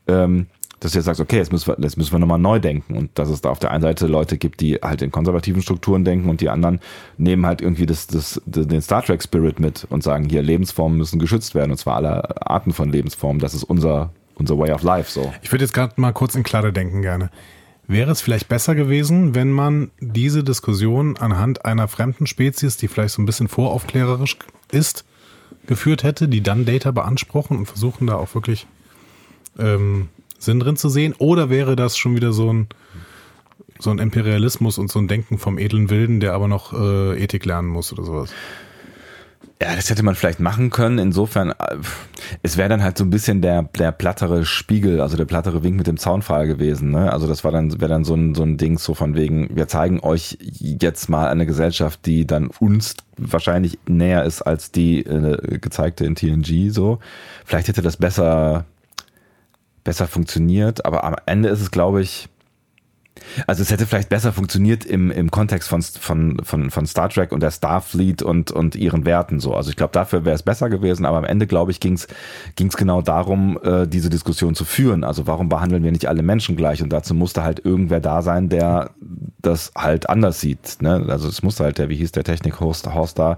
Ähm, 0.07 0.47
dass 0.83 0.93
du 0.93 0.99
jetzt 0.99 1.07
sagst, 1.07 1.21
okay, 1.21 1.37
jetzt 1.37 1.53
müssen 1.53 1.69
wir, 1.69 1.77
jetzt 1.79 1.97
müssen 1.97 2.11
wir 2.11 2.19
nochmal 2.19 2.41
neu 2.41 2.59
denken. 2.59 2.97
Und 2.97 3.17
dass 3.17 3.29
es 3.29 3.41
da 3.41 3.51
auf 3.51 3.61
der 3.61 3.71
einen 3.71 3.83
Seite 3.83 4.09
Leute 4.09 4.37
gibt, 4.37 4.61
die 4.61 4.75
halt 4.83 5.01
in 5.01 5.13
konservativen 5.13 5.63
Strukturen 5.63 6.05
denken 6.05 6.29
und 6.29 6.41
die 6.41 6.49
anderen 6.49 6.81
nehmen 7.19 7.47
halt 7.47 7.61
irgendwie 7.61 7.87
das, 7.87 8.09
das, 8.09 8.43
den 8.45 8.83
Star 8.83 9.05
Trek 9.05 9.23
Spirit 9.23 9.61
mit 9.61 9.87
und 9.91 10.03
sagen, 10.03 10.29
hier 10.29 10.43
Lebensformen 10.43 10.99
müssen 10.99 11.21
geschützt 11.21 11.55
werden 11.55 11.71
und 11.71 11.77
zwar 11.77 11.97
alle 11.97 12.45
Arten 12.49 12.73
von 12.73 12.91
Lebensformen. 12.91 13.41
Das 13.41 13.55
ist 13.55 13.63
unser, 13.63 14.11
unser 14.35 14.59
Way 14.59 14.73
of 14.73 14.83
Life 14.83 15.09
so. 15.09 15.33
Ich 15.43 15.53
würde 15.53 15.65
jetzt 15.65 15.73
gerade 15.73 16.01
mal 16.01 16.11
kurz 16.11 16.35
in 16.35 16.43
Klare 16.43 16.73
denken 16.73 17.01
gerne. 17.01 17.31
Wäre 17.87 18.11
es 18.11 18.21
vielleicht 18.21 18.49
besser 18.49 18.75
gewesen, 18.75 19.37
wenn 19.37 19.53
man 19.53 19.93
diese 20.01 20.43
Diskussion 20.43 21.17
anhand 21.17 21.65
einer 21.65 21.87
fremden 21.87 22.27
Spezies, 22.27 22.77
die 22.77 22.89
vielleicht 22.89 23.15
so 23.15 23.23
ein 23.23 23.27
bisschen 23.27 23.47
voraufklärerisch 23.47 24.37
ist, 24.73 25.05
geführt 25.67 26.03
hätte, 26.03 26.27
die 26.27 26.43
dann 26.43 26.65
Data 26.65 26.91
beanspruchen 26.91 27.57
und 27.57 27.67
versuchen 27.67 28.09
da 28.09 28.17
auch 28.17 28.35
wirklich 28.35 28.67
ähm, 29.61 30.09
Sinn 30.43 30.61
drin 30.61 30.77
zu 30.77 30.89
sehen? 30.89 31.15
Oder 31.19 31.51
wäre 31.51 31.77
das 31.77 31.97
schon 31.97 32.15
wieder 32.15 32.33
so 32.33 32.53
ein, 32.53 32.69
so 33.79 33.91
ein 33.91 33.99
Imperialismus 33.99 34.79
und 34.79 34.91
so 34.91 34.99
ein 34.99 35.09
Denken 35.09 35.39
vom 35.39 35.59
edlen 35.59 35.91
Wilden, 35.91 36.21
der 36.21 36.35
aber 36.35 36.49
noch 36.49 36.73
äh, 36.73 37.23
Ethik 37.23 37.45
lernen 37.45 37.69
muss 37.69 37.93
oder 37.93 38.05
sowas? 38.05 38.33
Ja, 39.63 39.77
das 39.77 39.89
hätte 39.91 40.03
man 40.03 40.17
vielleicht 40.17 40.41
machen 40.41 40.71
können. 40.71 40.99
Insofern, 40.99 41.51
äh, 41.51 41.77
es 42.43 42.57
wäre 42.57 42.69
dann 42.69 42.83
halt 42.83 42.99
so 42.99 43.05
ein 43.05 43.11
bisschen 43.11 43.43
der, 43.43 43.63
der 43.63 43.93
plattere 43.93 44.45
Spiegel, 44.45 45.01
also 45.01 45.17
der 45.17 45.25
plattere 45.25 45.63
Wink 45.63 45.77
mit 45.77 45.87
dem 45.87 45.99
Zaunpfahl 45.99 46.49
gewesen. 46.49 46.91
Ne? 46.91 47.13
Also 47.13 47.29
das 47.29 47.43
dann, 47.43 47.81
wäre 47.81 47.89
dann 47.89 48.05
so 48.05 48.15
ein, 48.15 48.35
so 48.35 48.43
ein 48.43 48.57
Ding 48.57 48.77
so 48.79 48.95
von 48.95 49.15
wegen, 49.15 49.55
wir 49.55 49.69
zeigen 49.69 50.01
euch 50.01 50.37
jetzt 50.41 51.09
mal 51.09 51.29
eine 51.29 51.47
Gesellschaft, 51.47 52.05
die 52.07 52.27
dann 52.27 52.49
uns 52.59 52.97
wahrscheinlich 53.17 53.79
näher 53.87 54.25
ist 54.25 54.43
als 54.43 54.73
die 54.73 55.07
äh, 55.07 55.59
gezeigte 55.59 56.07
in 56.07 56.17
TNG. 56.17 56.71
So, 56.71 56.99
vielleicht 57.45 57.69
hätte 57.69 57.83
das 57.83 57.97
besser, 57.97 58.65
besser 59.85 60.07
funktioniert. 60.07 60.85
Aber 60.85 61.05
am 61.05 61.17
Ende 61.27 61.49
ist 61.49 61.61
es, 61.61 61.71
glaube 61.71 62.03
ich, 62.03 62.29
also 63.47 63.63
es 63.63 63.71
hätte 63.71 63.87
vielleicht 63.87 64.09
besser 64.09 64.33
funktioniert 64.33 64.85
im, 64.85 65.11
im 65.11 65.31
Kontext 65.31 65.69
von, 65.69 65.83
von, 65.83 66.41
von, 66.43 66.71
von 66.71 66.87
Star 66.87 67.09
Trek 67.09 67.33
und 67.33 67.43
der 67.43 67.51
Starfleet 67.51 68.23
und, 68.23 68.51
und 68.51 68.77
ihren 68.77 69.05
Werten 69.05 69.41
so. 69.41 69.55
Also 69.55 69.71
ich 69.71 69.77
glaube, 69.77 69.93
dafür 69.93 70.25
wäre 70.25 70.35
es 70.35 70.43
besser 70.43 70.71
gewesen, 70.71 71.07
aber 71.07 71.19
am 71.19 71.25
Ende, 71.25 71.47
glaube 71.47 71.71
ich, 71.71 71.81
ging 71.81 71.95
es 71.95 72.07
genau 72.57 73.03
darum, 73.03 73.59
äh, 73.63 73.87
diese 73.87 74.11
Diskussion 74.11 74.55
zu 74.55 74.65
führen. 74.65 75.05
Also 75.05 75.27
warum 75.27 75.49
behandeln 75.49 75.85
wir 75.85 75.93
nicht 75.93 76.07
alle 76.07 76.23
Menschen 76.23 76.57
gleich? 76.57 76.83
Und 76.83 76.93
dazu 76.93 77.15
musste 77.15 77.43
halt 77.43 77.65
irgendwer 77.65 78.01
da 78.01 78.23
sein, 78.23 78.49
der 78.49 78.91
das 79.41 79.73
halt 79.77 80.09
anders 80.09 80.41
sieht. 80.41 80.81
Ne? 80.81 81.07
Also 81.09 81.29
es 81.29 81.43
musste 81.43 81.65
halt 81.65 81.79
der, 81.79 81.89
wie 81.89 81.97
hieß 81.97 82.13
der 82.13 82.25
Technik-Host 82.25 82.93
Horst 82.93 83.19
da, 83.19 83.37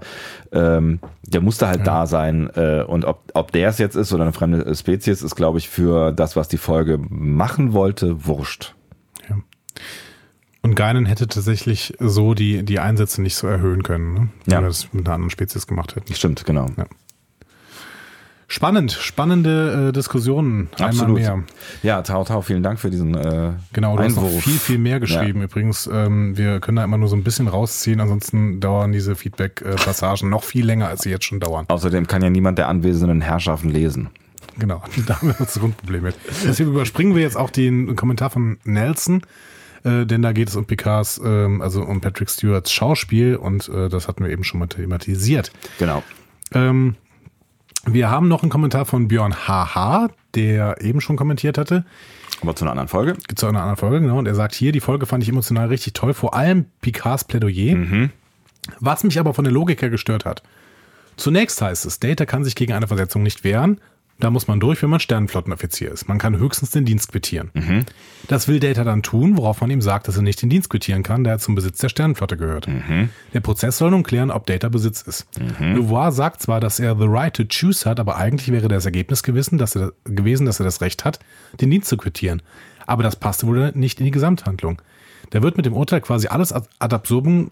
ähm, 0.51 0.99
der 1.23 1.41
musste 1.41 1.67
halt 1.67 1.79
ja. 1.79 1.85
da 1.85 2.05
sein. 2.07 2.49
Äh, 2.55 2.83
und 2.83 3.05
ob, 3.05 3.31
ob 3.33 3.51
der 3.51 3.69
es 3.69 3.77
jetzt 3.77 3.95
ist 3.95 4.13
oder 4.13 4.23
eine 4.23 4.33
fremde 4.33 4.73
Spezies, 4.75 5.21
ist, 5.21 5.35
glaube 5.35 5.57
ich, 5.57 5.69
für 5.69 6.11
das, 6.11 6.35
was 6.35 6.47
die 6.47 6.57
Folge 6.57 6.99
machen 7.09 7.73
wollte, 7.73 8.25
wurscht. 8.25 8.75
Und 10.61 10.75
Geinen 10.75 11.05
hätte 11.05 11.27
tatsächlich 11.27 11.93
so 11.99 12.33
die, 12.33 12.63
die 12.63 12.79
Einsätze 12.79 13.21
nicht 13.21 13.35
so 13.35 13.45
erhöhen 13.45 13.83
können, 13.83 14.13
ne? 14.13 14.29
wenn 14.45 14.51
ja. 14.53 14.61
wir 14.61 14.67
das 14.67 14.91
mit 14.93 15.05
einer 15.05 15.13
anderen 15.13 15.29
Spezies 15.29 15.67
gemacht 15.67 15.95
hätten. 15.95 16.11
Stimmt, 16.15 16.43
genau. 16.45 16.67
Ja. 16.75 16.85
Spannend, 18.47 18.91
spannende 18.91 19.89
äh, 19.89 19.91
Diskussionen. 19.91 20.69
Absolut. 20.79 21.17
Einmal 21.17 21.37
mehr. 21.37 21.43
Ja, 21.81 22.01
Tau 22.03 22.23
Tau, 22.23 22.41
vielen 22.41 22.61
Dank 22.61 22.79
für 22.79 22.91
diesen 22.91 23.15
äh, 23.15 23.53
Genau, 23.73 23.95
du 23.95 24.03
Einwurf. 24.03 24.25
hast 24.25 24.35
noch 24.35 24.41
viel, 24.41 24.59
viel 24.59 24.77
mehr 24.77 24.99
geschrieben. 24.99 25.39
Ja. 25.39 25.45
Übrigens, 25.45 25.89
ähm, 25.91 26.37
wir 26.37 26.59
können 26.59 26.77
da 26.77 26.83
immer 26.83 26.97
nur 26.97 27.09
so 27.09 27.15
ein 27.15 27.23
bisschen 27.23 27.47
rausziehen, 27.47 27.99
ansonsten 27.99 28.59
dauern 28.59 28.91
diese 28.91 29.15
Feedback-Passagen 29.15 30.29
noch 30.29 30.43
viel 30.43 30.65
länger, 30.65 30.87
als 30.87 31.01
sie 31.01 31.09
jetzt 31.09 31.25
schon 31.25 31.39
dauern. 31.39 31.65
Außerdem 31.67 32.05
kann 32.05 32.21
ja 32.21 32.29
niemand 32.29 32.59
der 32.59 32.69
anwesenden 32.69 33.21
Herrschaften 33.21 33.69
lesen. 33.69 34.09
Genau, 34.59 34.81
da 35.07 35.21
haben 35.21 35.29
wir 35.29 35.35
das 35.37 35.59
Grundproblem 35.59 36.03
mit. 36.03 36.15
Deswegen 36.43 36.69
überspringen 36.69 37.15
wir 37.15 37.23
jetzt 37.23 37.37
auch 37.37 37.49
den 37.49 37.95
Kommentar 37.95 38.29
von 38.29 38.57
Nelson 38.63 39.21
äh, 39.85 40.05
denn 40.05 40.21
da 40.21 40.33
geht 40.33 40.49
es 40.49 40.55
um 40.55 40.65
Picards, 40.65 41.21
ähm, 41.23 41.61
also 41.61 41.83
um 41.83 42.01
Patrick 42.01 42.29
Stewarts 42.29 42.73
Schauspiel 42.73 43.35
und 43.35 43.69
äh, 43.69 43.87
das 43.87 44.07
hatten 44.07 44.23
wir 44.23 44.31
eben 44.31 44.43
schon 44.43 44.59
mal 44.59 44.67
thematisiert. 44.67 45.51
Genau. 45.77 46.03
Ähm, 46.53 46.95
wir 47.85 48.09
haben 48.09 48.27
noch 48.27 48.41
einen 48.41 48.49
Kommentar 48.49 48.85
von 48.85 49.07
Björn 49.07 49.47
HH, 49.47 50.09
der 50.33 50.81
eben 50.81 51.01
schon 51.01 51.17
kommentiert 51.17 51.59
hatte. 51.59 51.85
Aber 52.41 52.55
zu 52.55 52.65
einer 52.65 52.71
anderen 52.71 52.87
Folge. 52.87 53.15
Zu 53.35 53.47
einer 53.47 53.61
anderen 53.61 53.77
Folge, 53.77 54.01
genau. 54.01 54.17
Und 54.17 54.27
er 54.27 54.35
sagt 54.35 54.55
hier, 54.55 54.71
die 54.71 54.79
Folge 54.79 55.05
fand 55.05 55.23
ich 55.23 55.29
emotional 55.29 55.67
richtig 55.67 55.93
toll, 55.93 56.13
vor 56.13 56.33
allem 56.33 56.65
Picards 56.81 57.23
Plädoyer. 57.23 57.75
Mhm. 57.75 58.09
Was 58.79 59.03
mich 59.03 59.19
aber 59.19 59.35
von 59.35 59.43
der 59.43 59.53
Logik 59.53 59.83
her 59.83 59.91
gestört 59.91 60.25
hat. 60.25 60.41
Zunächst 61.15 61.61
heißt 61.61 61.85
es, 61.85 61.99
Data 61.99 62.25
kann 62.25 62.43
sich 62.43 62.55
gegen 62.55 62.73
eine 62.73 62.87
Versetzung 62.87 63.21
nicht 63.21 63.43
wehren, 63.43 63.79
da 64.17 64.29
muss 64.29 64.47
man 64.47 64.61
durch, 64.61 64.81
wenn 64.81 64.89
man 64.89 65.01
Sternenflottenoffizier 65.01 65.91
ist. 65.91 66.07
Man 66.07 66.17
kann 66.17 66.37
höchstens 66.37 66.71
den 66.71 66.85
Dienst 66.85 67.11
quittieren. 67.11 67.51
Mhm. 67.53 67.85
Das 68.27 68.47
will 68.47 68.61
Data 68.61 68.85
dann 68.85 69.03
tun, 69.03 69.37
worauf 69.37 69.59
man 69.59 69.69
ihm 69.69 69.81
sagt, 69.81 70.07
dass 70.07 70.15
er 70.15 70.21
nicht 70.21 70.41
den 70.41 70.49
Dienst 70.49 70.69
quittieren 70.69 71.03
kann, 71.03 71.23
da 71.25 71.31
er 71.31 71.39
zum 71.39 71.53
Besitz 71.53 71.79
der 71.79 71.89
Sternenflotte 71.89 72.37
gehört. 72.37 72.67
Mhm. 72.67 73.09
Der 73.33 73.41
Prozess 73.41 73.77
soll 73.77 73.91
nun 73.91 74.03
klären, 74.03 74.31
ob 74.31 74.45
Data 74.45 74.69
Besitz 74.69 75.01
ist. 75.01 75.27
Mhm. 75.39 75.75
Louvois 75.75 76.15
sagt 76.15 76.41
zwar, 76.41 76.61
dass 76.61 76.79
er 76.79 76.97
the 76.97 77.07
right 77.07 77.33
to 77.33 77.43
choose 77.43 77.89
hat, 77.89 77.99
aber 77.99 78.15
eigentlich 78.15 78.51
wäre 78.51 78.69
das 78.69 78.85
Ergebnis 78.85 79.21
gewesen, 79.21 79.57
dass 79.57 79.75
er, 79.75 79.91
gewesen, 80.05 80.45
dass 80.45 80.59
er 80.59 80.65
das 80.65 80.79
Recht 80.79 81.03
hat, 81.03 81.19
den 81.59 81.69
Dienst 81.69 81.89
zu 81.89 81.97
quittieren. 81.97 82.41
Aber 82.87 83.03
das 83.03 83.17
passte 83.17 83.47
wohl 83.47 83.71
nicht 83.75 83.99
in 83.99 84.05
die 84.05 84.11
Gesamthandlung. 84.11 84.81
Da 85.31 85.41
wird 85.41 85.57
mit 85.57 85.65
dem 85.65 85.73
Urteil 85.73 86.01
quasi 86.01 86.27
alles 86.27 86.53
ad 86.53 86.67
absurdum, 86.79 87.49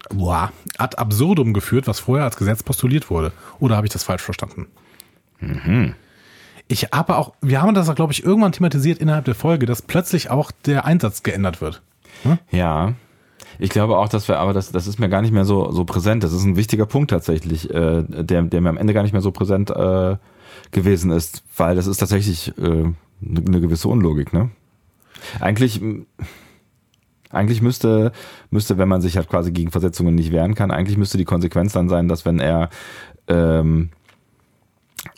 ad 0.78 0.96
absurdum 0.96 1.52
geführt, 1.52 1.86
was 1.86 2.00
vorher 2.00 2.24
als 2.24 2.36
Gesetz 2.36 2.62
postuliert 2.62 3.10
wurde. 3.10 3.32
Oder 3.58 3.76
habe 3.76 3.86
ich 3.86 3.92
das 3.92 4.04
falsch 4.04 4.22
verstanden? 4.22 4.68
Mhm. 5.40 5.94
Ich 6.68 6.88
habe 6.92 7.16
auch, 7.16 7.34
wir 7.42 7.60
haben 7.60 7.74
das, 7.74 7.94
glaube 7.94 8.12
ich, 8.12 8.24
irgendwann 8.24 8.52
thematisiert 8.52 8.98
innerhalb 8.98 9.26
der 9.26 9.34
Folge, 9.34 9.66
dass 9.66 9.82
plötzlich 9.82 10.30
auch 10.30 10.50
der 10.64 10.84
Einsatz 10.84 11.22
geändert 11.22 11.60
wird. 11.60 11.82
Hm? 12.22 12.38
Ja. 12.50 12.94
Ich 13.58 13.70
glaube 13.70 13.98
auch, 13.98 14.08
dass 14.08 14.28
wir, 14.28 14.38
aber 14.38 14.52
das, 14.52 14.72
das 14.72 14.86
ist 14.86 14.98
mir 14.98 15.08
gar 15.08 15.22
nicht 15.22 15.32
mehr 15.32 15.44
so, 15.44 15.70
so 15.70 15.84
präsent. 15.84 16.24
Das 16.24 16.32
ist 16.32 16.44
ein 16.44 16.56
wichtiger 16.56 16.86
Punkt 16.86 17.10
tatsächlich, 17.10 17.70
äh, 17.70 18.02
der, 18.02 18.42
der 18.42 18.60
mir 18.60 18.68
am 18.68 18.76
Ende 18.76 18.94
gar 18.94 19.02
nicht 19.02 19.12
mehr 19.12 19.22
so 19.22 19.30
präsent 19.30 19.70
äh, 19.70 20.16
gewesen 20.70 21.10
ist, 21.10 21.44
weil 21.56 21.76
das 21.76 21.86
ist 21.86 21.98
tatsächlich 21.98 22.56
äh, 22.58 22.62
eine, 22.62 22.94
eine 23.20 23.60
gewisse 23.60 23.88
Unlogik, 23.88 24.32
ne? 24.32 24.50
Eigentlich, 25.40 25.80
eigentlich 27.30 27.62
müsste, 27.62 28.12
müsste, 28.50 28.76
wenn 28.76 28.88
man 28.88 29.00
sich 29.00 29.16
halt 29.16 29.28
quasi 29.28 29.52
gegen 29.52 29.70
Versetzungen 29.70 30.14
nicht 30.14 30.32
wehren 30.32 30.54
kann, 30.54 30.70
eigentlich 30.70 30.98
müsste 30.98 31.18
die 31.18 31.24
Konsequenz 31.24 31.72
dann 31.72 31.88
sein, 31.88 32.08
dass 32.08 32.24
wenn 32.24 32.40
er 32.40 32.68
ähm, 33.28 33.90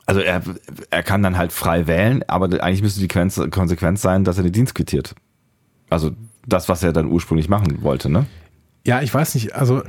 also 0.06 0.20
er, 0.20 0.42
er 0.90 1.02
kann 1.02 1.22
dann 1.22 1.36
halt 1.36 1.52
frei 1.52 1.86
wählen, 1.86 2.22
aber 2.28 2.46
eigentlich 2.62 2.82
müsste 2.82 3.00
die 3.00 3.08
Konsequenz 3.08 4.02
sein, 4.02 4.24
dass 4.24 4.36
er 4.38 4.44
den 4.44 4.52
Dienst 4.52 4.74
quittiert. 4.74 5.14
Also 5.90 6.12
das, 6.46 6.68
was 6.68 6.82
er 6.82 6.92
dann 6.92 7.06
ursprünglich 7.06 7.48
machen 7.48 7.82
wollte, 7.82 8.08
ne? 8.08 8.26
Ja, 8.84 9.02
ich 9.02 9.12
weiß 9.12 9.34
nicht, 9.34 9.54
also 9.54 9.82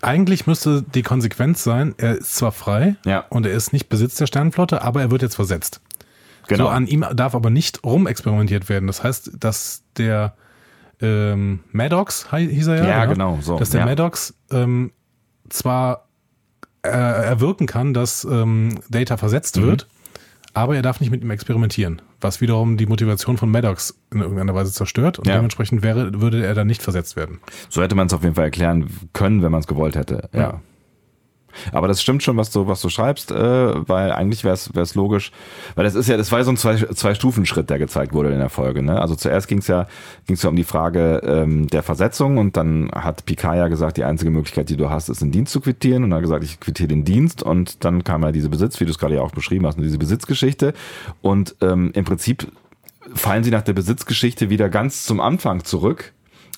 eigentlich 0.00 0.46
müsste 0.46 0.82
die 0.82 1.02
Konsequenz 1.02 1.62
sein, 1.62 1.94
er 1.98 2.18
ist 2.18 2.36
zwar 2.36 2.52
frei 2.52 2.96
ja. 3.04 3.24
und 3.28 3.46
er 3.46 3.52
ist 3.52 3.72
nicht 3.72 3.88
Besitz 3.88 4.16
der 4.16 4.26
Sternenflotte, 4.26 4.82
aber 4.82 5.00
er 5.00 5.10
wird 5.10 5.22
jetzt 5.22 5.36
versetzt. 5.36 5.80
Genau. 6.48 6.64
So, 6.64 6.70
an 6.70 6.86
ihm 6.86 7.06
darf 7.14 7.34
aber 7.34 7.50
nicht 7.50 7.84
rumexperimentiert 7.84 8.68
werden. 8.68 8.86
Das 8.86 9.04
heißt, 9.04 9.32
dass 9.38 9.84
der 9.96 10.34
ähm, 11.00 11.60
Maddox 11.70 12.28
hieß 12.30 12.66
er 12.66 12.76
ja. 12.76 12.88
Ja, 12.88 13.04
genau. 13.06 13.38
So, 13.40 13.58
dass 13.58 13.70
der 13.70 13.80
ja. 13.80 13.86
Maddox 13.86 14.34
ähm, 14.50 14.92
zwar 15.48 16.08
äh, 16.82 16.88
erwirken 16.88 17.66
kann, 17.66 17.94
dass 17.94 18.24
ähm, 18.24 18.80
Data 18.88 19.16
versetzt 19.16 19.56
mhm. 19.56 19.62
wird, 19.62 19.86
aber 20.54 20.76
er 20.76 20.82
darf 20.82 21.00
nicht 21.00 21.10
mit 21.10 21.22
ihm 21.22 21.30
experimentieren, 21.30 22.02
was 22.20 22.40
wiederum 22.40 22.76
die 22.76 22.86
Motivation 22.86 23.38
von 23.38 23.50
Maddox 23.50 23.94
in 24.12 24.20
irgendeiner 24.20 24.54
Weise 24.54 24.72
zerstört 24.72 25.18
und 25.18 25.26
ja. 25.26 25.36
dementsprechend 25.36 25.82
wäre, 25.82 26.20
würde 26.20 26.44
er 26.44 26.54
dann 26.54 26.66
nicht 26.66 26.82
versetzt 26.82 27.16
werden. 27.16 27.40
So 27.68 27.82
hätte 27.82 27.94
man 27.94 28.08
es 28.08 28.12
auf 28.12 28.22
jeden 28.22 28.34
Fall 28.34 28.44
erklären 28.44 28.90
können, 29.12 29.42
wenn 29.42 29.52
man 29.52 29.60
es 29.60 29.66
gewollt 29.66 29.96
hätte. 29.96 30.28
ja. 30.32 30.40
ja. 30.40 30.60
Aber 31.72 31.88
das 31.88 32.02
stimmt 32.02 32.22
schon, 32.22 32.36
was 32.36 32.50
du, 32.50 32.66
was 32.66 32.80
du 32.80 32.88
schreibst, 32.88 33.30
äh, 33.30 33.88
weil 33.88 34.12
eigentlich 34.12 34.44
wäre 34.44 34.54
es 34.54 34.94
logisch, 34.94 35.32
weil 35.74 35.84
das 35.84 35.94
ist 35.94 36.08
ja, 36.08 36.16
das 36.16 36.30
war 36.32 36.38
ja 36.38 36.44
so 36.44 36.52
ein 36.52 36.56
zwei, 36.56 36.76
zwei 36.76 37.14
Stufen 37.14 37.46
Schritt, 37.46 37.70
der 37.70 37.78
gezeigt 37.78 38.12
wurde 38.12 38.30
in 38.30 38.38
der 38.38 38.48
Folge. 38.48 38.82
Ne? 38.82 39.00
Also 39.00 39.14
zuerst 39.14 39.48
ging 39.48 39.58
es 39.58 39.66
ja, 39.66 39.86
ging's 40.26 40.42
ja 40.42 40.50
um 40.50 40.56
die 40.56 40.64
Frage 40.64 41.22
ähm, 41.24 41.66
der 41.68 41.82
Versetzung 41.82 42.38
und 42.38 42.56
dann 42.56 42.90
hat 42.92 43.24
Picard 43.26 43.56
ja 43.56 43.68
gesagt, 43.68 43.96
die 43.96 44.04
einzige 44.04 44.30
Möglichkeit, 44.30 44.68
die 44.68 44.76
du 44.76 44.90
hast, 44.90 45.08
ist 45.08 45.22
den 45.22 45.32
Dienst 45.32 45.52
zu 45.52 45.60
quittieren 45.60 46.04
und 46.04 46.14
hat 46.14 46.22
gesagt, 46.22 46.44
ich 46.44 46.60
quittiere 46.60 46.88
den 46.88 47.04
Dienst 47.04 47.42
und 47.42 47.84
dann 47.84 48.04
kam 48.04 48.22
ja 48.22 48.32
diese 48.32 48.48
Besitz, 48.48 48.80
wie 48.80 48.84
du 48.84 48.90
es 48.90 48.98
gerade 48.98 49.16
ja 49.16 49.22
auch 49.22 49.32
beschrieben 49.32 49.66
hast, 49.66 49.78
diese 49.78 49.98
Besitzgeschichte 49.98 50.74
und 51.20 51.56
ähm, 51.60 51.90
im 51.94 52.04
Prinzip 52.04 52.46
fallen 53.14 53.44
sie 53.44 53.50
nach 53.50 53.62
der 53.62 53.72
Besitzgeschichte 53.72 54.50
wieder 54.50 54.68
ganz 54.68 55.04
zum 55.04 55.20
Anfang 55.20 55.64
zurück 55.64 56.12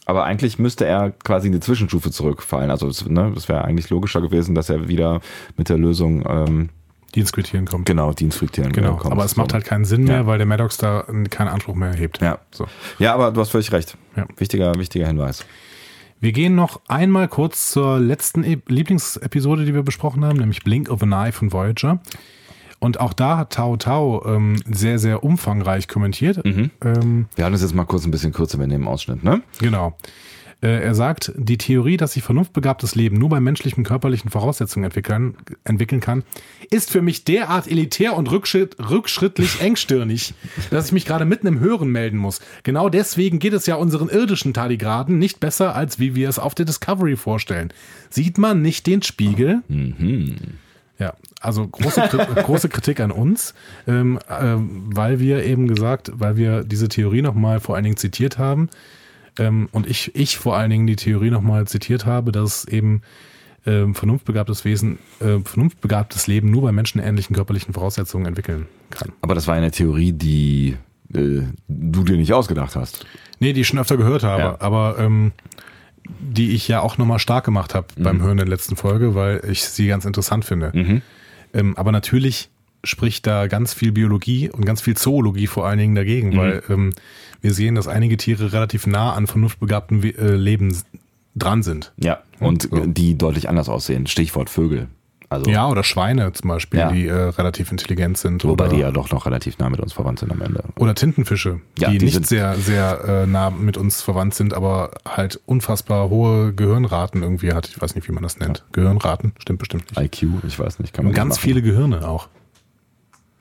aber 0.04 0.24
eigentlich 0.24 0.58
müsste 0.58 0.86
er 0.86 1.10
quasi 1.10 1.46
in 1.46 1.52
die 1.52 1.60
Zwischenstufe 1.60 2.10
zurückfallen. 2.10 2.70
Also 2.70 2.88
es 2.88 3.04
ne, 3.06 3.32
das 3.34 3.48
wäre 3.48 3.64
eigentlich 3.64 3.90
logischer 3.90 4.20
gewesen, 4.20 4.54
dass 4.54 4.68
er 4.68 4.88
wieder 4.88 5.20
mit 5.56 5.68
der 5.68 5.78
Lösung 5.78 6.24
ähm, 6.28 6.68
Dienstquittieren 7.14 7.66
kommt. 7.66 7.86
Genau, 7.86 8.12
Dienstquittieren 8.12 8.72
genau. 8.72 8.96
kommt. 8.96 9.12
Aber 9.12 9.24
es 9.24 9.36
macht 9.36 9.54
halt 9.54 9.64
keinen 9.64 9.84
Sinn 9.84 10.04
mehr, 10.04 10.16
ja. 10.16 10.26
weil 10.26 10.38
der 10.38 10.46
Maddox 10.46 10.76
da 10.78 11.04
keinen 11.30 11.48
Anspruch 11.48 11.74
mehr 11.74 11.90
erhebt. 11.90 12.20
Ja, 12.20 12.38
so. 12.50 12.66
ja 12.98 13.14
aber 13.14 13.30
du 13.30 13.40
hast 13.40 13.50
völlig 13.50 13.70
recht. 13.72 13.96
Ja. 14.16 14.26
Wichtiger, 14.36 14.74
wichtiger 14.76 15.06
Hinweis. 15.06 15.46
Wir 16.20 16.32
gehen 16.32 16.54
noch 16.54 16.80
einmal 16.88 17.28
kurz 17.28 17.70
zur 17.70 18.00
letzten 18.00 18.44
e 18.44 18.58
Lieblingsepisode, 18.66 19.64
die 19.64 19.74
wir 19.74 19.82
besprochen 19.82 20.24
haben, 20.24 20.38
nämlich 20.38 20.64
Blink 20.64 20.88
of 20.88 21.02
an 21.02 21.12
Eye 21.12 21.32
von 21.32 21.52
Voyager. 21.52 22.00
Und 22.85 23.01
auch 23.01 23.14
da 23.14 23.38
hat 23.38 23.55
Tao 23.55 23.79
Tao 23.79 24.23
ähm, 24.27 24.57
sehr, 24.70 24.99
sehr 24.99 25.25
umfangreich 25.25 25.88
kommentiert. 25.88 26.44
Mhm. 26.44 26.70
Ähm, 26.85 27.27
Wir 27.35 27.44
halten 27.44 27.55
es 27.55 27.62
jetzt 27.62 27.75
mal 27.75 27.87
kurz 27.87 28.05
ein 28.05 28.11
bisschen 28.11 28.35
kürzer 28.35 28.59
mit 28.59 28.70
dem 28.70 28.87
Ausschnitt, 28.87 29.25
ne? 29.25 29.40
Genau. 29.59 29.97
Äh, 30.61 30.83
er 30.83 30.94
sagt, 30.94 31.33
die 31.35 31.57
Theorie, 31.57 31.97
dass 31.97 32.12
sich 32.12 32.23
vernunftbegabtes 32.23 32.94
Leben 32.94 33.16
nur 33.16 33.31
bei 33.31 33.40
menschlichen 33.40 33.85
körperlichen 33.85 34.31
Voraussetzungen 34.31 34.85
entwickeln, 34.85 35.35
entwickeln 35.64 36.03
kann, 36.03 36.25
ist 36.70 36.90
für 36.90 37.01
mich 37.01 37.25
derart 37.25 37.70
elitär 37.70 38.14
und 38.18 38.31
rückschritt, 38.31 38.77
rückschrittlich 38.90 39.62
engstirnig, 39.62 40.35
dass 40.70 40.88
ich 40.88 40.92
mich 40.92 41.07
gerade 41.07 41.25
mitten 41.25 41.47
im 41.47 41.61
Hören 41.61 41.88
melden 41.88 42.18
muss. 42.18 42.42
Genau 42.64 42.90
deswegen 42.90 43.38
geht 43.38 43.55
es 43.55 43.64
ja 43.64 43.77
unseren 43.77 44.11
irdischen 44.11 44.53
Tardigraden 44.53 45.18
nicht 45.18 45.40
besser, 45.40 45.75
als 45.75 45.99
wie 45.99 46.14
wir 46.14 46.29
es 46.29 46.38
auf 46.38 46.55
der 46.55 46.66
Discovery 46.66 47.16
vorstellen. 47.16 47.73
Sieht 48.11 48.37
man 48.37 48.61
nicht 48.61 48.87
den 48.87 49.01
Spiegel? 49.01 49.62
Mhm. 49.68 50.37
Ja, 50.98 51.14
also 51.40 51.66
große, 51.66 52.02
große 52.44 52.68
Kritik 52.68 53.00
an 53.00 53.11
uns, 53.11 53.54
ähm, 53.87 54.18
äh, 54.28 54.54
weil 54.57 55.18
wir 55.18 55.44
eben 55.44 55.66
gesagt, 55.66 56.12
weil 56.14 56.37
wir 56.37 56.62
diese 56.62 56.88
Theorie 56.88 57.22
nochmal 57.22 57.59
vor 57.61 57.74
allen 57.74 57.85
Dingen 57.85 57.96
zitiert 57.96 58.38
haben 58.38 58.68
ähm, 59.38 59.68
und 59.72 59.88
ich, 59.88 60.14
ich 60.14 60.38
vor 60.38 60.57
allen 60.57 60.70
Dingen 60.70 60.87
die 60.87 60.96
Theorie 60.96 61.30
nochmal 61.30 61.66
zitiert 61.66 62.07
habe, 62.07 62.30
dass 62.30 62.64
eben 62.66 63.02
äh, 63.66 63.92
vernunftbegabtes 63.92 64.64
Wesen, 64.64 64.98
äh, 65.20 65.40
vernunftbegabtes 65.40 66.26
Leben 66.28 66.50
nur 66.50 66.62
bei 66.62 66.70
menschenähnlichen 66.72 67.35
körperlichen 67.35 67.74
Voraussetzungen 67.74 68.26
entwickeln 68.26 68.66
kann. 68.90 69.11
Aber 69.20 69.35
das 69.35 69.48
war 69.48 69.54
eine 69.54 69.70
Theorie, 69.72 70.12
die 70.12 70.76
äh, 71.12 71.40
du 71.66 72.04
dir 72.04 72.16
nicht 72.16 72.33
ausgedacht 72.33 72.76
hast. 72.76 73.04
Nee, 73.40 73.52
die 73.52 73.62
ich 73.62 73.66
schon 73.66 73.80
öfter 73.80 73.96
gehört 73.96 74.22
habe, 74.22 74.42
Ja. 74.42 74.61
aber 74.61 74.96
ähm, 74.98 75.33
die 76.20 76.52
ich 76.52 76.68
ja 76.68 76.80
auch 76.80 76.98
nochmal 76.98 77.18
stark 77.18 77.44
gemacht 77.44 77.74
habe 77.74 77.86
beim 77.98 78.20
Hören 78.22 78.36
der 78.36 78.46
letzten 78.46 78.76
Folge, 78.76 79.14
weil 79.14 79.42
ich 79.50 79.64
sie 79.64 79.86
ganz 79.86 80.04
interessant 80.04 80.44
finde. 80.44 80.70
Mhm. 80.74 81.02
Ähm, 81.52 81.76
aber 81.76 81.92
natürlich 81.92 82.50
spricht 82.82 83.26
da 83.26 83.46
ganz 83.46 83.72
viel 83.72 83.92
Biologie 83.92 84.50
und 84.50 84.66
ganz 84.66 84.80
viel 84.82 84.96
Zoologie 84.96 85.46
vor 85.46 85.66
allen 85.66 85.78
Dingen 85.78 85.94
dagegen, 85.94 86.30
Mhm. 86.30 86.36
weil 86.36 86.62
ähm, 86.68 86.90
wir 87.40 87.52
sehen, 87.54 87.74
dass 87.74 87.88
einige 87.88 88.16
Tiere 88.16 88.52
relativ 88.52 88.86
nah 88.86 89.12
an 89.14 89.26
vernunftbegabtem 89.26 90.02
We- 90.02 90.18
äh, 90.18 90.34
Leben 90.34 90.76
dran 91.34 91.62
sind. 91.62 91.92
Ja. 91.96 92.20
Und 92.40 92.62
So. 92.70 92.84
die 92.86 93.16
deutlich 93.16 93.48
anders 93.48 93.68
aussehen. 93.68 94.06
Stichwort 94.06 94.50
Vögel. 94.50 94.88
Also, 95.35 95.51
Ja, 95.51 95.68
oder 95.68 95.85
Schweine 95.85 96.33
zum 96.33 96.49
Beispiel, 96.49 96.81
Ja. 96.81 96.90
die 96.90 97.07
äh, 97.07 97.12
relativ 97.12 97.70
intelligent 97.70 98.16
sind. 98.18 98.44
wobei 98.44 98.64
oder, 98.66 98.75
die 98.75 98.81
ja 98.81 98.90
doch 98.90 99.11
noch 99.11 99.27
relativ 99.27 99.59
nah 99.59 99.68
mit 99.70 99.81
uns 99.81 99.92
verwandt 99.92 100.18
sind 100.20 100.33
am 100.33 100.40
Ende. 100.40 100.64
oder 100.79 100.94
Tintenfische, 100.94 101.61
Ja, 101.79 101.90
die, 101.90 101.99
die 101.99 102.07
nicht 102.07 102.27
sehr, 102.27 102.55
sehr 102.57 103.05
äh, 103.05 103.27
nah 103.27 103.51
mit 103.51 103.77
uns 103.77 104.03
verwandt 104.03 104.35
sind, 104.35 104.55
aber 104.55 104.90
halt 105.07 105.40
unfassbar 105.47 106.09
hohe 106.11 106.53
Gehirnraten 106.55 107.23
irgendwie 107.23 107.53
hat. 107.53 107.68
Ich 107.68 107.81
weiß 107.81 107.94
nicht, 107.94 108.09
wie 108.09 108.12
man 108.12 108.23
das 108.23 108.38
nennt. 108.38 108.64
Gehirnraten, 108.73 109.33
stimmt 109.38 109.59
bestimmt 109.59 109.85
nicht. 109.97 110.23
IQ, 110.23 110.29
ich 110.47 110.59
weiß 110.59 110.79
nicht, 110.79 110.92
kann 110.92 111.05
man 111.05 111.11
Und 111.11 111.16
ganz 111.16 111.37
machen. 111.37 111.42
viele 111.42 111.62
Gehirne 111.62 112.09
auch. 112.09 112.29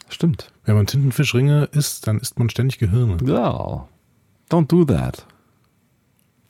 Stimmt. 0.09 0.51
Wenn 0.65 0.75
man 0.75 0.85
Tintenfischringe 0.85 1.65
isst, 1.71 2.05
dann 2.07 2.19
isst 2.19 2.37
man 2.37 2.49
ständig 2.49 2.77
Gehirne. 2.77 3.17
Ja. 3.25 3.87
Don't 4.51 4.67
do 4.67 4.85
that. 4.85 5.25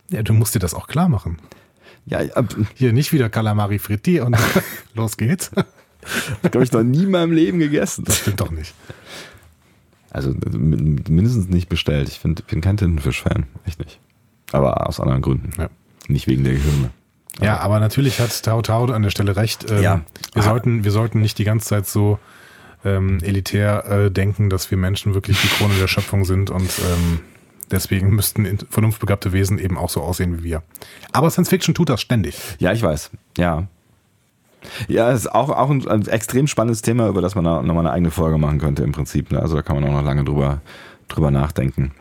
Ja, 0.10 0.22
du 0.22 0.34
musst 0.34 0.54
dir 0.54 0.60
das 0.60 0.74
auch 0.74 0.88
klar 0.88 1.08
machen. 1.08 1.38
Ja, 2.06 2.20
äh, 2.22 2.44
Hier 2.76 2.94
nicht 2.94 3.14
wieder 3.14 3.30
Calamari 3.30 3.80
Fritti 3.80 4.20
und 4.20 4.36
los 4.94 5.18
geht's. 5.18 5.52
habe 6.44 6.64
ich 6.64 6.72
noch 6.72 6.84
nie 6.84 7.04
in 7.04 7.12
meinem 7.12 7.32
Leben 7.32 7.60
gegessen. 7.60 8.04
Das 8.06 8.18
stimmt 8.20 8.42
doch 8.42 8.52
nicht. 8.52 8.74
Also 10.10 10.34
min- 10.52 11.02
mindestens 11.10 11.48
nicht 11.48 11.70
bestellt. 11.70 12.08
Ich 12.10 12.20
find, 12.20 12.46
bin 12.48 12.62
kein 12.62 12.78
Tintenfisch-Fan. 12.78 13.46
Echt 13.66 13.80
nicht. 13.80 14.00
Aber 14.52 14.88
aus 14.88 15.00
anderen 15.00 15.22
Gründen. 15.22 15.52
Ja. 15.58 15.70
Nicht 16.08 16.28
wegen 16.28 16.44
der 16.44 16.54
Gehirne. 16.54 16.92
Ja, 17.42 17.58
aber 17.60 17.80
natürlich 17.80 18.20
hat 18.20 18.44
Tao 18.44 18.62
Tao 18.62 18.86
an 18.92 19.02
der 19.02 19.10
Stelle 19.10 19.36
recht. 19.36 19.72
Ähm, 19.72 19.82
Ja. 19.82 20.02
Wir, 20.34 20.44
sollten, 20.44 20.84
wir 20.84 20.92
sollten 20.92 21.20
nicht 21.22 21.38
die 21.40 21.46
ganze 21.46 21.68
Zeit 21.68 21.88
so 21.88 22.20
ähm, 22.86 23.20
elitär 23.24 23.86
äh, 23.86 24.12
denken, 24.12 24.50
dass 24.52 24.70
wir 24.70 24.78
Menschen 24.78 25.14
wirklich 25.16 25.42
die 25.42 25.48
Krone 25.48 25.74
der 25.80 25.88
Schöpfung 25.88 26.26
sind 26.26 26.50
und 26.52 26.70
ähm, 26.80 27.20
deswegen 27.72 28.12
müssten 28.12 28.60
vernunftbegabte 28.70 29.34
Wesen 29.34 29.60
eben 29.60 29.78
auch 29.78 29.90
so 29.90 30.02
aussehen 30.02 30.40
wie 30.40 30.44
wir. 30.44 30.64
Aber 31.12 31.30
Science 31.30 31.50
Fiction 31.50 31.74
tut 31.74 31.90
das 31.90 32.02
ständig. 32.02 32.38
Ja, 32.60 32.72
ich 32.74 32.82
weiß. 32.82 33.12
Ja. 33.38 33.68
Ja, 34.88 35.12
es 35.12 35.22
ist 35.22 35.32
auch, 35.32 35.50
auch 35.50 35.70
ein, 35.70 35.88
ein 35.88 36.08
extrem 36.08 36.48
spannendes 36.48 36.82
Thema, 36.82 37.08
über 37.08 37.22
das 37.22 37.36
man 37.36 37.44
nochmal 37.44 37.80
eine 37.80 37.92
eigene 37.92 38.12
Folge 38.12 38.38
machen 38.38 38.60
könnte 38.60 38.84
im 38.84 38.94
Prinzip. 38.94 39.32
Ne? 39.32 39.40
Also 39.42 39.56
da 39.56 39.62
kann 39.62 39.76
man 39.76 39.84
auch 39.86 39.98
noch 39.98 40.04
lange 40.04 40.24
drüber, 40.24 40.62
drüber 41.10 41.32
nachdenken, 41.32 41.92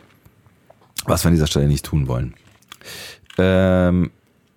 was 1.05 1.23
wir 1.23 1.27
an 1.27 1.33
dieser 1.33 1.47
Stelle 1.47 1.67
nicht 1.67 1.85
tun 1.85 2.07
wollen. 2.07 2.33
Ähm, 3.37 4.11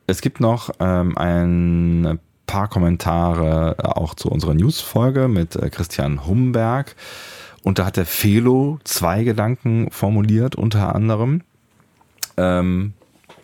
es 0.06 0.20
gibt 0.20 0.40
noch 0.40 0.70
ähm, 0.78 1.18
ein 1.18 2.20
paar 2.46 2.68
Kommentare 2.68 3.76
auch 3.82 4.14
zu 4.14 4.30
unserer 4.30 4.54
News-Folge 4.54 5.28
mit 5.28 5.56
äh, 5.56 5.68
Christian 5.68 6.26
Humberg. 6.26 6.94
Und 7.66 7.80
da 7.80 7.86
hat 7.86 7.96
der 7.96 8.06
Felo 8.06 8.78
zwei 8.84 9.24
Gedanken 9.24 9.90
formuliert, 9.90 10.54
unter 10.54 10.94
anderem, 10.94 11.40
ähm, 12.36 12.92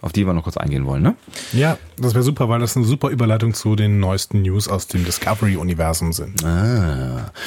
auf 0.01 0.13
die 0.13 0.25
wir 0.25 0.33
noch 0.33 0.45
kurz 0.45 0.57
eingehen 0.57 0.87
wollen. 0.87 1.03
Ne? 1.03 1.17
Ja, 1.53 1.77
das 1.99 2.15
wäre 2.15 2.23
super, 2.23 2.49
weil 2.49 2.61
das 2.61 2.77
eine 2.77 2.87
super 2.87 3.11
Überleitung 3.11 3.55
zu 3.55 3.77
den 3.77 4.01
neuesten 4.01 4.43
News 4.43 4.69
aus 4.69 4.87
dem 4.87 5.05
Discovery-Universum 5.05 6.13
sind. 6.13 6.43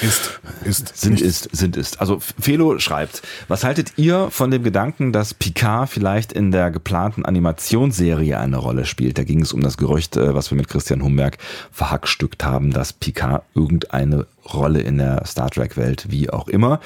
Ist, 0.02 0.40
ist, 0.64 0.96
Sind 0.96 1.20
ist, 1.20 1.48
sind 1.56 1.76
ist. 1.76 2.00
Also 2.00 2.20
Felo 2.38 2.78
schreibt, 2.78 3.22
was 3.48 3.64
haltet 3.64 3.92
ihr 3.96 4.30
von 4.30 4.50
dem 4.50 4.62
Gedanken, 4.62 5.12
dass 5.12 5.34
Picard 5.34 5.88
vielleicht 5.88 6.32
in 6.32 6.50
der 6.50 6.70
geplanten 6.70 7.24
Animationsserie 7.24 8.38
eine 8.38 8.56
Rolle 8.56 8.84
spielt? 8.84 9.18
Da 9.18 9.24
ging 9.24 9.42
es 9.42 9.52
um 9.52 9.60
das 9.60 9.76
Gerücht, 9.76 10.16
äh, 10.16 10.34
was 10.34 10.50
wir 10.50 10.56
mit 10.56 10.68
Christian 10.68 11.02
Humberg 11.02 11.38
verhackstückt 11.70 12.44
haben, 12.44 12.72
dass 12.72 12.92
Picard 12.92 13.44
irgendeine 13.54 14.26
Rolle 14.52 14.80
in 14.80 14.98
der 14.98 15.24
Star 15.26 15.50
Trek 15.50 15.76
Welt, 15.76 16.06
wie 16.08 16.30
auch 16.30 16.48
immer, 16.48 16.80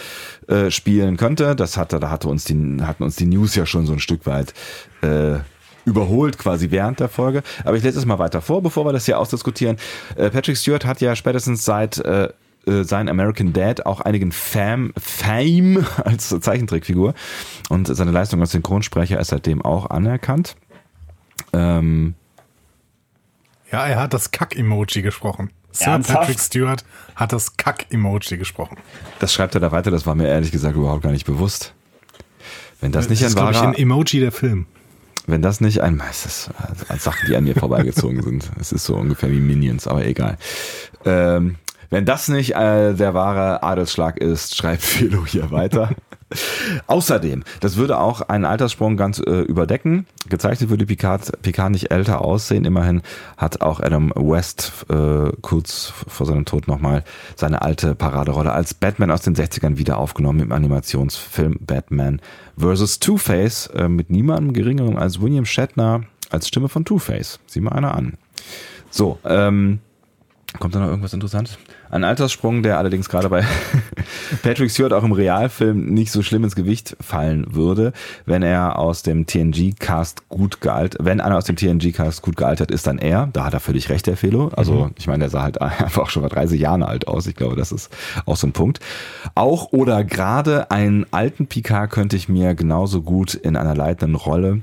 äh, 0.48 0.70
spielen 0.70 1.16
könnte. 1.16 1.54
Das 1.54 1.76
hatte, 1.76 2.00
da 2.00 2.10
hatte 2.10 2.28
uns 2.28 2.44
die, 2.44 2.78
hatten 2.82 3.02
uns 3.02 3.16
die 3.16 3.26
News 3.26 3.54
ja 3.54 3.66
schon 3.66 3.86
so 3.86 3.92
ein 3.92 4.00
Stück 4.00 4.26
weit 4.26 4.54
äh, 5.02 5.38
überholt 5.84 6.38
quasi 6.38 6.70
während 6.70 7.00
der 7.00 7.08
Folge. 7.08 7.42
Aber 7.64 7.76
ich 7.76 7.82
lese 7.82 7.98
es 7.98 8.06
mal 8.06 8.18
weiter 8.18 8.40
vor, 8.40 8.62
bevor 8.62 8.84
wir 8.84 8.92
das 8.92 9.06
hier 9.06 9.18
ausdiskutieren. 9.18 9.76
Äh, 10.16 10.30
Patrick 10.30 10.56
Stewart 10.56 10.84
hat 10.84 11.00
ja 11.00 11.16
spätestens 11.16 11.64
seit 11.64 11.98
äh, 11.98 12.28
äh, 12.66 12.84
sein 12.84 13.08
American 13.08 13.52
Dad 13.52 13.86
auch 13.86 14.00
einigen 14.00 14.32
Fam, 14.32 14.92
Fame 14.98 15.86
als 16.04 16.28
Zeichentrickfigur 16.28 17.14
und 17.68 17.86
seine 17.94 18.10
Leistung 18.10 18.40
als 18.40 18.52
Synchronsprecher 18.52 19.18
ist 19.18 19.28
seitdem 19.28 19.62
auch 19.62 19.88
anerkannt. 19.88 20.56
Ähm, 21.52 22.14
Ja, 23.72 23.86
er 23.86 24.00
hat 24.00 24.12
das 24.12 24.30
Kack-Emoji 24.30 25.02
gesprochen. 25.02 25.50
Sir 25.72 25.92
Ernsthaft? 25.92 26.20
Patrick 26.20 26.40
Stewart 26.40 26.84
hat 27.14 27.32
das 27.32 27.56
Kack-Emoji 27.56 28.36
gesprochen. 28.36 28.76
das 29.20 29.32
schreibt 29.32 29.54
er 29.54 29.60
da 29.60 29.72
weiter, 29.72 29.90
das 29.90 30.04
war 30.04 30.14
mir 30.14 30.28
ehrlich 30.28 30.50
gesagt 30.50 30.76
überhaupt 30.76 31.02
gar 31.02 31.12
nicht 31.12 31.26
bewusst. 31.26 31.72
Wenn 32.80 32.92
das 32.92 33.08
nicht 33.08 33.22
das 33.22 33.28
ein 33.28 33.30
ist, 33.30 33.36
glaube 33.36 33.52
ich, 33.52 33.58
wahrer, 33.58 33.68
ein 33.68 33.74
Emoji 33.74 34.20
der 34.20 34.32
Film. 34.32 34.66
Wenn 35.26 35.42
das 35.42 35.60
nicht 35.60 35.80
ein, 35.80 36.02
es 36.10 36.26
ist 36.26 36.50
äh, 36.88 36.98
Sachen, 36.98 37.28
die 37.28 37.36
an 37.36 37.44
mir 37.44 37.54
vorbeigezogen 37.54 38.22
sind. 38.22 38.50
Es 38.60 38.72
ist 38.72 38.84
so 38.84 38.96
ungefähr 38.96 39.30
wie 39.30 39.40
Minions, 39.40 39.86
aber 39.86 40.04
egal. 40.04 40.38
Ähm, 41.04 41.56
wenn 41.90 42.04
das 42.04 42.28
nicht 42.28 42.54
äh, 42.54 42.94
der 42.94 43.14
wahre 43.14 43.62
Adelsschlag 43.62 44.18
ist, 44.18 44.56
schreibt 44.56 44.82
Philo 44.82 45.26
hier 45.26 45.50
weiter. 45.50 45.90
Außerdem, 46.86 47.42
das 47.58 47.76
würde 47.76 47.98
auch 47.98 48.20
einen 48.20 48.44
Alterssprung 48.44 48.96
ganz 48.96 49.18
äh, 49.18 49.40
überdecken. 49.40 50.06
Gezeichnet 50.28 50.70
würde 50.70 50.86
Picard, 50.86 51.42
Picard 51.42 51.72
nicht 51.72 51.90
älter 51.90 52.24
aussehen. 52.24 52.64
Immerhin 52.64 53.02
hat 53.36 53.62
auch 53.62 53.80
Adam 53.80 54.12
West 54.14 54.86
äh, 54.88 55.32
kurz 55.40 55.92
vor 56.06 56.26
seinem 56.26 56.44
Tod 56.44 56.68
nochmal 56.68 57.02
seine 57.34 57.62
alte 57.62 57.96
Paraderolle 57.96 58.52
als 58.52 58.74
Batman 58.74 59.10
aus 59.10 59.22
den 59.22 59.34
60ern 59.34 59.76
wieder 59.76 59.98
aufgenommen 59.98 60.38
im 60.38 60.52
Animationsfilm 60.52 61.58
Batman 61.60 62.22
vs. 62.56 63.00
Two-Face 63.00 63.66
äh, 63.74 63.88
mit 63.88 64.10
niemandem 64.10 64.52
geringerem 64.52 64.96
als 64.96 65.20
William 65.20 65.46
Shatner 65.46 66.02
als 66.30 66.46
Stimme 66.46 66.68
von 66.68 66.84
Two-Face. 66.84 67.40
Sieh 67.46 67.60
mal 67.60 67.72
einer 67.72 67.96
an. 67.96 68.14
So, 68.90 69.18
ähm, 69.24 69.80
Kommt 70.58 70.74
da 70.74 70.80
noch 70.80 70.88
irgendwas 70.88 71.12
Interessantes? 71.12 71.58
Ein 71.90 72.04
Alterssprung, 72.04 72.62
der 72.62 72.78
allerdings 72.78 73.08
gerade 73.08 73.28
bei 73.28 73.44
Patrick 74.42 74.70
Stewart 74.70 74.92
auch 74.92 75.04
im 75.04 75.12
Realfilm 75.12 75.86
nicht 75.86 76.10
so 76.10 76.22
schlimm 76.22 76.44
ins 76.44 76.56
Gewicht 76.56 76.96
fallen 77.00 77.54
würde, 77.54 77.92
wenn 78.26 78.42
er 78.42 78.78
aus 78.78 79.02
dem 79.02 79.26
TNG-Cast 79.26 80.28
gut 80.28 80.60
gealtert, 80.60 81.04
wenn 81.04 81.20
einer 81.20 81.36
aus 81.36 81.44
dem 81.44 81.56
TNG-Cast 81.56 82.22
gut 82.22 82.36
gealtert 82.36 82.70
ist, 82.70 82.86
dann 82.86 82.98
er. 82.98 83.28
Da 83.32 83.44
hat 83.44 83.54
er 83.54 83.60
völlig 83.60 83.88
recht, 83.90 84.06
der 84.06 84.16
Felo. 84.16 84.48
Also, 84.56 84.90
ich 84.98 85.06
meine, 85.06 85.20
der 85.20 85.30
sah 85.30 85.42
halt 85.42 85.60
einfach 85.62 86.10
schon 86.10 86.22
mal 86.22 86.28
30 86.28 86.60
Jahre 86.60 86.86
alt 86.86 87.06
aus. 87.06 87.26
Ich 87.26 87.36
glaube, 87.36 87.56
das 87.56 87.72
ist 87.72 87.90
auch 88.26 88.36
so 88.36 88.46
ein 88.46 88.52
Punkt. 88.52 88.80
Auch 89.34 89.72
oder 89.72 90.04
gerade 90.04 90.70
einen 90.70 91.06
alten 91.12 91.46
Picard 91.46 91.90
könnte 91.90 92.16
ich 92.16 92.28
mir 92.28 92.54
genauso 92.54 93.02
gut 93.02 93.34
in 93.34 93.56
einer 93.56 93.74
leitenden 93.74 94.16
Rolle 94.16 94.62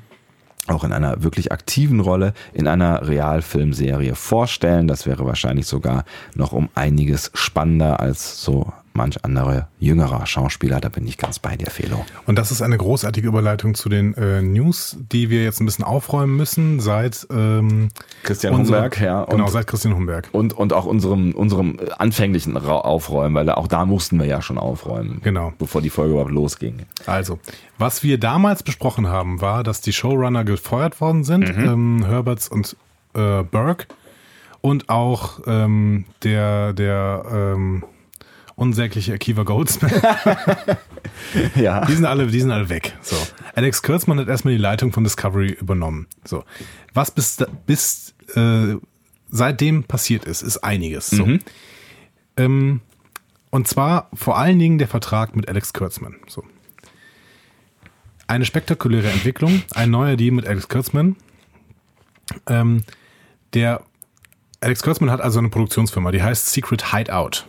auch 0.67 0.84
in 0.84 0.91
einer 0.91 1.23
wirklich 1.23 1.51
aktiven 1.51 1.99
Rolle 1.99 2.34
in 2.53 2.67
einer 2.67 3.08
Realfilmserie 3.08 4.15
vorstellen. 4.15 4.88
Das 4.88 5.06
wäre 5.06 5.25
wahrscheinlich 5.25 5.67
sogar 5.67 6.06
noch 6.36 6.51
um 6.51 6.69
einiges 6.75 7.32
spannender 7.34 7.99
als 7.99 8.41
so 8.43 8.71
manch 8.98 9.24
andere 9.24 9.68
jüngerer 9.80 10.26
Schauspieler. 10.26 10.82
Da 10.82 10.90
bin 10.90 11.08
ich 11.08 11.18
ganz 11.18 11.40
bei 11.40 11.56
dir, 11.56 11.68
Felo. 11.72 12.06
Und 12.26 12.38
das 12.38 12.52
ist 12.52 12.62
eine 12.62 12.78
großartige 12.78 13.28
Überleitung 13.28 13.76
zu 13.76 13.88
den 13.88 14.14
äh, 14.16 14.41
News, 14.41 14.98
die 15.14 15.30
wir 15.30 15.43
jetzt 15.45 15.62
ein 15.62 15.66
bisschen 15.66 15.86
aufräumen 15.86 16.36
müssen 16.36 16.82
seit 16.82 17.26
ähm, 17.32 17.89
Christian 18.24 18.58
Humberg, 18.58 19.00
ja. 19.00 19.22
Und, 19.22 19.38
Genau, 19.38 19.48
seit 19.48 19.68
Christian 19.68 19.95
Humberg. 19.95 20.28
und, 20.34 20.52
und 20.54 20.74
auch 20.74 20.86
unserem, 20.86 21.32
unserem 21.34 21.80
anfänglichen 21.98 22.58
Ra- 22.58 22.82
Aufräumen, 22.82 23.36
weil 23.36 23.50
auch 23.52 23.68
da 23.68 23.86
mussten 23.86 24.20
wir 24.20 24.26
ja 24.26 24.41
schon 24.41 24.58
aufräumen. 24.58 25.22
Genau. 25.24 25.54
Bevor 25.60 25.82
die 25.82 25.89
Folge 25.89 26.12
überhaupt 26.14 26.32
losging. 26.32 26.80
Also, 27.06 27.39
was 27.78 28.02
wir 28.04 28.18
damals 28.20 28.64
besprochen 28.64 29.08
haben, 29.08 29.39
war, 29.39 29.64
dass 29.64 29.80
die 29.82 29.93
Showrunner 29.93 30.43
gefeuert 30.43 31.00
worden 31.00 31.24
sind, 31.24 31.48
ähm, 31.48 32.04
Herberts 32.06 32.48
und 32.50 32.76
äh, 33.14 33.43
Burke 33.43 33.86
und 34.62 34.89
auch 34.89 35.39
ähm, 35.45 36.06
der, 36.24 36.74
der 36.74 37.24
ähm, 37.32 37.84
unsägliche 38.58 39.14
Akiva 39.14 39.43
Goldsman. 39.43 39.91
Ja. 41.55 41.84
Die 41.86 41.93
sind 41.93 42.05
alle, 42.05 42.28
die 42.28 42.39
sind 42.39 42.51
alle 42.51 42.70
weg. 42.70 42.95
So. 43.01 43.16
Alex 43.55 43.82
Kurtzman 43.82 44.20
hat 44.20 44.28
erstmal 44.28 44.53
die 44.53 44.62
Leitung 44.62 44.91
von 44.91 45.03
Discovery 45.03 45.51
übernommen. 45.51 46.08
So. 46.24 46.43
Was 46.93 47.12
bis, 47.12 47.38
bis 47.66 48.14
äh, 48.36 48.76
seitdem 49.30 49.84
passiert 49.84 50.26
ist, 50.26 50.41
ist 50.41 50.60
einiges. 50.60 51.10
So. 51.10 51.28
Ähm, 52.38 52.82
und 53.49 53.68
zwar 53.68 54.10
vor 54.14 54.38
allen 54.38 54.60
Dingen 54.60 54.78
der 54.78 54.88
Vertrag 54.88 55.36
mit 55.36 55.49
Alex 55.49 55.74
Kurtzman. 55.74 56.18
So. 56.28 56.43
Eine 58.28 58.45
spektakuläre 58.45 59.10
Entwicklung, 59.10 59.64
ein 59.74 59.89
neuer 59.89 60.18
Deal 60.18 60.32
mit 60.32 60.45
Alex 60.45 60.68
Kurtzman, 60.68 61.16
ähm, 62.47 62.84
der 63.53 63.82
Alex 64.60 64.84
Kurtzman 64.84 65.12
hat 65.12 65.22
also 65.22 65.39
eine 65.39 65.49
Produktionsfirma, 65.49 66.12
die 66.12 66.22
heißt 66.22 66.51
Secret 66.51 66.93
Hideout. 66.93 67.45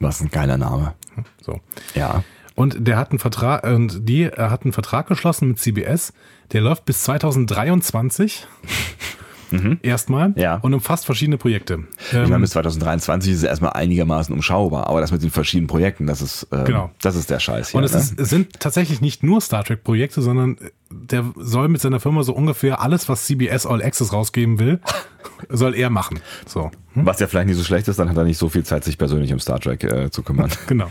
Was 0.00 0.20
ein 0.20 0.30
geiler 0.30 0.56
Name. 0.58 0.94
So. 1.40 1.60
Ja. 1.94 2.22
Und 2.54 2.86
der 2.88 2.96
hat 2.96 3.10
einen 3.10 3.18
Vertrag, 3.20 3.64
und 3.64 4.08
die 4.08 4.24
äh, 4.24 4.36
hat 4.36 4.64
einen 4.64 4.72
Vertrag 4.72 5.06
geschlossen 5.06 5.48
mit 5.48 5.58
CBS, 5.58 6.12
der 6.52 6.60
läuft 6.60 6.84
bis 6.84 7.02
2023. 7.04 8.46
Erstmal. 9.82 10.32
Ja. 10.36 10.56
Und 10.56 10.74
umfasst 10.74 11.06
verschiedene 11.06 11.38
Projekte. 11.38 11.84
Ich 12.08 12.12
meine, 12.12 12.34
Ähm, 12.34 12.40
bis 12.42 12.50
2023 12.50 13.32
ist 13.32 13.38
es 13.38 13.44
erstmal 13.44 13.72
einigermaßen 13.72 14.34
umschaubar, 14.34 14.88
aber 14.88 15.00
das 15.00 15.10
mit 15.10 15.22
den 15.22 15.30
verschiedenen 15.30 15.68
Projekten, 15.68 16.06
das 16.06 16.20
ist, 16.20 16.46
ähm, 16.52 16.64
Genau. 16.64 16.90
das 17.00 17.16
ist 17.16 17.30
der 17.30 17.40
Scheiß 17.40 17.70
hier. 17.70 17.78
und 17.78 17.84
es, 17.84 17.92
ne? 17.94 17.98
ist, 18.00 18.20
es 18.20 18.28
sind 18.28 18.60
tatsächlich 18.60 19.00
nicht 19.00 19.22
nur 19.22 19.40
Star 19.40 19.64
Trek-Projekte, 19.64 20.20
sondern 20.20 20.58
der 20.90 21.24
soll 21.36 21.68
mit 21.68 21.80
seiner 21.80 22.00
Firma 22.00 22.22
so 22.22 22.32
ungefähr 22.32 22.80
alles, 22.80 23.08
was 23.08 23.26
CBS 23.26 23.66
All 23.66 23.82
Access 23.82 24.12
rausgeben 24.12 24.58
will, 24.58 24.80
soll 25.48 25.74
er 25.74 25.90
machen. 25.90 26.20
So. 26.46 26.70
Was 26.94 27.20
ja 27.20 27.26
vielleicht 27.26 27.48
nicht 27.48 27.56
so 27.56 27.64
schlecht 27.64 27.86
ist, 27.88 27.98
dann 27.98 28.08
hat 28.08 28.16
er 28.16 28.24
nicht 28.24 28.38
so 28.38 28.48
viel 28.48 28.64
Zeit, 28.64 28.84
sich 28.84 28.98
persönlich 28.98 29.32
um 29.32 29.38
Star 29.38 29.60
Trek 29.60 29.84
äh, 29.84 30.10
zu 30.10 30.22
kümmern. 30.22 30.50
Genau. 30.66 30.90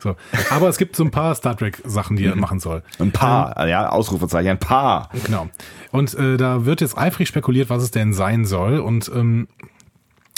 So. 0.00 0.16
Aber 0.50 0.68
es 0.68 0.78
gibt 0.78 0.96
so 0.96 1.04
ein 1.04 1.10
paar 1.10 1.34
Star 1.34 1.56
Trek-Sachen, 1.56 2.16
die 2.16 2.26
er 2.26 2.36
machen 2.36 2.60
soll. 2.60 2.82
Ein 2.98 3.12
paar, 3.12 3.66
ja, 3.66 3.88
Ausrufezeichen, 3.88 4.50
ein 4.50 4.58
paar. 4.58 5.08
Genau. 5.24 5.48
Und 5.90 6.14
äh, 6.14 6.36
da 6.36 6.64
wird 6.64 6.80
jetzt 6.80 6.96
eifrig 6.96 7.28
spekuliert, 7.28 7.70
was 7.70 7.82
es 7.82 7.90
denn 7.90 8.12
sein 8.12 8.44
soll. 8.44 8.78
Und 8.78 9.10
ähm, 9.14 9.48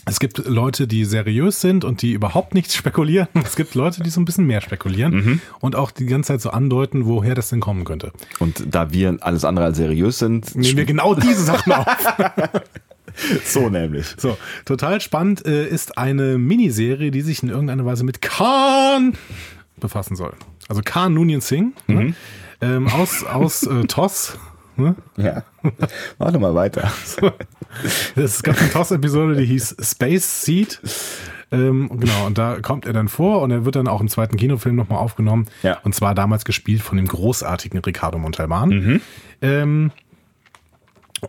es 0.09 0.21
gibt 0.21 0.39
Leute, 0.47 0.87
die 0.87 1.05
seriös 1.05 1.61
sind 1.61 1.85
und 1.85 2.01
die 2.01 2.13
überhaupt 2.13 2.55
nichts 2.55 2.75
spekulieren. 2.77 3.29
Es 3.45 3.57
gibt 3.57 3.75
Leute, 3.75 4.03
die 4.03 4.11
so 4.11 4.21
ein 4.21 4.25
bisschen 4.25 4.47
mehr 4.47 4.61
spekulieren 4.61 5.41
und 5.61 5.77
auch 5.77 5.91
die 5.91 6.07
ganze 6.07 6.29
Zeit 6.29 6.41
so 6.41 6.51
andeuten, 6.51 7.07
woher 7.07 7.35
das 7.35 7.51
denn 7.51 7.61
kommen 7.61 7.85
könnte. 7.85 8.13
Und 8.39 8.63
da 8.71 8.93
wir 8.93 9.19
alles 9.21 9.45
andere 9.45 9.67
als 9.67 9.77
seriös 9.77 10.19
sind, 10.19 10.55
Nehmen 10.55 10.77
wir 10.77 10.85
genau 10.85 11.15
diese 11.15 11.43
Sachen 11.43 11.73
auf. 11.73 11.87
so 13.45 13.69
nämlich. 13.69 14.15
So, 14.17 14.37
total 14.65 15.01
spannend 15.01 15.45
äh, 15.45 15.67
ist 15.67 15.99
eine 15.99 16.39
Miniserie, 16.39 17.11
die 17.11 17.23
sich 17.23 17.43
in 17.43 17.49
irgendeiner 17.49 17.85
Weise 17.85 18.05
mit 18.05 18.23
Khan 18.23 19.15
befassen 19.81 20.17
soll. 20.17 20.35
Also 20.69 20.83
Khan 20.85 21.15
Noonien 21.15 21.41
Singh 21.41 21.73
ne? 21.89 22.15
ähm, 22.61 22.89
aus, 22.89 23.25
aus 23.25 23.65
äh, 23.65 23.85
TOS. 23.85 24.39
Ne? 24.77 24.95
Ja. 25.17 25.43
Mach 26.19 26.33
doch 26.33 26.41
mal 26.41 26.55
weiter. 26.55 26.91
Es 28.15 28.43
gab 28.43 28.59
eine 28.59 28.71
TOS-Episode, 28.71 29.37
die 29.37 29.45
hieß 29.45 29.77
Space 29.81 30.45
Seed. 30.45 30.81
Ähm, 31.53 31.91
genau, 32.01 32.27
und 32.27 32.39
da 32.39 32.61
kommt 32.61 32.87
er 32.87 32.95
dann 32.95 33.09
vor 33.09 33.43
und 33.43 33.51
er 33.51 33.65
wird 33.67 33.77
dann 33.77 33.87
auch 33.87 34.01
im 34.01 34.09
zweiten 34.09 34.37
Kinofilm 34.37 34.77
nochmal 34.77 34.99
aufgenommen. 34.99 35.47
Ja. 35.63 35.79
Und 35.85 35.95
zwar 35.95 36.15
damals 36.15 36.45
gespielt 36.45 36.81
von 36.81 36.97
dem 36.97 37.07
großartigen 37.07 37.81
Ricardo 37.81 38.19
Montalban. 38.19 39.01
Ähm, 39.43 39.91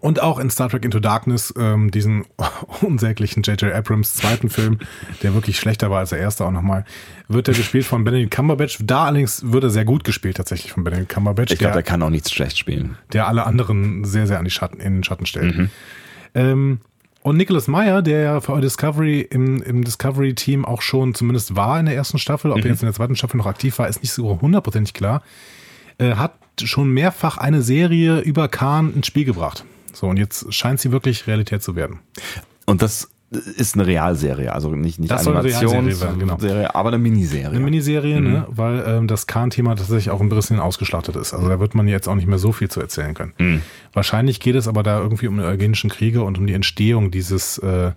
und 0.01 0.21
auch 0.21 0.37
in 0.39 0.49
Star 0.49 0.69
Trek 0.69 0.83
Into 0.85 0.99
Darkness, 0.99 1.53
ähm, 1.57 1.91
diesen 1.91 2.25
unsäglichen 2.81 3.43
J.J. 3.43 3.71
Abrams 3.73 4.13
zweiten 4.15 4.49
Film, 4.49 4.79
der 5.23 5.33
wirklich 5.33 5.57
schlechter 5.57 5.89
war 5.89 5.99
als 5.99 6.09
der 6.09 6.19
erste 6.19 6.45
auch 6.45 6.51
nochmal, 6.51 6.83
wird 7.27 7.47
er 7.47 7.53
gespielt 7.53 7.85
von 7.85 8.03
Benedict 8.03 8.31
Cumberbatch. 8.33 8.79
Da 8.83 9.05
allerdings 9.05 9.51
wird 9.51 9.63
er 9.63 9.69
sehr 9.69 9.85
gut 9.85 10.03
gespielt 10.03 10.37
tatsächlich 10.37 10.71
von 10.73 10.83
Benedict 10.83 11.09
Cumberbatch. 11.09 11.53
Ich 11.53 11.59
glaube, 11.59 11.73
der- 11.73 11.83
kann 11.83 12.03
auch 12.03 12.09
nichts 12.09 12.31
schlecht 12.31 12.57
spielen. 12.57 12.97
der 13.13 13.27
alle 13.27 13.45
anderen 13.45 14.03
sehr, 14.03 14.27
sehr 14.27 14.39
an 14.39 14.45
die 14.45 14.51
Schatten, 14.51 14.79
in 14.79 14.95
den 14.95 15.03
Schatten 15.03 15.25
stellt. 15.25 15.69
Ähm, 16.35 16.79
und 17.23 17.35
Nicholas 17.37 17.67
Meyer, 17.67 18.01
der 18.01 18.21
ja 18.21 18.41
für 18.41 18.59
Discovery 18.61 19.21
im, 19.21 19.61
im 19.61 19.83
Discovery-Team 19.83 20.63
auch 20.65 20.81
schon 20.81 21.13
zumindest 21.13 21.55
war 21.55 21.79
in 21.79 21.85
der 21.85 21.95
ersten 21.95 22.19
Staffel, 22.19 22.51
ob 22.51 22.57
er 22.63 22.71
jetzt 22.71 22.81
in 22.83 22.87
der 22.87 22.93
zweiten 22.93 23.15
Staffel 23.15 23.37
noch 23.37 23.47
aktiv 23.47 23.77
war, 23.79 23.87
ist 23.87 24.01
nicht 24.01 24.13
so 24.13 24.39
hundertprozentig 24.41 24.93
klar, 24.93 25.21
äh, 25.97 26.15
hat 26.15 26.35
schon 26.63 26.89
mehrfach 26.91 27.37
eine 27.37 27.61
Serie 27.61 28.19
über 28.19 28.47
Khan 28.47 28.93
ins 28.93 29.07
Spiel 29.07 29.25
gebracht. 29.25 29.65
So, 29.97 30.05
und 30.07 30.17
jetzt 30.17 30.53
scheint 30.53 30.79
sie 30.79 30.91
wirklich 30.91 31.25
Realität 31.25 31.63
zu 31.63 31.75
werden. 31.75 32.01
Und 32.67 32.83
das 32.83 33.09
ist 33.31 33.73
eine 33.73 33.87
Realserie, 33.87 34.53
also 34.53 34.69
nicht, 34.69 34.99
nicht 34.99 35.09
Das 35.09 35.23
soll 35.23 35.35
eine 35.35 35.43
Realserie 35.43 35.79
Animationsserie, 35.79 36.61
genau. 36.61 36.69
aber 36.71 36.89
eine 36.89 36.99
Miniserie. 36.99 37.49
Eine 37.49 37.59
Miniserie, 37.59 38.21
ne? 38.21 38.45
weil 38.47 38.83
ähm, 38.87 39.07
das 39.07 39.25
Khan-Thema 39.25 39.75
tatsächlich 39.75 40.11
auch 40.11 40.21
ein 40.21 40.29
bisschen 40.29 40.59
ausgeschlachtet 40.59 41.15
ist. 41.15 41.33
Also 41.33 41.49
da 41.49 41.59
wird 41.59 41.73
man 41.73 41.87
jetzt 41.87 42.07
auch 42.07 42.13
nicht 42.13 42.27
mehr 42.27 42.37
so 42.37 42.51
viel 42.51 42.69
zu 42.69 42.79
erzählen 42.79 43.15
können. 43.15 43.63
Wahrscheinlich 43.91 44.39
geht 44.39 44.55
es 44.55 44.67
aber 44.67 44.83
da 44.83 44.99
irgendwie 44.99 45.27
um 45.27 45.37
die 45.37 45.43
Eugenischen 45.43 45.89
Kriege 45.89 46.21
und 46.21 46.37
um 46.37 46.45
die 46.45 46.53
Entstehung 46.53 47.09
dieses 47.09 47.57
äh, 47.57 47.91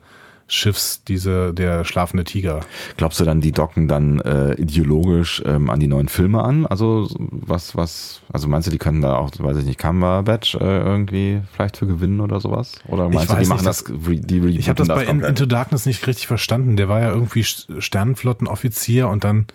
Schiffs, 0.53 1.05
diese, 1.05 1.55
der 1.55 1.85
schlafende 1.85 2.25
Tiger. 2.25 2.61
Glaubst 2.97 3.21
du 3.21 3.25
dann, 3.25 3.41
die 3.41 3.53
docken 3.53 3.87
dann 3.87 4.21
äh, 4.21 4.55
ideologisch 4.55 5.43
ähm, 5.47 5.71
an 5.71 5.79
die 5.79 5.87
neuen 5.87 6.09
Filme 6.09 6.43
an? 6.43 6.67
Also 6.67 7.09
was, 7.19 7.77
was, 7.77 8.21
also 8.33 8.49
meinst 8.49 8.67
du, 8.67 8.73
die 8.73 8.79
können 8.79 9.01
da 9.01 9.17
auch, 9.17 9.31
weiß 9.39 9.59
ich 9.59 9.65
nicht, 9.65 9.79
Cumberbatch 9.79 10.57
äh, 10.57 10.59
irgendwie 10.81 11.41
vielleicht 11.53 11.77
für 11.77 11.87
gewinnen 11.87 12.21
oder 12.21 12.41
sowas? 12.41 12.81
Oder 12.89 13.09
meinst 13.09 13.31
du, 13.31 13.35
die 13.35 13.41
weiß 13.43 13.49
machen 13.49 13.65
nicht, 13.65 13.69
das, 13.69 13.85
re- 13.89 14.21
die 14.21 14.39
Ich 14.59 14.69
habe 14.69 14.77
das 14.85 14.89
bei 14.89 15.05
In? 15.05 15.21
Into 15.23 15.47
Darkness 15.47 15.87
nicht 15.87 16.05
richtig 16.09 16.27
verstanden. 16.27 16.77
Der 16.77 16.89
war 16.89 17.01
ja 17.01 17.11
irgendwie 17.11 17.43
St- 17.43 17.81
Sternenflottenoffizier 17.81 19.09
und 19.09 19.23
dann 19.23 19.47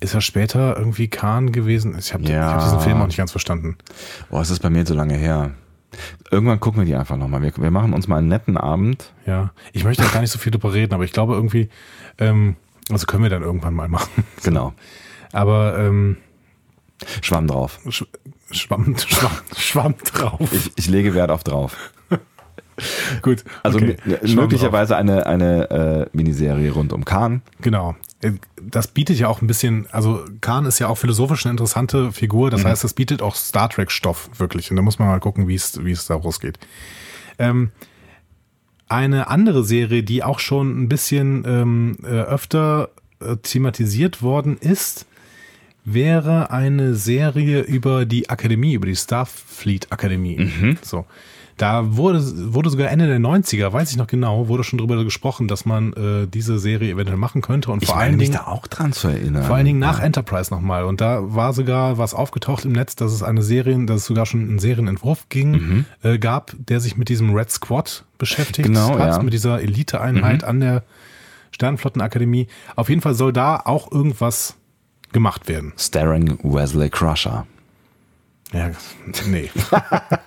ist 0.00 0.14
er 0.14 0.20
später 0.20 0.76
irgendwie 0.76 1.06
Khan 1.08 1.52
gewesen. 1.52 1.96
Ich 1.98 2.12
habe 2.12 2.24
Ja. 2.24 2.54
hab 2.54 2.62
diesen 2.64 2.80
Film 2.80 3.00
auch 3.00 3.06
nicht 3.06 3.16
ganz 3.16 3.30
verstanden. 3.30 3.76
Boah, 4.30 4.42
es 4.42 4.50
ist 4.50 4.60
bei 4.60 4.68
mir 4.68 4.84
so 4.84 4.94
lange 4.94 5.14
her. 5.14 5.52
Irgendwann 6.30 6.60
gucken 6.60 6.80
wir 6.80 6.86
die 6.86 6.94
einfach 6.94 7.16
nochmal. 7.16 7.42
Wir, 7.42 7.52
wir 7.56 7.70
machen 7.70 7.92
uns 7.92 8.08
mal 8.08 8.18
einen 8.18 8.28
netten 8.28 8.56
Abend. 8.56 9.12
Ja, 9.26 9.52
ich 9.72 9.84
möchte 9.84 10.02
da 10.02 10.08
gar 10.08 10.20
nicht 10.20 10.30
so 10.30 10.38
viel 10.38 10.52
drüber 10.52 10.72
reden, 10.72 10.94
aber 10.94 11.04
ich 11.04 11.12
glaube 11.12 11.34
irgendwie, 11.34 11.68
ähm, 12.18 12.56
also 12.90 13.06
können 13.06 13.22
wir 13.22 13.30
dann 13.30 13.42
irgendwann 13.42 13.74
mal 13.74 13.88
machen. 13.88 14.24
Genau. 14.42 14.74
Aber 15.32 15.78
ähm, 15.78 16.16
Schwamm 17.22 17.46
drauf. 17.46 17.80
Sch 17.88 18.04
schwamm, 18.50 18.96
schwamm, 19.06 19.32
schwamm 19.56 19.94
drauf. 20.12 20.52
Ich, 20.52 20.72
ich 20.76 20.86
lege 20.88 21.14
Wert 21.14 21.30
auf 21.30 21.44
drauf. 21.44 21.76
Gut. 23.22 23.44
Also 23.62 23.78
okay. 23.78 23.96
möglicherweise 24.34 24.96
eine, 24.96 25.26
eine 25.26 25.70
äh, 26.12 26.16
Miniserie 26.16 26.72
rund 26.72 26.92
um 26.92 27.04
Khan. 27.04 27.42
Drauf. 27.44 27.54
Genau. 27.60 27.96
Äh, 28.20 28.32
Das 28.62 28.88
bietet 28.88 29.18
ja 29.18 29.28
auch 29.28 29.42
ein 29.42 29.46
bisschen, 29.46 29.86
also 29.92 30.24
Khan 30.40 30.66
ist 30.66 30.80
ja 30.80 30.88
auch 30.88 30.98
philosophisch 30.98 31.46
eine 31.46 31.52
interessante 31.52 32.10
Figur. 32.12 32.50
Das 32.50 32.64
heißt, 32.64 32.82
das 32.82 32.94
bietet 32.94 33.22
auch 33.22 33.36
Star 33.36 33.68
Trek-Stoff 33.68 34.30
wirklich. 34.38 34.70
Und 34.70 34.76
da 34.76 34.82
muss 34.82 34.98
man 34.98 35.08
mal 35.08 35.20
gucken, 35.20 35.46
wie 35.46 35.54
es, 35.54 35.84
wie 35.84 35.92
es 35.92 36.06
da 36.06 36.16
rausgeht. 36.16 36.58
Ähm, 37.38 37.70
eine 38.88 39.28
andere 39.28 39.62
Serie, 39.64 40.02
die 40.02 40.22
auch 40.22 40.40
schon 40.40 40.82
ein 40.82 40.88
bisschen 40.88 41.44
ähm, 41.46 41.96
äh, 42.02 42.08
öfter 42.08 42.90
äh, 43.20 43.36
thematisiert 43.36 44.20
worden 44.20 44.56
ist, 44.58 45.06
wäre 45.84 46.50
eine 46.50 46.94
Serie 46.94 47.60
über 47.60 48.04
die 48.04 48.30
Akademie, 48.30 48.74
über 48.74 48.86
die 48.86 48.96
Starfleet 48.96 49.92
Akademie. 49.92 50.76
So. 50.82 51.06
Da 51.56 51.96
wurde, 51.96 52.20
wurde 52.52 52.68
sogar 52.70 52.90
Ende 52.90 53.06
der 53.06 53.20
90er, 53.20 53.72
weiß 53.72 53.90
ich 53.92 53.96
noch 53.96 54.08
genau, 54.08 54.48
wurde 54.48 54.64
schon 54.64 54.78
drüber 54.78 55.02
gesprochen, 55.04 55.46
dass 55.46 55.64
man 55.64 55.92
äh, 55.92 56.26
diese 56.26 56.58
Serie 56.58 56.90
eventuell 56.92 57.16
machen 57.16 57.42
könnte 57.42 57.70
und 57.70 57.84
vor 57.84 57.94
meine 57.94 58.06
allen 58.08 58.16
mich 58.16 58.30
Dingen 58.30 58.40
da 58.44 58.50
auch 58.50 58.66
dran 58.66 58.92
zu 58.92 59.06
erinnern. 59.06 59.44
vor 59.44 59.54
allen 59.54 59.64
Dingen 59.64 59.78
nach 59.78 60.00
Enterprise 60.00 60.52
nochmal. 60.52 60.84
Und 60.84 61.00
da 61.00 61.20
war 61.34 61.52
sogar 61.52 61.96
was 61.96 62.12
aufgetaucht 62.12 62.64
im 62.64 62.72
Netz, 62.72 62.96
dass 62.96 63.12
es 63.12 63.22
eine 63.22 63.42
Serie, 63.42 63.78
dass 63.86 63.98
es 64.00 64.06
sogar 64.06 64.26
schon 64.26 64.40
einen 64.40 64.58
Serienentwurf 64.58 65.28
ging, 65.28 65.84
äh, 66.02 66.18
gab, 66.18 66.54
der 66.58 66.80
sich 66.80 66.96
mit 66.96 67.08
diesem 67.08 67.32
Red 67.34 67.50
Squad 67.52 68.04
beschäftigt 68.18 68.66
Genau, 68.66 68.98
hat, 68.98 69.16
ja. 69.18 69.22
mit 69.22 69.32
dieser 69.32 69.60
Eliteeinheit 69.62 70.42
an 70.42 70.58
der 70.58 70.82
Sternflottenakademie. 71.52 72.48
Auf 72.74 72.88
jeden 72.88 73.00
Fall 73.00 73.14
soll 73.14 73.32
da 73.32 73.60
auch 73.64 73.92
irgendwas 73.92 74.56
gemacht 75.12 75.46
werden. 75.48 75.72
Starring 75.76 76.36
Wesley 76.42 76.90
Crusher. 76.90 77.46
Ja, 78.52 78.70
nee. 79.30 79.50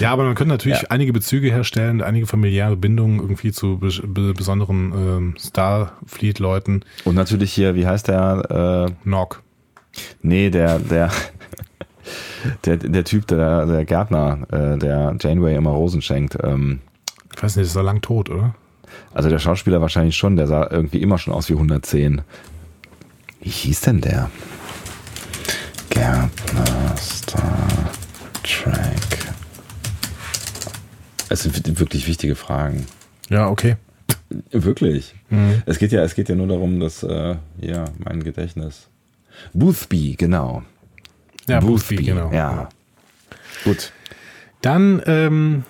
ja, 0.00 0.10
aber 0.12 0.24
man 0.24 0.34
könnte 0.34 0.52
natürlich 0.54 0.82
Ja. 0.82 0.88
einige 0.90 1.12
Bezüge 1.12 1.50
herstellen, 1.50 2.02
einige 2.02 2.26
familiäre 2.26 2.76
Bindungen 2.76 3.20
irgendwie 3.20 3.52
zu 3.52 3.78
be 3.78 3.88
be 4.06 4.34
besonderen 4.34 4.92
ähm, 4.94 5.34
Starfleet-Leuten. 5.38 6.84
Und 7.04 7.14
natürlich 7.14 7.52
hier, 7.52 7.74
wie 7.74 7.86
heißt 7.86 8.08
der? 8.08 8.86
Äh, 8.88 9.08
Nog. 9.08 9.42
nee, 10.22 10.50
der, 10.50 10.78
der, 10.78 11.10
der, 12.64 12.76
der 12.78 13.04
Typ, 13.04 13.26
der, 13.26 13.66
der 13.66 13.84
Gärtner, 13.84 14.46
äh, 14.50 14.78
der 14.78 15.16
Janeway 15.20 15.54
immer 15.56 15.70
Rosen 15.70 16.02
schenkt. 16.02 16.36
Ähm, 16.42 16.80
Ich 17.36 17.42
weiß 17.42 17.56
nicht, 17.56 17.66
ist 17.66 17.76
er 17.76 17.82
lang 17.82 18.00
tot, 18.00 18.30
oder? 18.30 18.54
also 19.12 19.28
der 19.28 19.38
Schauspieler 19.38 19.80
wahrscheinlich 19.80 20.16
schon, 20.16 20.36
der 20.36 20.46
sah 20.46 20.66
irgendwie 20.70 21.02
immer 21.02 21.18
schon 21.18 21.34
aus 21.34 21.48
wie 21.48 21.54
110. 21.54 22.22
Wie 23.40 23.48
hieß 23.50 23.82
denn 23.82 24.00
der? 24.00 24.30
Gärtner 25.90 26.96
Star 26.96 27.68
Trek. 28.42 29.17
Es 31.28 31.42
sind 31.42 31.80
wirklich 31.80 32.06
wichtige 32.06 32.34
Fragen. 32.34 32.86
Ja, 33.28 33.48
okay. 33.48 33.76
Wirklich. 34.50 35.14
Es 35.66 35.78
geht 35.78 35.92
ja, 35.92 36.02
es 36.02 36.14
geht 36.14 36.28
ja 36.28 36.34
nur 36.34 36.48
darum, 36.48 36.80
dass 36.80 37.02
äh, 37.02 37.36
ja 37.60 37.84
mein 37.98 38.22
Gedächtnis. 38.22 38.88
Boothby, 39.52 40.16
genau. 40.16 40.62
Ja, 41.46 41.60
Boothby, 41.60 41.96
genau. 41.96 42.32
Ja. 42.32 42.68
Gut. 43.64 43.92
Dann, 44.60 45.02
ähm, 45.06 45.64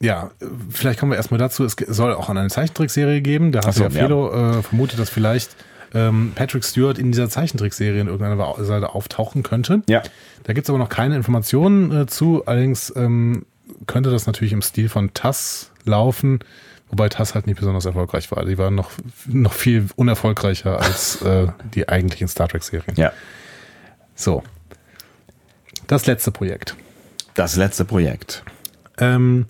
ja, 0.00 0.30
vielleicht 0.70 1.00
kommen 1.00 1.12
wir 1.12 1.16
erstmal 1.16 1.38
dazu. 1.38 1.64
Es 1.64 1.76
soll 1.88 2.12
auch 2.14 2.28
eine 2.28 2.48
Zeichentrickserie 2.48 3.22
geben. 3.22 3.52
Da 3.52 3.64
hat 3.64 3.74
so, 3.74 3.84
ja 3.84 3.90
Felo 3.90 4.30
äh, 4.32 4.62
vermutet, 4.62 4.98
dass 4.98 5.08
vielleicht 5.08 5.56
ähm, 5.94 6.32
Patrick 6.34 6.64
Stewart 6.64 6.98
in 6.98 7.12
dieser 7.12 7.30
Zeichentrickserie 7.30 8.00
in 8.00 8.08
irgendeiner 8.08 8.64
Seite 8.64 8.94
auftauchen 8.94 9.42
könnte. 9.42 9.82
Ja. 9.88 10.02
Da 10.44 10.52
gibt 10.52 10.66
es 10.66 10.70
aber 10.70 10.78
noch 10.78 10.88
keine 10.88 11.16
Informationen 11.16 12.02
äh, 12.02 12.06
zu. 12.06 12.44
Allerdings 12.44 12.92
ähm, 12.96 13.46
könnte 13.86 14.10
das 14.10 14.26
natürlich 14.26 14.52
im 14.52 14.62
Stil 14.62 14.88
von 14.88 15.12
TAS 15.14 15.70
laufen, 15.84 16.40
wobei 16.88 17.08
TAS 17.08 17.34
halt 17.34 17.46
nicht 17.46 17.58
besonders 17.58 17.84
erfolgreich 17.84 18.30
war. 18.30 18.44
Die 18.44 18.58
waren 18.58 18.74
noch, 18.74 18.90
noch 19.26 19.52
viel 19.52 19.88
unerfolgreicher 19.96 20.80
als 20.80 21.20
äh, 21.22 21.48
die 21.74 21.88
eigentlichen 21.88 22.28
Star 22.28 22.48
Trek-Serien. 22.48 22.96
Ja. 22.96 23.12
So. 24.14 24.42
Das 25.86 26.06
letzte 26.06 26.30
Projekt. 26.30 26.74
Das 27.34 27.56
letzte 27.56 27.84
Projekt. 27.84 28.42
Ähm, 28.98 29.46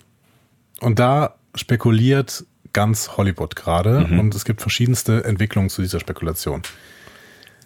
und 0.81 0.99
da 0.99 1.37
spekuliert 1.55 2.45
ganz 2.73 3.17
Hollywood 3.17 3.57
gerade 3.57 4.01
Mhm. 4.11 4.21
und 4.21 4.35
es 4.35 4.45
gibt 4.45 4.61
verschiedenste 4.61 5.25
Entwicklungen 5.25 5.71
zu 5.71 5.81
dieser 5.83 6.01
Spekulation. 6.01 6.63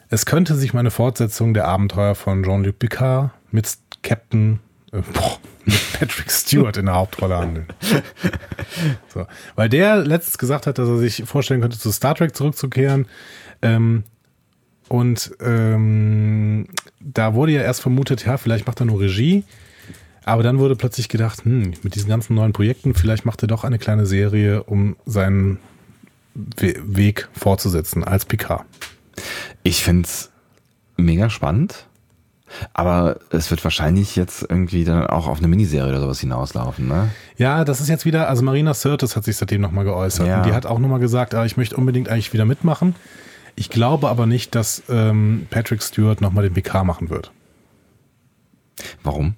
Es 0.08 0.26
könnte 0.26 0.54
sich 0.56 0.72
mal 0.72 0.80
eine 0.80 0.90
Fortsetzung 0.90 1.54
der 1.54 1.66
Abenteuer 1.66 2.14
von 2.14 2.42
Jean-Luc 2.44 2.78
Picard 2.78 3.30
mit 3.50 3.78
Captain, 4.02 4.60
äh, 4.92 5.00
boah, 5.12 5.38
Patrick 5.98 6.30
Stewart 6.30 6.76
in 6.76 6.86
der 6.86 6.94
Hauptrolle 6.94 7.38
handeln. 7.38 7.66
So. 9.12 9.26
Weil 9.56 9.68
der 9.68 9.96
letztens 9.96 10.38
gesagt 10.38 10.66
hat, 10.66 10.78
dass 10.78 10.88
er 10.88 10.98
sich 10.98 11.24
vorstellen 11.26 11.60
könnte, 11.60 11.78
zu 11.78 11.90
Star 11.90 12.14
Trek 12.14 12.36
zurückzukehren. 12.36 13.06
Ähm, 13.62 14.04
und 14.88 15.32
ähm, 15.40 16.66
da 17.00 17.34
wurde 17.34 17.52
ja 17.52 17.62
erst 17.62 17.80
vermutet, 17.80 18.26
ja, 18.26 18.36
vielleicht 18.36 18.66
macht 18.66 18.80
er 18.80 18.86
nur 18.86 19.00
Regie. 19.00 19.44
Aber 20.24 20.42
dann 20.42 20.58
wurde 20.58 20.76
plötzlich 20.76 21.08
gedacht, 21.08 21.44
hm, 21.44 21.74
mit 21.82 21.94
diesen 21.94 22.08
ganzen 22.08 22.34
neuen 22.34 22.52
Projekten, 22.52 22.94
vielleicht 22.94 23.24
macht 23.24 23.42
er 23.42 23.48
doch 23.48 23.64
eine 23.64 23.78
kleine 23.78 24.06
Serie, 24.06 24.62
um 24.64 24.96
seinen 25.06 25.58
We 26.34 26.74
Weg 26.84 27.28
fortzusetzen 27.32 28.04
als 28.04 28.24
Picard. 28.24 28.64
Ich 29.62 29.82
find's 29.82 30.30
mega 30.96 31.30
spannend. 31.30 31.86
Aber 32.72 33.18
es 33.30 33.50
wird 33.50 33.62
wahrscheinlich 33.64 34.16
jetzt 34.16 34.42
irgendwie 34.48 34.84
dann 34.84 35.06
auch 35.06 35.28
auf 35.28 35.38
eine 35.38 35.48
Miniserie 35.48 35.90
oder 35.90 36.00
sowas 36.00 36.20
hinauslaufen, 36.20 36.88
ne? 36.88 37.10
Ja, 37.36 37.64
das 37.64 37.80
ist 37.80 37.88
jetzt 37.88 38.04
wieder, 38.04 38.28
also 38.28 38.42
Marina 38.42 38.74
Sirtis 38.74 39.16
hat 39.16 39.24
sich 39.24 39.36
seitdem 39.36 39.60
nochmal 39.60 39.84
geäußert. 39.84 40.26
Ja. 40.26 40.38
Und 40.38 40.46
die 40.46 40.52
hat 40.52 40.66
auch 40.66 40.78
nochmal 40.78 41.00
gesagt, 41.00 41.34
ah, 41.34 41.44
ich 41.44 41.56
möchte 41.56 41.76
unbedingt 41.76 42.08
eigentlich 42.08 42.32
wieder 42.32 42.44
mitmachen. 42.44 42.94
Ich 43.56 43.70
glaube 43.70 44.08
aber 44.08 44.26
nicht, 44.26 44.54
dass 44.54 44.82
ähm, 44.88 45.46
Patrick 45.50 45.82
Stewart 45.82 46.20
nochmal 46.20 46.44
den 46.44 46.54
PK 46.54 46.84
machen 46.84 47.10
wird. 47.10 47.32
Warum? 49.02 49.34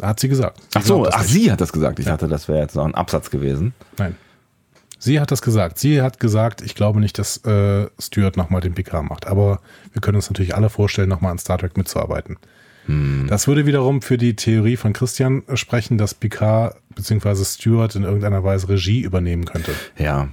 Hat 0.00 0.20
sie 0.20 0.28
gesagt. 0.28 0.60
Sie 0.72 0.78
Ach 0.78 0.82
so, 0.82 1.06
ach, 1.06 1.22
nicht. 1.22 1.30
sie 1.30 1.52
hat 1.52 1.60
das 1.60 1.72
gesagt. 1.72 1.98
Ich 1.98 2.06
dachte, 2.06 2.28
das 2.28 2.48
wäre 2.48 2.60
jetzt 2.60 2.76
noch 2.76 2.84
ein 2.84 2.94
Absatz 2.94 3.30
gewesen. 3.30 3.74
Nein. 3.98 4.16
Sie 4.98 5.20
hat 5.20 5.30
das 5.30 5.42
gesagt. 5.42 5.78
Sie 5.78 6.02
hat 6.02 6.20
gesagt, 6.20 6.60
ich 6.60 6.74
glaube 6.74 7.00
nicht, 7.00 7.18
dass 7.18 7.38
äh, 7.44 7.88
Stewart 7.98 8.36
nochmal 8.36 8.60
den 8.60 8.74
PK 8.74 9.02
macht. 9.02 9.26
Aber 9.26 9.60
wir 9.92 10.00
können 10.00 10.16
uns 10.16 10.28
natürlich 10.28 10.54
alle 10.54 10.70
vorstellen, 10.70 11.08
nochmal 11.08 11.32
an 11.32 11.38
Star 11.38 11.58
Trek 11.58 11.76
mitzuarbeiten. 11.76 12.36
Das 13.26 13.46
würde 13.46 13.66
wiederum 13.66 14.00
für 14.00 14.16
die 14.16 14.34
Theorie 14.34 14.76
von 14.76 14.94
Christian 14.94 15.42
sprechen, 15.54 15.98
dass 15.98 16.14
Picard 16.14 16.74
bzw. 16.94 17.44
Stewart 17.44 17.94
in 17.94 18.02
irgendeiner 18.02 18.44
Weise 18.44 18.70
Regie 18.70 19.02
übernehmen 19.02 19.44
könnte. 19.44 19.72
Ja. 19.98 20.28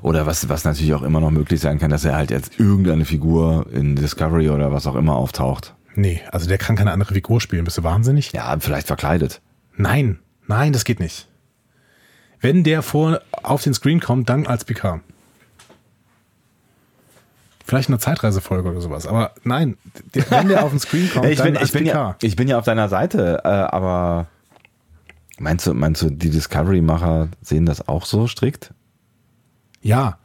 Oder 0.00 0.24
was, 0.24 0.48
was 0.48 0.64
natürlich 0.64 0.94
auch 0.94 1.02
immer 1.02 1.18
noch 1.18 1.32
möglich 1.32 1.60
sein 1.60 1.80
kann, 1.80 1.90
dass 1.90 2.04
er 2.04 2.14
halt 2.14 2.30
jetzt 2.30 2.60
irgendeine 2.60 3.04
Figur 3.04 3.66
in 3.72 3.96
Discovery 3.96 4.50
oder 4.50 4.70
was 4.70 4.86
auch 4.86 4.94
immer 4.94 5.16
auftaucht. 5.16 5.74
Nee, 5.96 6.20
also 6.30 6.46
der 6.46 6.58
kann 6.58 6.76
keine 6.76 6.92
andere 6.92 7.12
Figur 7.12 7.40
spielen. 7.40 7.64
Bist 7.64 7.78
du 7.78 7.82
wahnsinnig? 7.82 8.32
Ja, 8.32 8.56
vielleicht 8.60 8.86
verkleidet. 8.86 9.40
Nein, 9.76 10.20
nein, 10.46 10.72
das 10.72 10.84
geht 10.84 11.00
nicht. 11.00 11.28
Wenn 12.44 12.62
der 12.62 12.82
vor 12.82 13.22
auf 13.42 13.62
den 13.62 13.72
Screen 13.72 14.00
kommt, 14.00 14.28
dann 14.28 14.46
als 14.46 14.66
Picard. 14.66 15.00
Vielleicht 17.64 17.88
eine 17.88 17.98
Zeitreisefolge 17.98 18.68
oder 18.68 18.82
sowas. 18.82 19.06
Aber 19.06 19.32
nein, 19.44 19.78
der, 20.14 20.30
wenn 20.30 20.48
der 20.48 20.62
auf 20.62 20.68
den 20.68 20.78
Screen 20.78 21.10
kommt, 21.10 21.24
Ja, 21.24 21.30
ich, 21.30 21.38
dann 21.38 21.46
bin, 21.46 21.56
als 21.56 21.68
ich, 21.68 21.72
bin 21.72 21.86
ja, 21.86 21.92
Picard. 21.92 22.22
ich 22.22 22.36
bin 22.36 22.48
ja 22.48 22.58
auf 22.58 22.66
deiner 22.66 22.90
Seite, 22.90 23.40
äh, 23.44 23.48
aber 23.48 24.26
meinst 25.38 25.66
du, 25.66 25.72
meinst 25.72 26.02
du, 26.02 26.10
die 26.10 26.28
Discovery-Macher 26.28 27.28
sehen 27.40 27.64
das 27.64 27.88
auch 27.88 28.04
so 28.04 28.26
strikt? 28.26 28.74
Ja. 29.80 30.18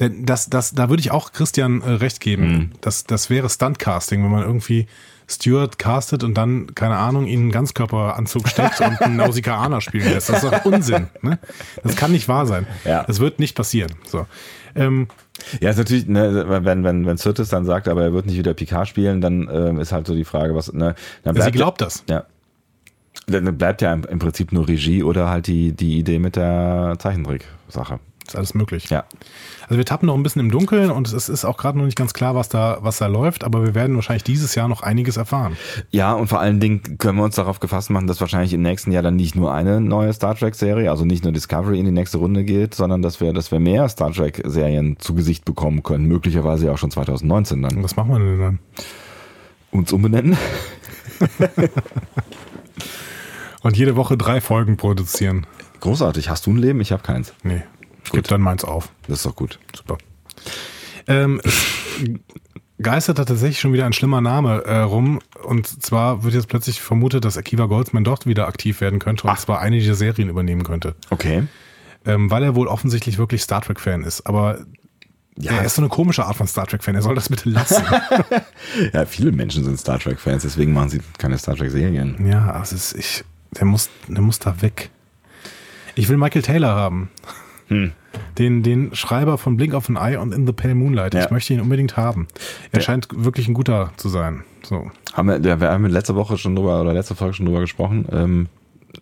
Denn 0.00 0.26
das, 0.26 0.50
das, 0.50 0.72
da 0.72 0.90
würde 0.90 1.00
ich 1.00 1.12
auch 1.12 1.32
Christian 1.32 1.80
äh, 1.80 1.92
recht 1.92 2.20
geben. 2.20 2.52
Mhm. 2.52 2.70
Das, 2.82 3.04
das 3.04 3.30
wäre 3.30 3.48
Stuntcasting, 3.48 4.22
wenn 4.22 4.30
man 4.30 4.42
irgendwie 4.42 4.86
Stewart 5.30 5.78
castet 5.78 6.24
und 6.24 6.34
dann, 6.34 6.74
keine 6.74 6.96
Ahnung, 6.96 7.26
ihn 7.26 7.40
einen 7.40 7.50
Ganzkörperanzug 7.52 8.48
steckt 8.48 8.80
und 8.80 9.00
einen 9.02 9.16
Nausikaner 9.16 9.80
spielen 9.80 10.10
lässt. 10.10 10.30
Das 10.30 10.42
ist 10.42 10.52
doch 10.52 10.64
Unsinn. 10.64 11.08
Ne? 11.20 11.38
Das 11.82 11.96
kann 11.96 12.12
nicht 12.12 12.28
wahr 12.28 12.46
sein. 12.46 12.66
Ja. 12.84 13.04
Das 13.04 13.20
wird 13.20 13.38
nicht 13.38 13.54
passieren. 13.54 13.92
So. 14.06 14.26
Ähm, 14.74 15.08
Ja, 15.60 15.70
ist 15.70 15.76
natürlich, 15.78 16.06
ne, 16.06 16.46
wenn, 16.64 16.84
wenn, 16.84 17.06
wenn 17.06 17.16
Sirtis 17.16 17.48
dann 17.48 17.64
sagt, 17.64 17.88
aber 17.88 18.02
er 18.02 18.12
wird 18.12 18.26
nicht 18.26 18.38
wieder 18.38 18.54
Picard 18.54 18.88
spielen, 18.88 19.20
dann 19.20 19.48
ähm, 19.52 19.80
ist 19.80 19.92
halt 19.92 20.06
so 20.06 20.14
die 20.14 20.24
Frage, 20.24 20.54
was, 20.54 20.72
ne, 20.72 20.94
dann 21.24 21.34
sie 21.34 21.40
bleibt 21.40 21.56
glaubt 21.56 21.80
das. 21.80 22.04
ja, 22.08 22.24
dann 23.26 23.58
bleibt 23.58 23.82
ja 23.82 23.92
im, 23.92 24.04
im 24.04 24.18
Prinzip 24.18 24.52
nur 24.52 24.66
Regie 24.66 25.02
oder 25.02 25.28
halt 25.28 25.46
die, 25.46 25.72
die 25.72 25.98
Idee 25.98 26.18
mit 26.18 26.36
der 26.36 26.96
Zeichentrick-Sache. 26.98 28.00
Ist 28.28 28.36
alles 28.36 28.52
möglich. 28.52 28.90
Ja. 28.90 29.04
Also 29.62 29.78
wir 29.78 29.86
tappen 29.86 30.06
noch 30.06 30.14
ein 30.14 30.22
bisschen 30.22 30.40
im 30.40 30.50
Dunkeln 30.50 30.90
und 30.90 31.10
es 31.10 31.30
ist 31.30 31.46
auch 31.46 31.56
gerade 31.56 31.78
noch 31.78 31.86
nicht 31.86 31.96
ganz 31.96 32.12
klar, 32.12 32.34
was 32.34 32.50
da, 32.50 32.76
was 32.82 32.98
da 32.98 33.06
läuft, 33.06 33.42
aber 33.42 33.64
wir 33.64 33.74
werden 33.74 33.96
wahrscheinlich 33.96 34.22
dieses 34.22 34.54
Jahr 34.54 34.68
noch 34.68 34.82
einiges 34.82 35.16
erfahren. 35.16 35.56
Ja, 35.90 36.12
und 36.12 36.28
vor 36.28 36.38
allen 36.38 36.60
Dingen 36.60 36.98
können 36.98 37.16
wir 37.16 37.24
uns 37.24 37.36
darauf 37.36 37.58
gefasst 37.58 37.88
machen, 37.88 38.06
dass 38.06 38.20
wahrscheinlich 38.20 38.52
im 38.52 38.60
nächsten 38.60 38.92
Jahr 38.92 39.02
dann 39.02 39.16
nicht 39.16 39.34
nur 39.34 39.54
eine 39.54 39.80
neue 39.80 40.12
Star 40.12 40.34
Trek-Serie, 40.34 40.90
also 40.90 41.06
nicht 41.06 41.24
nur 41.24 41.32
Discovery 41.32 41.78
in 41.78 41.86
die 41.86 41.90
nächste 41.90 42.18
Runde 42.18 42.44
geht, 42.44 42.74
sondern 42.74 43.00
dass 43.00 43.18
wir, 43.22 43.32
dass 43.32 43.50
wir 43.50 43.60
mehr 43.60 43.88
Star 43.88 44.12
Trek-Serien 44.12 44.98
zu 44.98 45.14
Gesicht 45.14 45.46
bekommen 45.46 45.82
können, 45.82 46.04
möglicherweise 46.04 46.70
auch 46.70 46.76
schon 46.76 46.90
2019 46.90 47.62
dann. 47.62 47.76
Und 47.78 47.82
was 47.82 47.96
machen 47.96 48.10
wir 48.12 48.18
denn 48.18 48.38
dann? 48.38 48.58
Uns 49.70 49.90
umbenennen? 49.90 50.36
Und 53.62 53.76
jede 53.78 53.96
Woche 53.96 54.18
drei 54.18 54.42
Folgen 54.42 54.76
produzieren. 54.76 55.46
Großartig. 55.80 56.28
Hast 56.28 56.46
du 56.46 56.50
ein 56.50 56.58
Leben? 56.58 56.80
Ich 56.80 56.92
habe 56.92 57.02
keins. 57.02 57.32
Nee, 57.42 57.62
ich 58.08 58.12
gebe 58.12 58.28
dann 58.28 58.40
meins 58.40 58.64
auf. 58.64 58.88
Das 59.06 59.18
ist 59.18 59.26
doch 59.26 59.36
gut. 59.36 59.58
Super. 59.76 59.98
Ähm, 61.06 61.40
es 61.44 61.66
geistert 62.80 63.18
da 63.18 63.24
tatsächlich 63.24 63.60
schon 63.60 63.72
wieder 63.72 63.86
ein 63.86 63.92
schlimmer 63.92 64.20
Name 64.20 64.64
äh, 64.64 64.78
rum. 64.78 65.20
Und 65.44 65.66
zwar 65.82 66.24
wird 66.24 66.34
jetzt 66.34 66.48
plötzlich 66.48 66.80
vermutet, 66.80 67.24
dass 67.24 67.36
Akiva 67.36 67.66
Goldsman 67.66 68.04
dort 68.04 68.26
wieder 68.26 68.48
aktiv 68.48 68.80
werden 68.80 68.98
könnte 68.98 69.26
und 69.26 69.38
zwar 69.38 69.60
eine 69.60 69.78
dieser 69.78 69.94
Serien 69.94 70.28
übernehmen 70.28 70.62
könnte. 70.62 70.94
Okay. 71.10 71.46
Ähm, 72.06 72.30
weil 72.30 72.42
er 72.42 72.54
wohl 72.54 72.68
offensichtlich 72.68 73.18
wirklich 73.18 73.42
Star 73.42 73.60
Trek-Fan 73.60 74.04
ist. 74.04 74.26
Aber 74.26 74.60
Ja, 75.36 75.52
er 75.52 75.64
ist 75.64 75.74
so 75.74 75.82
eine 75.82 75.88
komische 75.88 76.24
Art 76.24 76.36
von 76.36 76.46
Star 76.46 76.66
Trek-Fan. 76.66 76.94
Er 76.94 77.02
soll 77.02 77.14
das 77.14 77.28
bitte 77.28 77.50
lassen. 77.50 77.84
ja, 78.92 79.04
viele 79.04 79.32
Menschen 79.32 79.64
sind 79.64 79.78
Star 79.78 79.98
Trek-Fans, 79.98 80.42
deswegen 80.44 80.72
machen 80.72 80.88
sie 80.88 81.00
keine 81.18 81.36
Star 81.36 81.56
Trek-Serien. 81.56 82.26
ja, 82.26 82.50
also 82.52 82.74
es 82.74 82.92
ist, 82.92 82.98
ich, 82.98 83.24
der, 83.58 83.66
muss, 83.66 83.90
der 84.06 84.22
muss 84.22 84.38
da 84.38 84.62
weg. 84.62 84.90
Ich 85.96 86.08
will 86.08 86.16
Michael 86.16 86.42
Taylor 86.42 86.74
haben. 86.76 87.10
Hm. 87.68 87.92
Den, 88.38 88.62
den 88.62 88.94
Schreiber 88.94 89.38
von 89.38 89.56
Blink 89.56 89.74
of 89.74 89.88
an 89.88 89.96
Eye 89.96 90.16
und 90.18 90.32
In 90.32 90.46
the 90.46 90.52
Pale 90.52 90.74
Moonlight. 90.74 91.14
Ja. 91.14 91.24
Ich 91.24 91.30
möchte 91.30 91.52
ihn 91.54 91.60
unbedingt 91.60 91.96
haben. 91.96 92.26
Er 92.72 92.78
Der- 92.78 92.80
scheint 92.80 93.08
wirklich 93.12 93.48
ein 93.48 93.54
guter 93.54 93.92
zu 93.96 94.08
sein. 94.08 94.42
So. 94.62 94.90
Haben 95.12 95.28
wir, 95.28 95.60
wir 95.60 95.70
haben 95.70 95.84
letzte 95.86 96.14
Woche 96.14 96.36
schon 96.38 96.56
drüber, 96.56 96.80
oder 96.80 96.92
letzte 96.92 97.14
Folge 97.14 97.34
schon 97.34 97.46
drüber 97.46 97.60
gesprochen. 97.60 98.06
Ähm, 98.10 98.46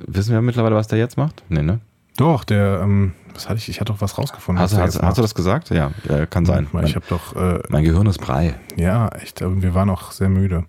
wissen 0.06 0.32
wir 0.32 0.42
mittlerweile, 0.42 0.74
was 0.74 0.88
der 0.88 0.98
jetzt 0.98 1.16
macht? 1.16 1.42
Nee, 1.48 1.62
ne? 1.62 1.80
Doch, 2.16 2.44
der, 2.44 2.80
ähm, 2.82 3.12
was 3.34 3.48
hatte 3.48 3.58
ich? 3.58 3.68
Ich 3.68 3.80
hatte 3.80 3.92
doch 3.92 4.00
was 4.00 4.16
rausgefunden. 4.16 4.62
Hast, 4.62 4.74
was 4.74 4.96
hast, 4.96 5.02
hast 5.02 5.18
du 5.18 5.22
das 5.22 5.34
gesagt? 5.34 5.68
Ja, 5.70 5.90
äh, 6.08 6.26
kann 6.26 6.46
sein. 6.46 6.66
Mein, 6.72 6.86
ich 6.86 6.96
habe 6.96 7.04
doch, 7.08 7.36
äh, 7.36 7.60
mein 7.68 7.84
Gehirn 7.84 8.06
ist 8.06 8.18
brei. 8.18 8.54
ja, 8.76 9.08
echt, 9.08 9.42
wir 9.42 9.74
waren 9.74 9.90
auch 9.90 10.12
sehr 10.12 10.28
müde. 10.30 10.64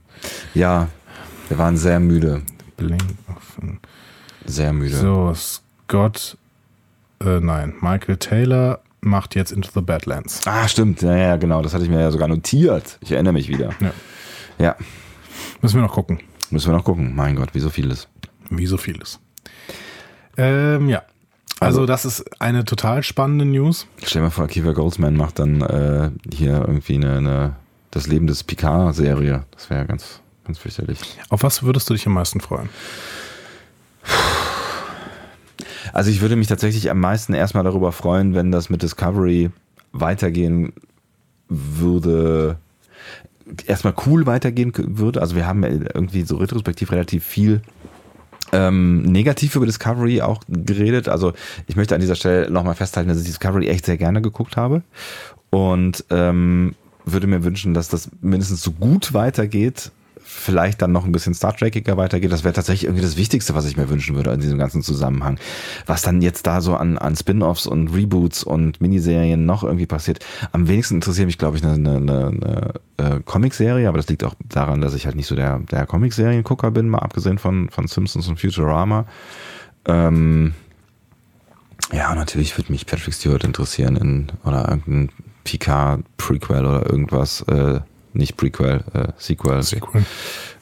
Ja, 0.54 0.90
wir 1.48 1.58
waren 1.58 1.78
sehr 1.78 2.00
müde. 2.02 2.42
Blink 2.76 3.02
of 3.30 3.58
an 3.62 3.80
Sehr 4.46 4.74
müde. 4.74 4.96
So, 4.96 5.34
Scott, 5.34 6.38
äh, 7.24 7.40
nein, 7.40 7.74
Michael 7.82 8.18
Taylor 8.18 8.80
macht 9.02 9.36
jetzt 9.36 9.52
Into 9.52 9.70
the 9.74 9.82
Badlands. 9.82 10.42
Ah, 10.46 10.68
stimmt. 10.68 11.02
Ja, 11.02 11.16
ja, 11.16 11.38
genau. 11.38 11.62
Das 11.62 11.74
hatte 11.74 11.84
ich 11.84 11.90
mir 11.90 12.00
ja 12.02 12.12
sogar 12.12 12.28
notiert. 12.28 12.98
Ich 13.02 13.12
erinnere 13.12 13.34
mich 13.34 13.48
wieder. 13.48 13.70
Ja. 13.80 13.92
Ja, 14.60 14.76
Müssen 15.62 15.76
wir 15.76 15.84
noch 15.84 15.94
gucken. 15.94 16.20
müssen 16.50 16.72
wir 16.72 16.76
noch 16.78 16.84
gucken. 16.84 17.16
Mein 17.16 17.36
Gott, 17.36 17.54
wie 17.54 17.60
so 17.60 17.70
vieles. 17.70 18.08
Wie 18.50 18.66
so 18.66 18.78
vieles. 18.78 19.20
Ähm, 20.36 20.90
ja. 20.90 21.04
Also, 21.60 21.80
Also- 21.82 21.86
das 21.86 22.06
ist 22.06 22.42
eine 22.42 22.66
total 22.66 23.02
spannende 23.04 23.46
News. 23.46 23.88
Stell 24.04 24.22
dir 24.22 24.26
mal 24.26 24.32
vor, 24.32 24.48
Kiefer 24.48 24.74
Goldsman 24.74 25.16
macht 25.16 25.40
dann 25.40 25.62
äh, 25.62 26.12
hier 26.34 26.54
irgendwie 26.68 26.96
eine, 26.96 27.18
eine 27.18 27.56
das 27.92 28.08
Leben 28.08 28.28
des 28.28 28.44
Picard-Serie. 28.44 29.44
Das 29.52 29.70
wäre 29.70 29.86
ganz, 29.86 30.22
ganz 30.46 30.58
fürchterlich. 30.60 31.00
Auf 31.30 31.44
was 31.44 31.64
würdest 31.64 31.90
du 31.90 31.94
dich 31.94 32.06
am 32.08 32.14
meisten 32.14 32.42
freuen? 32.42 32.70
Also 35.94 36.10
ich 36.10 36.22
würde 36.22 36.36
mich 36.36 36.48
tatsächlich 36.48 36.90
am 36.90 37.00
meisten 37.00 37.34
erstmal 37.34 37.64
darüber 37.64 37.92
freuen, 37.92 38.34
wenn 38.34 38.52
das 38.52 38.70
mit 38.70 38.82
Discovery 38.82 39.50
weitergehen 39.92 40.74
würde. 41.50 42.58
Erstmal 43.66 43.94
cool 44.06 44.26
weitergehen 44.26 44.74
würde. 44.76 45.22
Also 45.22 45.36
wir 45.36 45.48
haben 45.48 45.64
irgendwie 45.64 46.24
so 46.24 46.38
retrospektiv 46.38 46.92
relativ 46.92 47.24
viel 47.24 47.62
ähm, 48.52 49.02
negativ 49.02 49.56
über 49.56 49.66
Discovery 49.66 50.22
auch 50.22 50.42
geredet. 50.48 51.10
Also 51.10 51.34
ich 51.68 51.76
möchte 51.76 51.96
an 51.96 52.02
dieser 52.02 52.16
Stelle 52.16 52.50
nochmal 52.50 52.76
festhalten, 52.76 53.10
dass 53.10 53.20
ich 53.20 53.26
Discovery 53.26 53.68
echt 53.68 53.86
sehr 53.86 53.98
gerne 53.98 54.22
geguckt 54.22 54.58
habe. 54.58 54.84
Und 55.50 56.06
ähm, 56.10 56.76
würde 57.06 57.28
mir 57.28 57.44
wünschen, 57.44 57.74
dass 57.74 57.88
das 57.88 58.10
mindestens 58.22 58.62
so 58.62 58.72
gut 58.72 59.14
weitergeht 59.14 59.92
vielleicht 60.38 60.82
dann 60.82 60.92
noch 60.92 61.06
ein 61.06 61.12
bisschen 61.12 61.34
Star 61.34 61.56
Trekiger 61.56 61.98
weitergeht. 61.98 62.32
Das 62.32 62.44
wäre 62.44 62.54
tatsächlich 62.54 62.86
irgendwie 62.86 63.04
das 63.04 63.18
Wichtigste, 63.18 63.56
was 63.56 63.66
ich 63.66 63.78
mir 63.78 63.90
wünschen 63.90 64.16
würde 64.16 64.32
in 64.32 64.40
diesem 64.40 64.58
ganzen 64.58 64.82
Zusammenhang. 64.82 65.40
Was 65.86 66.02
dann 66.02 66.22
jetzt 66.22 66.48
da 66.48 66.62
so 66.62 66.76
an, 66.76 66.98
an 66.98 67.16
Spin-offs 67.16 67.68
und 67.68 67.90
Reboots 67.90 68.44
und 68.44 68.80
Miniserien 68.82 69.46
noch 69.46 69.64
irgendwie 69.64 69.86
passiert. 69.86 70.26
Am 70.52 70.68
wenigsten 70.68 70.96
interessiert 70.96 71.28
mich, 71.28 71.38
glaube 71.38 71.58
ich, 71.58 71.64
eine, 71.64 71.74
eine, 71.74 71.98
eine, 71.98 72.74
eine 72.98 73.16
äh, 73.18 73.20
Comicserie, 73.22 73.88
aber 73.88 73.98
das 73.98 74.08
liegt 74.08 74.24
auch 74.24 74.36
daran, 74.48 74.82
dass 74.82 74.94
ich 74.94 75.06
halt 75.06 75.16
nicht 75.16 75.28
so 75.28 75.36
der, 75.36 75.60
der 75.60 75.86
Comicserien-Gucker 75.86 76.72
bin, 76.72 76.90
mal 76.90 77.00
abgesehen 77.00 77.38
von, 77.38 77.70
von 77.70 77.88
Simpsons 77.88 78.28
und 78.28 78.40
Futurama. 78.40 79.06
Ähm, 79.86 80.54
ja, 81.94 82.14
natürlich 82.14 82.58
würde 82.58 82.72
mich 82.72 82.86
Patrick 82.86 83.14
Stewart 83.14 83.44
interessieren 83.44 83.96
in, 83.96 84.28
oder 84.44 84.68
irgendein 84.70 85.10
Picard 85.44 86.02
Prequel 86.18 86.66
oder 86.66 86.90
irgendwas, 86.90 87.42
äh, 87.44 87.80
nicht 88.18 88.38
Prequel, 88.38 88.84
äh, 88.94 89.08
Sequel. 89.18 89.64
Sequel. 89.64 90.06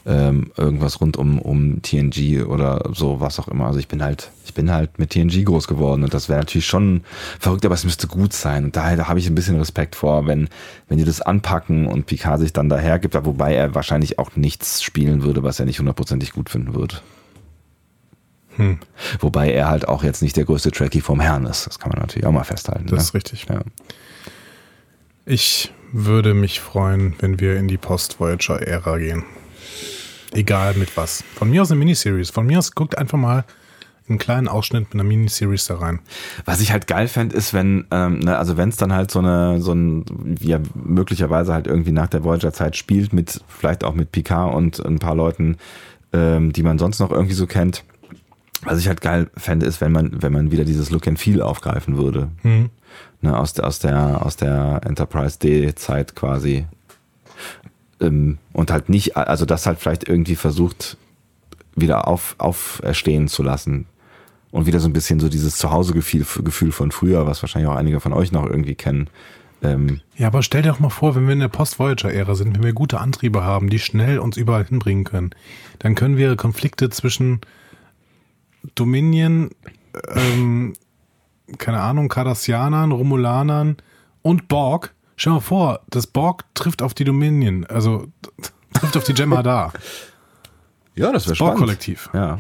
Ähm, 0.08 0.52
irgendwas 0.56 1.02
rund 1.02 1.18
um, 1.18 1.40
um 1.40 1.82
TNG 1.82 2.44
oder 2.46 2.92
so, 2.94 3.22
was 3.22 3.40
auch 3.40 3.48
immer. 3.48 3.66
Also 3.66 3.80
ich 3.80 3.88
bin 3.88 4.04
halt, 4.04 4.30
ich 4.46 4.54
bin 4.54 4.72
halt 4.72 5.00
mit 5.00 5.10
TNG 5.10 5.44
groß 5.44 5.68
geworden 5.68 6.04
und 6.04 6.14
das 6.14 6.30
wäre 6.30 6.38
natürlich 6.38 6.68
schon 6.68 7.04
verrückt, 7.40 7.66
aber 7.66 7.74
es 7.74 7.86
müsste 7.86 8.06
gut 8.06 8.32
sein. 8.32 8.66
Und 8.66 8.76
daher 8.76 8.98
da 8.98 9.08
habe 9.08 9.18
ich 9.18 9.28
ein 9.28 9.34
bisschen 9.34 9.58
Respekt 9.58 9.96
vor, 9.96 10.28
wenn, 10.28 10.48
wenn 10.88 11.00
die 11.00 11.06
das 11.06 11.22
anpacken 11.22 11.88
und 11.88 12.06
Picard 12.06 12.40
sich 12.40 12.54
dann 12.54 12.70
daher 12.70 13.00
gibt, 13.00 13.16
wobei 13.26 13.56
er 13.56 13.74
wahrscheinlich 13.74 14.20
auch 14.20 14.36
nichts 14.36 14.84
spielen 14.84 15.24
würde, 15.24 15.42
was 15.42 15.60
er 15.60 15.66
nicht 15.66 15.80
hundertprozentig 15.80 16.34
gut 16.34 16.52
finden 16.52 16.76
würde. 16.76 16.98
Hm. 18.58 18.78
Wobei 19.20 19.52
er 19.52 19.70
halt 19.70 19.88
auch 19.88 20.04
jetzt 20.04 20.22
nicht 20.22 20.38
der 20.38 20.46
größte 20.46 20.72
Trekkie 20.72 21.02
vom 21.02 21.20
Herrn 21.20 21.48
ist. 21.48 21.66
Das 21.66 21.80
kann 21.80 21.90
man 21.92 22.00
natürlich 22.00 22.28
auch 22.28 22.32
mal 22.32 22.44
festhalten. 22.44 22.86
Das 22.86 22.92
ne? 22.92 22.98
ist 23.00 23.14
richtig. 23.16 23.48
Ja. 23.50 23.62
Ich 25.26 25.74
würde 25.98 26.34
mich 26.34 26.60
freuen, 26.60 27.16
wenn 27.20 27.40
wir 27.40 27.56
in 27.56 27.70
die 27.70 27.78
Post-Voyager-Ära 27.78 28.98
gehen. 28.98 29.24
Egal 30.34 30.74
mit 30.74 30.98
was. 30.98 31.24
Von 31.36 31.50
mir 31.50 31.62
aus 31.62 31.72
eine 31.72 31.80
Miniseries. 31.80 32.30
Von 32.30 32.46
mir 32.46 32.60
aus 32.60 32.76
guckt 32.76 32.98
einfach 32.98 33.18
mal 33.18 33.46
einen 34.10 34.20
kleinen 34.20 34.50
Ausschnitt 34.50 34.84
mit 34.84 34.94
einer 34.94 35.06
Miniseries 35.06 35.66
da 35.66 35.78
rein. 35.78 36.00
Was 36.44 36.60
ich 36.60 36.74
halt 36.74 36.88
geil 36.88 37.08
fände, 37.08 37.34
ist, 37.36 37.54
wenn, 37.54 37.86
ähm, 37.92 38.20
ne, 38.20 38.38
also 38.38 38.58
wenn 38.58 38.70
es 38.70 38.76
dann 38.76 38.92
halt 38.92 39.10
so 39.10 39.20
eine, 39.20 39.62
so 39.62 39.72
ein, 39.72 40.36
ja 40.42 40.60
möglicherweise 40.76 41.54
halt 41.54 41.66
irgendwie 41.66 41.94
nach 41.94 42.08
der 42.08 42.26
Voyager-Zeit 42.26 42.76
spielt, 42.76 43.14
mit, 43.14 43.42
vielleicht 43.48 43.86
auch 43.86 43.94
mit 43.94 44.12
Picard 44.12 44.54
und 44.54 44.86
ein 44.86 45.00
paar 45.00 45.16
Leuten, 45.16 45.56
ähm, 46.12 46.52
die 46.52 46.64
man 46.64 46.78
sonst 46.78 47.00
noch 47.00 47.10
irgendwie 47.10 47.36
so 47.36 47.48
kennt, 47.48 47.86
was 48.64 48.80
ich 48.80 48.90
halt 48.90 49.00
geil 49.00 49.30
fände, 49.38 49.66
ist, 49.66 49.80
wenn 49.80 49.94
man, 49.94 50.22
wenn 50.22 50.34
man 50.34 50.52
wieder 50.52 50.66
dieses 50.66 50.92
Look 50.92 51.08
and 51.08 51.20
Feel 51.20 51.42
aufgreifen 51.42 51.96
würde. 51.98 52.28
Mhm. 52.44 52.70
Ne, 53.22 53.38
aus, 53.38 53.54
der, 53.54 53.66
aus, 53.66 53.80
der, 53.80 54.26
aus 54.26 54.36
der 54.36 54.82
Enterprise 54.86 55.40
D-Zeit 55.40 56.16
quasi. 56.16 56.66
Ähm, 58.00 58.38
und 58.54 58.72
halt 58.72 58.90
nicht, 58.90 59.18
also 59.18 59.46
das 59.46 59.66
halt 59.66 59.80
vielleicht 59.80 60.08
irgendwie 60.08 60.36
versucht, 60.36 60.98
wieder 61.76 62.08
auf, 62.08 62.36
auferstehen 62.38 63.28
zu 63.28 63.44
lassen. 63.44 63.88
Und 64.52 64.66
wieder 64.68 64.80
so 64.80 64.88
ein 64.88 64.94
bisschen 64.94 65.20
so 65.20 65.28
dieses 65.28 65.58
Zuhausegefühl 65.58 66.26
Gefühl 66.44 66.72
von 66.72 66.92
früher, 66.92 67.28
was 67.28 67.42
wahrscheinlich 67.42 67.70
auch 67.70 67.76
einige 67.76 68.00
von 68.00 68.14
euch 68.14 68.32
noch 68.32 68.46
irgendwie 68.46 68.76
kennen. 68.76 69.10
Ähm, 69.62 70.02
ja, 70.16 70.28
aber 70.28 70.44
stell 70.44 70.62
dir 70.62 70.70
doch 70.70 70.80
mal 70.80 70.90
vor, 70.90 71.16
wenn 71.16 71.26
wir 71.26 71.34
in 71.34 71.40
der 71.40 71.48
Post-Voyager-Ära 71.48 72.36
sind, 72.36 72.56
wenn 72.56 72.64
wir 72.64 72.74
gute 72.74 73.00
Antriebe 73.00 73.44
haben, 73.44 73.70
die 73.70 73.80
schnell 73.80 74.20
uns 74.20 74.38
überall 74.38 74.66
hinbringen 74.66 75.04
können, 75.04 75.32
dann 75.80 75.96
können 75.96 76.18
wir 76.18 76.36
Konflikte 76.36 76.90
zwischen 76.90 77.42
Dominion, 78.76 79.52
ähm, 80.14 80.74
keine 81.58 81.82
Ahnung, 81.82 82.10
Cardassianern, 82.10 82.92
Romulanern 82.92 83.78
und 84.22 84.48
Borg. 84.48 84.94
Stell 85.16 85.32
dir 85.32 85.36
mal 85.36 85.42
vor, 85.42 85.80
das 85.90 86.08
Borg 86.08 86.46
trifft 86.54 86.82
auf 86.82 86.94
die 86.94 87.04
Dominion, 87.04 87.66
also 87.66 88.08
trifft 88.74 88.98
auf 88.98 89.04
die 89.04 89.14
Jem'Hadar. 89.14 89.72
Ja, 90.96 91.12
das 91.12 91.26
wäre 91.26 91.36
spannend. 91.36 91.56
Borg-Kollektiv. 91.56 92.10
Ja. 92.14 92.40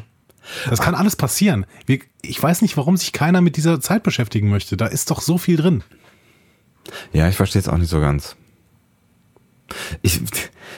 Das 0.69 0.79
kann 0.79 0.95
alles 0.95 1.15
passieren. 1.15 1.65
Ich 2.21 2.41
weiß 2.41 2.61
nicht, 2.61 2.77
warum 2.77 2.97
sich 2.97 3.13
keiner 3.13 3.41
mit 3.41 3.57
dieser 3.57 3.81
Zeit 3.81 4.03
beschäftigen 4.03 4.49
möchte. 4.49 4.77
Da 4.77 4.85
ist 4.85 5.09
doch 5.11 5.21
so 5.21 5.37
viel 5.37 5.57
drin. 5.57 5.83
Ja, 7.13 7.27
ich 7.27 7.35
verstehe 7.35 7.61
es 7.61 7.67
auch 7.67 7.77
nicht 7.77 7.89
so 7.89 7.99
ganz. 7.99 8.35
Ich, 10.01 10.21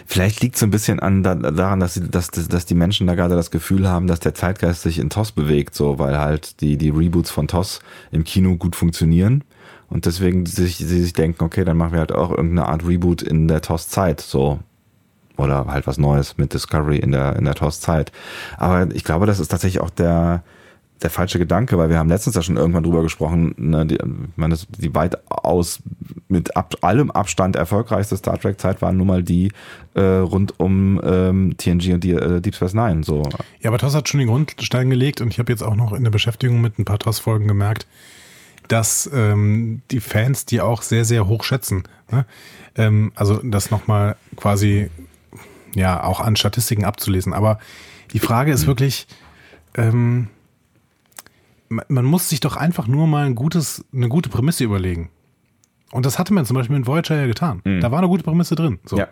vielleicht 0.05 0.41
liegt 0.41 0.55
es 0.55 0.63
ein 0.63 0.71
bisschen 0.71 0.99
an 0.99 1.23
da, 1.23 1.35
daran, 1.35 1.79
dass, 1.79 1.95
sie, 1.95 2.09
dass, 2.09 2.31
dass 2.31 2.65
die 2.65 2.75
Menschen 2.75 3.07
da 3.07 3.15
gerade 3.15 3.35
das 3.35 3.51
Gefühl 3.51 3.87
haben, 3.87 4.07
dass 4.07 4.19
der 4.19 4.33
Zeitgeist 4.33 4.81
sich 4.81 4.99
in 4.99 5.09
TOS 5.09 5.33
bewegt, 5.33 5.75
so 5.75 5.99
weil 5.99 6.17
halt 6.17 6.61
die, 6.61 6.77
die 6.77 6.89
Reboots 6.89 7.31
von 7.31 7.47
TOS 7.47 7.81
im 8.11 8.23
Kino 8.23 8.55
gut 8.55 8.75
funktionieren 8.75 9.43
und 9.89 10.05
deswegen 10.05 10.45
sich, 10.45 10.77
sie 10.77 11.01
sich 11.01 11.13
denken, 11.13 11.43
okay, 11.43 11.63
dann 11.63 11.77
machen 11.77 11.93
wir 11.93 11.99
halt 11.99 12.11
auch 12.11 12.31
irgendeine 12.31 12.67
Art 12.67 12.85
Reboot 12.85 13.21
in 13.21 13.47
der 13.47 13.61
TOS-Zeit, 13.61 14.21
so 14.21 14.59
oder 15.37 15.65
halt 15.67 15.85
was 15.85 15.97
Neues 15.97 16.37
mit 16.37 16.53
Discovery 16.53 16.97
in 16.97 17.11
der 17.11 17.35
in 17.35 17.45
der 17.45 17.55
TOS-Zeit. 17.55 18.11
Aber 18.57 18.93
ich 18.93 19.03
glaube, 19.03 19.27
das 19.27 19.39
ist 19.39 19.49
tatsächlich 19.49 19.81
auch 19.81 19.91
der 19.91 20.43
der 21.01 21.09
falsche 21.09 21.37
Gedanke, 21.37 21.77
weil 21.77 21.89
wir 21.89 21.99
haben 21.99 22.09
letztens 22.09 22.35
ja 22.35 22.41
schon 22.41 22.57
irgendwann 22.57 22.83
drüber 22.83 23.03
gesprochen, 23.03 23.53
ne, 23.57 23.85
die, 23.85 23.99
meine, 24.35 24.57
die 24.77 24.95
weitaus 24.95 25.79
mit 26.27 26.55
ab, 26.55 26.75
allem 26.81 27.11
Abstand 27.11 27.55
erfolgreichste 27.55 28.17
Star 28.17 28.39
Trek 28.39 28.59
Zeit 28.59 28.81
waren 28.81 28.97
nun 28.97 29.07
mal 29.07 29.23
die 29.23 29.51
äh, 29.93 30.01
rund 30.01 30.59
um 30.59 30.99
ähm, 31.03 31.55
TNG 31.57 31.93
und 31.93 32.03
die 32.03 32.11
äh, 32.11 32.41
Deep 32.41 32.55
Space 32.55 32.73
Nine. 32.73 33.03
So. 33.03 33.23
Ja, 33.61 33.69
aber 33.69 33.77
TOS 33.77 33.95
hat 33.95 34.09
schon 34.09 34.19
den 34.19 34.27
Grundstein 34.27 34.89
gelegt 34.89 35.21
und 35.21 35.29
ich 35.29 35.39
habe 35.39 35.51
jetzt 35.51 35.61
auch 35.61 35.75
noch 35.75 35.93
in 35.93 36.03
der 36.03 36.11
Beschäftigung 36.11 36.61
mit 36.61 36.79
ein 36.79 36.85
paar 36.85 36.99
TOS-Folgen 36.99 37.47
gemerkt, 37.47 37.85
dass 38.67 39.09
ähm, 39.13 39.81
die 39.91 39.99
Fans 39.99 40.45
die 40.45 40.61
auch 40.61 40.81
sehr, 40.81 41.05
sehr 41.05 41.27
hoch 41.27 41.43
schätzen. 41.43 41.83
Ne? 42.11 42.25
Ähm, 42.75 43.11
also 43.15 43.39
das 43.43 43.69
nochmal 43.69 44.15
quasi 44.35 44.89
ja 45.75 46.03
auch 46.03 46.19
an 46.19 46.35
Statistiken 46.35 46.85
abzulesen. 46.85 47.33
Aber 47.33 47.59
die 48.13 48.19
Frage 48.19 48.51
ist 48.51 48.65
wirklich, 48.65 49.07
ähm, 49.75 50.29
man 51.69 52.05
muss 52.05 52.29
sich 52.29 52.39
doch 52.39 52.55
einfach 52.55 52.87
nur 52.87 53.07
mal 53.07 53.25
ein 53.25 53.35
gutes, 53.35 53.85
eine 53.93 54.09
gute 54.09 54.29
Prämisse 54.29 54.63
überlegen. 54.63 55.09
Und 55.91 56.05
das 56.05 56.19
hatte 56.19 56.33
man 56.33 56.45
zum 56.45 56.55
Beispiel 56.55 56.77
mit 56.77 56.87
Voyager 56.87 57.15
ja 57.15 57.27
getan. 57.27 57.61
Mhm. 57.63 57.81
Da 57.81 57.91
war 57.91 57.99
eine 57.99 58.07
gute 58.07 58.23
Prämisse 58.23 58.55
drin. 58.55 58.79
So. 58.85 58.97
Ja. 58.97 59.07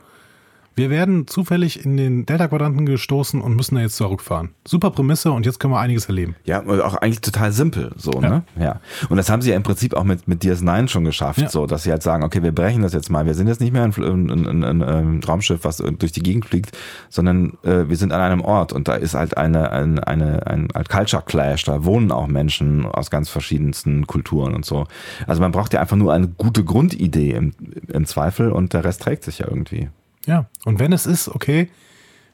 Wir 0.76 0.90
werden 0.90 1.28
zufällig 1.28 1.86
in 1.86 1.98
den 1.98 2.26
Delta-Quadranten 2.26 2.86
gestoßen 2.86 3.42
und 3.42 3.56
müssen 3.56 3.76
da 3.76 3.82
jetzt 3.82 3.96
zurückfahren. 3.96 4.50
Super 4.68 4.92
Prämisse 4.92 5.32
und 5.32 5.46
jetzt 5.46 5.60
können 5.60 5.74
wir 5.74 5.80
einiges 5.80 6.06
erleben. 6.06 6.36
Ja, 6.44 6.64
auch 6.66 6.96
eigentlich 6.96 7.22
total 7.22 7.52
simpel, 7.52 7.92
so, 7.96 8.12
ja. 8.22 8.30
ne? 8.30 8.44
Ja. 8.60 8.82
Und 9.10 9.18
das 9.18 9.30
haben 9.30 9.42
sie 9.42 9.52
ja 9.52 9.56
im 9.56 9.64
Prinzip 9.64 9.94
auch 9.96 10.04
mit, 10.04 10.28
mit 10.28 10.44
DS9 10.44 10.88
schon 10.90 11.06
geschafft, 11.06 11.40
ja. 11.40 11.50
so, 11.50 11.66
dass 11.66 11.84
sie 11.84 11.92
halt 11.92 12.04
sagen, 12.04 12.24
okay, 12.24 12.44
wir 12.44 12.52
brechen 12.52 12.82
das 12.82 12.94
jetzt 12.94 13.10
mal. 13.10 13.26
Wir 13.26 13.34
sind 13.34 13.48
jetzt 13.48 13.62
nicht 13.62 13.72
mehr 13.72 13.84
ein, 13.84 13.94
ein, 13.98 14.30
ein, 14.30 14.64
ein, 14.64 14.84
ein 14.84 15.24
Raumschiff, 15.24 15.64
was 15.64 15.78
durch 15.78 16.12
die 16.12 16.24
Gegend 16.24 16.46
fliegt, 16.46 16.78
sondern 17.10 17.54
äh, 17.64 17.88
wir 17.88 17.96
sind 17.96 18.12
an 18.12 18.22
einem 18.22 18.42
Ort 18.42 18.74
und 18.74 18.88
da 18.88 18.96
ist 18.96 19.14
halt 19.14 19.38
eine, 19.38 19.72
eine, 19.72 20.06
eine, 20.06 20.48
ein 20.48 20.66
ein 20.76 20.86
Culture 20.86 21.24
Clash. 21.26 21.64
Da 21.64 21.86
wohnen 21.86 22.12
auch 22.12 22.28
Menschen 22.28 22.86
aus 22.86 23.10
ganz 23.10 23.30
verschiedensten 23.30 24.08
Kulturen 24.08 24.54
und 24.54 24.66
so. 24.66 24.86
Also 25.28 25.42
man 25.42 25.52
braucht 25.52 25.74
ja 25.74 25.82
einfach 25.82 25.98
nur 25.98 26.14
eine 26.14 26.28
gute 26.28 26.64
Grundidee 26.64 27.32
im, 27.32 27.54
im 27.88 28.06
Zweifel 28.06 28.52
und 28.52 28.74
der 28.74 28.84
Rest 28.84 29.02
trägt 29.02 29.24
sich 29.24 29.40
ja 29.40 29.48
irgendwie. 29.48 29.90
Ja, 30.26 30.48
und 30.66 30.80
wenn 30.80 30.94
es 30.94 31.06
ist, 31.06 31.30
okay, 31.30 31.70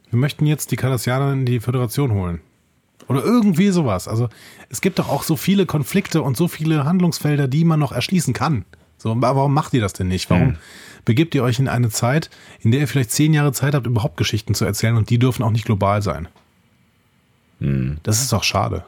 wir 0.10 0.20
möchten 0.20 0.46
jetzt 0.46 0.72
die 0.72 0.76
Kardassianer 0.76 1.34
in 1.34 1.46
die 1.46 1.60
Föderation 1.60 2.12
holen. 2.12 2.42
Oder 3.08 3.24
irgendwie 3.24 3.70
sowas. 3.70 4.08
Also 4.08 4.30
es 4.70 4.82
gibt 4.82 5.00
doch 5.00 5.10
auch 5.10 5.24
so 5.24 5.36
viele 5.36 5.66
Konflikte 5.66 6.22
und 6.22 6.38
so 6.38 6.48
viele 6.48 6.86
Handlungsfelder, 6.86 7.48
die 7.48 7.66
man 7.66 7.80
noch 7.80 7.92
erschließen 7.92 8.34
kann. 8.34 8.66
So, 8.98 9.16
warum 9.20 9.54
macht 9.54 9.74
ihr 9.74 9.82
das 9.82 9.94
denn 9.94 10.08
nicht? 10.08 10.30
Warum 10.30 10.50
hm. 10.50 10.58
begebt 11.06 11.34
ihr 11.34 11.44
euch 11.44 11.60
in 11.60 11.68
eine 11.68 11.90
Zeit, 11.90 12.30
in 12.60 12.72
der 12.72 12.82
ihr 12.82 12.88
vielleicht 12.88 13.12
zehn 13.12 13.34
Jahre 13.34 13.52
Zeit 13.52 13.74
habt, 13.74 13.88
überhaupt 13.88 14.18
Geschichten 14.18 14.54
zu 14.54 14.64
erzählen 14.64 14.96
und 14.96 15.10
die 15.10 15.18
dürfen 15.18 15.44
auch 15.44 15.50
nicht 15.50 15.66
global 15.66 16.02
sein? 16.02 16.28
Hm. 17.60 17.98
Das 18.04 18.22
ist 18.22 18.32
doch 18.32 18.44
schade. 18.44 18.86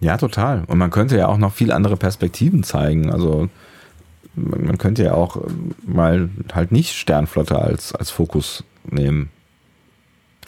Ja, 0.00 0.16
total. 0.16 0.64
Und 0.66 0.78
man 0.78 0.90
könnte 0.90 1.16
ja 1.16 1.26
auch 1.26 1.38
noch 1.38 1.52
viel 1.52 1.72
andere 1.72 1.96
Perspektiven 1.96 2.62
zeigen. 2.62 3.10
Also 3.10 3.48
man 4.38 4.78
könnte 4.78 5.04
ja 5.04 5.14
auch 5.14 5.36
ähm, 5.36 5.74
mal 5.86 6.30
halt 6.52 6.72
nicht 6.72 6.94
Sternflotte 6.94 7.58
als, 7.58 7.94
als 7.94 8.10
Fokus 8.10 8.64
nehmen. 8.84 9.30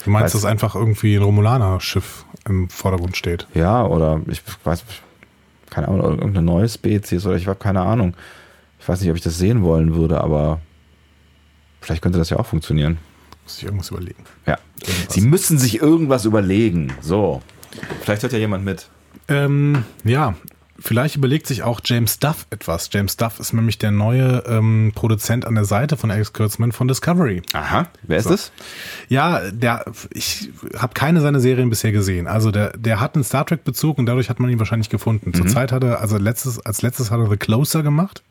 Du 0.05 0.11
meinst, 0.11 0.27
weiß, 0.27 0.33
dass 0.33 0.45
einfach 0.45 0.75
irgendwie 0.75 1.17
ein 1.17 1.23
Romulaner-Schiff 1.23 2.25
im 2.49 2.69
Vordergrund 2.71 3.17
steht? 3.17 3.47
Ja, 3.55 3.85
oder 3.85 4.21
ich 4.29 4.43
weiß, 4.65 4.85
keine 5.69 5.89
Ahnung, 5.89 6.01
irgendeine 6.03 6.43
neue 6.43 6.69
Spezies 6.69 7.27
oder 7.27 7.37
ich 7.37 7.47
habe 7.47 7.59
keine 7.59 7.83
Ahnung. 7.83 8.15
Ich 8.79 8.89
weiß 8.89 9.01
nicht, 9.01 9.11
ob 9.11 9.17
ich 9.17 9.23
das 9.23 9.39
sehen 9.39 9.63
wollen 9.63 9.95
würde, 9.95 10.23
aber 10.23 10.61
vielleicht 11.81 12.03
könnte 12.03 12.19
das 12.19 12.31
ja 12.31 12.39
auch 12.39 12.47
funktionieren. 12.47 12.99
Muss 13.45 13.59
ich 13.59 13.65
irgendwas 13.65 13.91
überlegen. 13.91 14.25
Ja. 14.47 14.59
Irgendwas. 14.81 15.15
Sie 15.15 15.21
müssen 15.21 15.59
sich 15.59 15.83
irgendwas 15.83 16.25
überlegen. 16.25 16.95
So. 17.01 17.43
Vielleicht 18.01 18.23
hört 18.23 18.33
ja 18.33 18.39
jemand 18.39 18.65
mit. 18.65 18.89
Ähm, 19.29 19.85
ja, 20.03 20.35
Vielleicht 20.81 21.17
überlegt 21.17 21.47
sich 21.47 21.63
auch 21.63 21.81
James 21.85 22.19
Duff 22.19 22.47
etwas. 22.51 22.89
James 22.93 23.17
Duff 23.17 23.39
ist 23.39 23.53
nämlich 23.53 23.79
der 23.79 23.91
neue 23.91 24.43
ähm, 24.47 24.93
Produzent 24.95 25.47
an 25.47 25.55
der 25.55 25.67
Seite 25.67 25.97
von 25.97 26.11
Alex 26.11 26.33
Kurtzman 26.33 26.73
von 26.73 26.89
Discovery. 26.89 27.43
Aha, 27.53 27.87
wer 28.03 28.19
ist 28.19 28.25
so. 28.25 28.31
das? 28.31 28.51
Ja, 29.09 29.51
der, 29.51 29.85
ich 30.11 30.51
habe 30.77 30.95
keine 30.95 31.21
seiner 31.21 31.41
Serien 31.41 31.71
bisher 31.71 31.93
gesehen. 31.93 32.27
Also 32.27 32.51
der, 32.51 32.77
der 32.77 32.99
hat 33.01 33.15
einen 33.15 33.25
Star 33.25 33.45
Trek 33.45 33.63
Bezug 33.65 33.99
und 33.99 34.07
dadurch 34.07 34.31
hat 34.31 34.41
man 34.41 34.51
ihn 34.51 34.59
wahrscheinlich 34.59 34.89
gefunden. 34.89 35.31
Mhm. 35.31 35.35
Zurzeit 35.35 35.71
hat 35.71 35.85
er, 35.85 36.01
also 36.01 36.17
letztes, 36.17 36.65
als 36.65 36.83
letztes 36.83 37.11
hat 37.11 37.21
er 37.21 37.29
The 37.29 37.37
Closer 37.37 37.83
gemacht. 37.83 38.23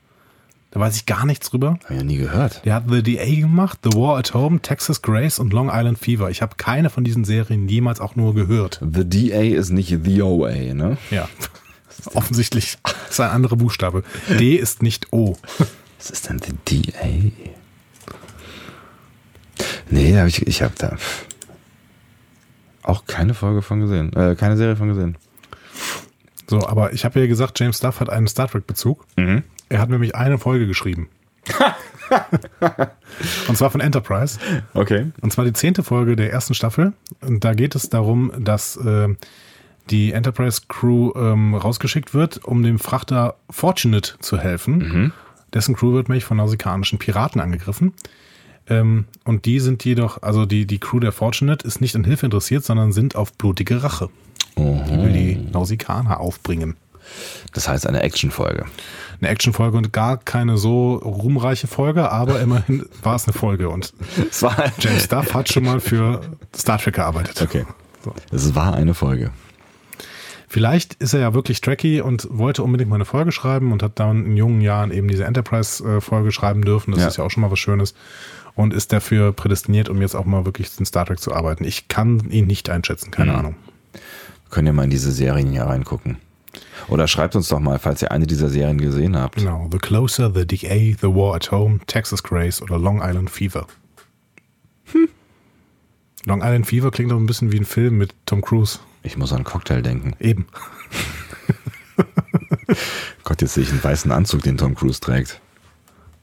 Da 0.72 0.78
weiß 0.78 0.96
ich 0.96 1.06
gar 1.06 1.26
nichts 1.26 1.50
drüber. 1.50 1.78
Hab 1.84 1.90
ich 1.90 1.96
ja 1.96 2.02
nie 2.04 2.16
gehört. 2.16 2.64
Der 2.64 2.74
hat 2.74 2.84
The 2.88 3.02
DA 3.02 3.24
gemacht, 3.40 3.80
The 3.82 3.98
War 3.98 4.18
at 4.18 4.34
Home, 4.34 4.60
Texas 4.60 5.02
Grace 5.02 5.40
und 5.40 5.52
Long 5.52 5.68
Island 5.72 5.98
Fever. 5.98 6.30
Ich 6.30 6.42
habe 6.42 6.54
keine 6.56 6.90
von 6.90 7.02
diesen 7.02 7.24
Serien 7.24 7.68
jemals 7.68 8.00
auch 8.00 8.14
nur 8.14 8.34
gehört. 8.34 8.80
The 8.80 9.04
DA 9.04 9.40
ist 9.40 9.70
nicht 9.70 9.98
The 10.04 10.22
OA, 10.22 10.74
ne? 10.74 10.96
Ja. 11.10 11.28
Offensichtlich 12.14 12.78
ist 13.10 13.20
ein 13.20 13.30
anderer 13.30 13.56
Buchstabe. 13.56 14.04
D 14.28 14.56
ist 14.56 14.82
nicht 14.82 15.12
O. 15.12 15.36
Was 15.98 16.10
ist 16.10 16.28
denn 16.28 16.40
The 16.40 16.52
DA? 16.92 17.32
Nee, 19.90 20.18
hab 20.18 20.26
ich, 20.26 20.46
ich 20.46 20.62
habe 20.62 20.74
da 20.78 20.96
auch 22.82 23.04
keine 23.06 23.34
Folge 23.34 23.62
von 23.62 23.80
gesehen. 23.80 24.12
Äh, 24.14 24.34
keine 24.34 24.56
Serie 24.56 24.76
von 24.76 24.88
gesehen. 24.88 25.16
So, 26.46 26.66
aber 26.66 26.92
ich 26.92 27.04
habe 27.04 27.20
ja 27.20 27.26
gesagt, 27.26 27.60
James 27.60 27.80
Duff 27.80 28.00
hat 28.00 28.10
einen 28.10 28.26
Star 28.26 28.48
Trek-Bezug. 28.48 29.06
Mhm. 29.16 29.44
Er 29.68 29.80
hat 29.80 29.88
nämlich 29.88 30.16
eine 30.16 30.38
Folge 30.38 30.66
geschrieben. 30.66 31.08
und 33.48 33.56
zwar 33.56 33.70
von 33.70 33.80
Enterprise. 33.80 34.38
Okay. 34.74 35.12
Und 35.20 35.32
zwar 35.32 35.44
die 35.44 35.52
zehnte 35.52 35.82
Folge 35.82 36.16
der 36.16 36.32
ersten 36.32 36.54
Staffel. 36.54 36.92
Und 37.20 37.44
da 37.44 37.54
geht 37.54 37.74
es 37.74 37.88
darum, 37.88 38.32
dass 38.38 38.76
äh, 38.76 39.14
die 39.90 40.12
Enterprise 40.12 40.62
Crew 40.68 41.12
ähm, 41.16 41.54
rausgeschickt 41.54 42.14
wird, 42.14 42.44
um 42.44 42.62
dem 42.62 42.78
Frachter 42.78 43.36
Fortunate 43.50 44.14
zu 44.20 44.38
helfen. 44.38 45.12
Dessen 45.52 45.74
Crew 45.74 45.92
wird 45.92 46.08
nämlich 46.08 46.24
von 46.24 46.36
nausikanischen 46.36 46.98
Piraten 46.98 47.40
angegriffen. 47.40 47.92
Ähm, 48.68 49.06
und 49.24 49.46
die 49.46 49.58
sind 49.60 49.84
jedoch, 49.84 50.22
also 50.22 50.46
die, 50.46 50.66
die 50.66 50.78
Crew 50.78 51.00
der 51.00 51.12
Fortunate 51.12 51.66
ist 51.66 51.80
nicht 51.80 51.96
an 51.96 52.04
Hilfe 52.04 52.26
interessiert, 52.26 52.64
sondern 52.64 52.92
sind 52.92 53.16
auf 53.16 53.32
blutige 53.32 53.82
Rache. 53.82 54.08
Die 54.56 54.62
will 54.62 55.12
die 55.12 55.36
Nausikaner 55.52 56.20
aufbringen. 56.20 56.76
Das 57.52 57.68
heißt 57.68 57.86
eine 57.86 58.02
Actionfolge. 58.02 58.66
Eine 59.20 59.30
Actionfolge 59.30 59.76
und 59.76 59.92
gar 59.92 60.18
keine 60.18 60.56
so 60.58 60.94
ruhmreiche 60.96 61.66
Folge, 61.66 62.10
aber 62.10 62.40
immerhin 62.40 62.86
war 63.02 63.16
es 63.16 63.26
eine 63.26 63.32
Folge. 63.32 63.68
Und 63.68 63.92
James 64.78 65.08
Duff 65.08 65.34
hat 65.34 65.48
schon 65.48 65.64
mal 65.64 65.80
für 65.80 66.20
Star 66.54 66.78
Trek 66.78 66.94
gearbeitet. 66.96 67.40
okay. 67.42 67.64
So. 68.04 68.14
Es 68.30 68.54
war 68.54 68.74
eine 68.74 68.94
Folge. 68.94 69.30
Vielleicht 70.52 70.94
ist 70.94 71.14
er 71.14 71.20
ja 71.20 71.32
wirklich 71.32 71.60
tracky 71.60 72.00
und 72.00 72.26
wollte 72.28 72.64
unbedingt 72.64 72.90
mal 72.90 72.96
eine 72.96 73.04
Folge 73.04 73.30
schreiben 73.30 73.70
und 73.70 73.84
hat 73.84 74.00
dann 74.00 74.26
in 74.26 74.36
jungen 74.36 74.60
Jahren 74.60 74.90
eben 74.90 75.06
diese 75.06 75.24
Enterprise-Folge 75.24 76.32
schreiben 76.32 76.62
dürfen. 76.62 76.90
Das 76.90 77.02
Ja. 77.02 77.06
ist 77.06 77.16
ja 77.18 77.24
auch 77.24 77.30
schon 77.30 77.42
mal 77.42 77.52
was 77.52 77.60
Schönes. 77.60 77.94
Und 78.56 78.74
ist 78.74 78.92
dafür 78.92 79.30
prädestiniert, 79.32 79.88
um 79.88 80.00
jetzt 80.02 80.16
auch 80.16 80.24
mal 80.24 80.44
wirklich 80.44 80.68
in 80.76 80.84
Star 80.84 81.06
Trek 81.06 81.20
zu 81.20 81.32
arbeiten. 81.32 81.62
Ich 81.62 81.86
kann 81.86 82.28
ihn 82.30 82.48
nicht 82.48 82.68
einschätzen, 82.68 83.12
keine 83.12 83.30
Mhm. 83.30 83.38
Ahnung. 83.38 83.54
Könnt 84.50 84.66
ihr 84.66 84.72
mal 84.72 84.82
in 84.82 84.90
diese 84.90 85.12
Serien 85.12 85.52
hier 85.52 85.62
reingucken. 85.62 86.16
Oder 86.88 87.06
schreibt 87.06 87.36
uns 87.36 87.46
doch 87.46 87.60
mal, 87.60 87.78
falls 87.78 88.02
ihr 88.02 88.10
eine 88.10 88.26
dieser 88.26 88.48
Serien 88.48 88.78
gesehen 88.78 89.16
habt. 89.16 89.36
Genau. 89.36 89.68
The 89.70 89.78
Closer, 89.78 90.32
The 90.34 90.44
DA, 90.48 90.96
The 91.00 91.14
War 91.14 91.36
at 91.36 91.52
Home, 91.52 91.78
Texas 91.86 92.24
Grace 92.24 92.60
oder 92.60 92.76
Long 92.76 93.00
Island 93.04 93.30
Fever. 93.30 93.68
Hm. 94.92 95.08
Long 96.26 96.40
Island 96.42 96.66
Fever 96.66 96.90
klingt 96.90 97.12
doch 97.12 97.18
ein 97.18 97.26
bisschen 97.26 97.52
wie 97.52 97.58
ein 97.60 97.64
Film 97.64 97.98
mit 97.98 98.14
Tom 98.26 98.42
Cruise. 98.42 98.80
Ich 99.02 99.16
muss 99.16 99.32
an 99.32 99.44
Cocktail 99.44 99.82
denken. 99.82 100.14
Eben. 100.20 100.46
Gott, 103.24 103.40
jetzt 103.40 103.54
sehe 103.54 103.64
ich 103.64 103.70
einen 103.70 103.82
weißen 103.82 104.12
Anzug, 104.12 104.42
den 104.42 104.58
Tom 104.58 104.74
Cruise 104.74 105.00
trägt. 105.00 105.40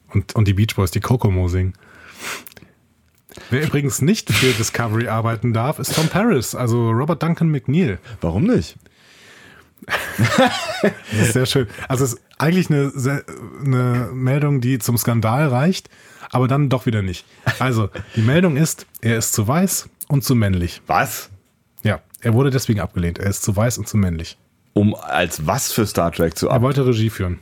Und, 0.09 0.35
und 0.35 0.47
die 0.47 0.53
Beach 0.53 0.75
Boys, 0.75 0.91
die 0.91 0.99
Kokomo 0.99 1.47
singen. 1.47 1.73
Wer 3.49 3.63
übrigens 3.63 4.01
nicht 4.01 4.31
für 4.31 4.51
Discovery 4.53 5.07
arbeiten 5.07 5.53
darf, 5.53 5.79
ist 5.79 5.95
Tom 5.95 6.07
Paris, 6.07 6.55
also 6.55 6.89
Robert 6.91 7.21
Duncan 7.21 7.49
McNeil. 7.49 7.99
Warum 8.21 8.43
nicht? 8.43 8.77
Das 10.81 11.27
ist 11.27 11.33
sehr 11.33 11.45
schön. 11.45 11.67
Also 11.87 12.03
es 12.03 12.13
ist 12.13 12.21
eigentlich 12.37 12.69
eine, 12.69 12.91
eine 13.63 14.09
Meldung, 14.13 14.61
die 14.61 14.79
zum 14.79 14.97
Skandal 14.97 15.47
reicht, 15.47 15.89
aber 16.29 16.47
dann 16.47 16.69
doch 16.69 16.85
wieder 16.85 17.01
nicht. 17.01 17.25
Also, 17.59 17.89
die 18.15 18.21
Meldung 18.21 18.57
ist, 18.57 18.85
er 19.01 19.17
ist 19.17 19.33
zu 19.33 19.47
weiß 19.47 19.89
und 20.07 20.23
zu 20.23 20.35
männlich. 20.35 20.81
Was? 20.87 21.29
Er 22.21 22.33
wurde 22.33 22.49
deswegen 22.49 22.79
abgelehnt. 22.79 23.19
Er 23.19 23.29
ist 23.29 23.43
zu 23.43 23.55
weiß 23.55 23.77
und 23.77 23.87
zu 23.87 23.97
männlich. 23.97 24.37
Um 24.73 24.95
als 24.95 25.45
was 25.47 25.71
für 25.71 25.85
Star 25.85 26.11
Trek 26.11 26.37
zu 26.37 26.47
Er 26.49 26.55
ab? 26.55 26.61
wollte 26.61 26.85
Regie 26.85 27.09
führen. 27.09 27.39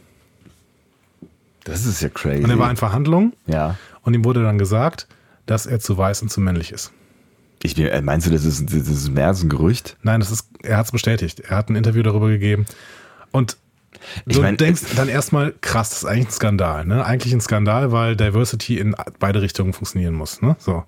Das 1.63 1.85
ist 1.85 2.01
ja 2.01 2.09
crazy. 2.09 2.43
Und 2.43 2.49
er 2.49 2.59
war 2.59 2.69
in 2.69 2.77
Verhandlungen 2.77 3.33
ja. 3.47 3.77
und 4.03 4.13
ihm 4.13 4.23
wurde 4.23 4.43
dann 4.43 4.57
gesagt, 4.57 5.07
dass 5.47 5.65
er 5.65 5.79
zu 5.79 5.97
weiß 5.97 6.21
und 6.21 6.29
zu 6.29 6.39
männlich 6.39 6.71
ist. 6.71 6.91
Ich, 7.63 7.77
äh, 7.79 8.01
meinst 8.01 8.27
du, 8.27 8.31
das 8.31 8.45
ist, 8.45 8.71
das 8.71 8.87
ist 8.87 9.09
mehr 9.09 9.27
als 9.27 9.41
ein 9.41 9.49
Gerücht? 9.49 9.97
Nein, 10.03 10.19
das 10.19 10.29
ist, 10.29 10.47
er 10.61 10.77
hat 10.77 10.85
es 10.85 10.91
bestätigt. 10.91 11.39
Er 11.39 11.57
hat 11.57 11.69
ein 11.69 11.75
Interview 11.75 12.03
darüber 12.03 12.27
gegeben. 12.27 12.67
Und 13.31 13.57
Ich 14.27 14.35
du 14.35 14.41
mein, 14.43 14.57
denkst 14.57 14.83
dann 14.95 15.07
erstmal, 15.09 15.53
krass, 15.61 15.89
das 15.89 15.97
ist 15.99 16.05
eigentlich 16.05 16.27
ein 16.27 16.31
Skandal. 16.31 16.85
Ne? 16.85 17.03
Eigentlich 17.03 17.33
ein 17.33 17.41
Skandal, 17.41 17.91
weil 17.91 18.15
Diversity 18.15 18.77
in 18.77 18.95
beide 19.19 19.41
Richtungen 19.41 19.73
funktionieren 19.73 20.13
muss. 20.13 20.43
Ne? 20.43 20.55
So. 20.59 20.83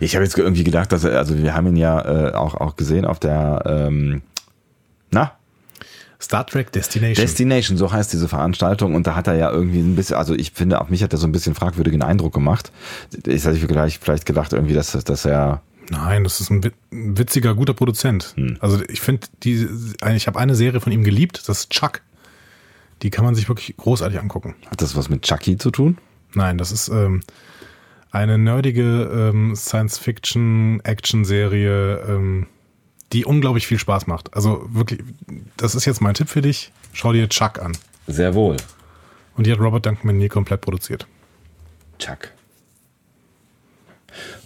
Ich 0.00 0.14
habe 0.14 0.24
jetzt 0.24 0.36
irgendwie 0.36 0.64
gedacht, 0.64 0.92
dass 0.92 1.04
er, 1.04 1.18
also 1.18 1.36
wir 1.36 1.54
haben 1.54 1.66
ihn 1.68 1.76
ja 1.76 2.28
äh, 2.28 2.32
auch, 2.34 2.54
auch 2.54 2.76
gesehen 2.76 3.04
auf 3.04 3.18
der, 3.18 3.62
ähm, 3.66 4.22
na, 5.10 5.32
Star 6.20 6.46
Trek 6.46 6.70
Destination. 6.70 7.24
Destination, 7.24 7.76
so 7.76 7.90
heißt 7.90 8.12
diese 8.12 8.28
Veranstaltung. 8.28 8.94
Und 8.94 9.08
da 9.08 9.16
hat 9.16 9.26
er 9.26 9.34
ja 9.34 9.50
irgendwie 9.50 9.80
ein 9.80 9.96
bisschen, 9.96 10.16
also 10.16 10.34
ich 10.34 10.52
finde, 10.52 10.80
auf 10.80 10.88
mich 10.88 11.02
hat 11.02 11.12
er 11.12 11.18
so 11.18 11.26
ein 11.26 11.32
bisschen 11.32 11.56
fragwürdigen 11.56 12.00
Eindruck 12.02 12.32
gemacht. 12.32 12.70
Ich 13.26 13.44
hätte 13.44 13.56
vielleicht, 13.56 14.02
vielleicht 14.04 14.24
gedacht 14.24 14.52
irgendwie, 14.52 14.74
dass, 14.74 14.92
dass 14.92 15.24
er, 15.24 15.62
Nein, 15.90 16.22
das 16.22 16.40
ist 16.40 16.48
ein 16.48 16.62
wit- 16.62 16.74
ein 16.92 17.18
witziger, 17.18 17.54
guter 17.56 17.74
Produzent. 17.74 18.34
Hm. 18.36 18.56
Also 18.60 18.80
ich 18.88 19.00
finde, 19.00 19.26
die, 19.42 19.66
ich 20.14 20.26
habe 20.28 20.38
eine 20.38 20.54
Serie 20.54 20.80
von 20.80 20.92
ihm 20.92 21.02
geliebt, 21.02 21.42
das 21.48 21.58
ist 21.58 21.70
Chuck. 21.70 22.02
Die 23.02 23.10
kann 23.10 23.24
man 23.24 23.34
sich 23.34 23.48
wirklich 23.48 23.76
großartig 23.76 24.20
angucken. 24.20 24.54
hat 24.70 24.80
das 24.80 24.94
was 24.94 25.08
mit 25.08 25.22
Chucky 25.22 25.58
zu 25.58 25.72
tun? 25.72 25.98
Nein, 26.34 26.56
das 26.56 26.70
ist 26.70 26.86
ähm, 26.88 27.20
eine 28.12 28.38
nerdige 28.38 29.30
ähm, 29.32 29.56
Science-Fiction-Action-Serie, 29.56 32.04
ähm, 32.06 32.46
die 33.12 33.24
unglaublich 33.24 33.66
viel 33.66 33.78
Spaß 33.78 34.06
macht. 34.06 34.32
Also 34.34 34.68
wirklich, 34.70 35.00
das 35.56 35.74
ist 35.74 35.86
jetzt 35.86 36.00
mein 36.00 36.14
Tipp 36.14 36.28
für 36.28 36.42
dich. 36.42 36.70
Schau 36.92 37.12
dir 37.12 37.28
Chuck 37.28 37.60
an. 37.60 37.76
Sehr 38.06 38.34
wohl. 38.34 38.56
Und 39.36 39.46
die 39.46 39.52
hat 39.52 39.58
Robert 39.58 39.84
Duncan 39.86 40.06
McNeil 40.06 40.28
komplett 40.28 40.60
produziert. 40.60 41.08
Chuck. 41.98 42.28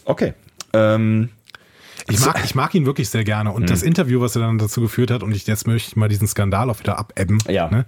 Okay. 0.05 0.33
Ähm, 0.73 1.31
Ich 2.09 2.25
mag, 2.25 2.41
ich 2.45 2.55
mag 2.55 2.75
ihn 2.75 2.87
wirklich 2.87 3.09
sehr 3.09 3.25
gerne. 3.25 3.53
Und 3.53 3.69
das 3.71 3.83
Interview, 3.83 4.21
was 4.21 4.37
er 4.37 4.43
dann 4.43 4.59
dazu 4.59 4.81
geführt 4.81 5.11
hat, 5.11 5.23
und 5.23 5.33
ich, 5.35 5.47
jetzt 5.47 5.67
möchte 5.67 5.89
ich 5.91 5.97
mal 5.97 6.09
diesen 6.09 6.29
Skandal 6.29 6.71
auch 6.71 6.79
wieder 6.79 6.99
abebben, 6.99 7.39
Ja. 7.49 7.69
ne? 7.71 7.87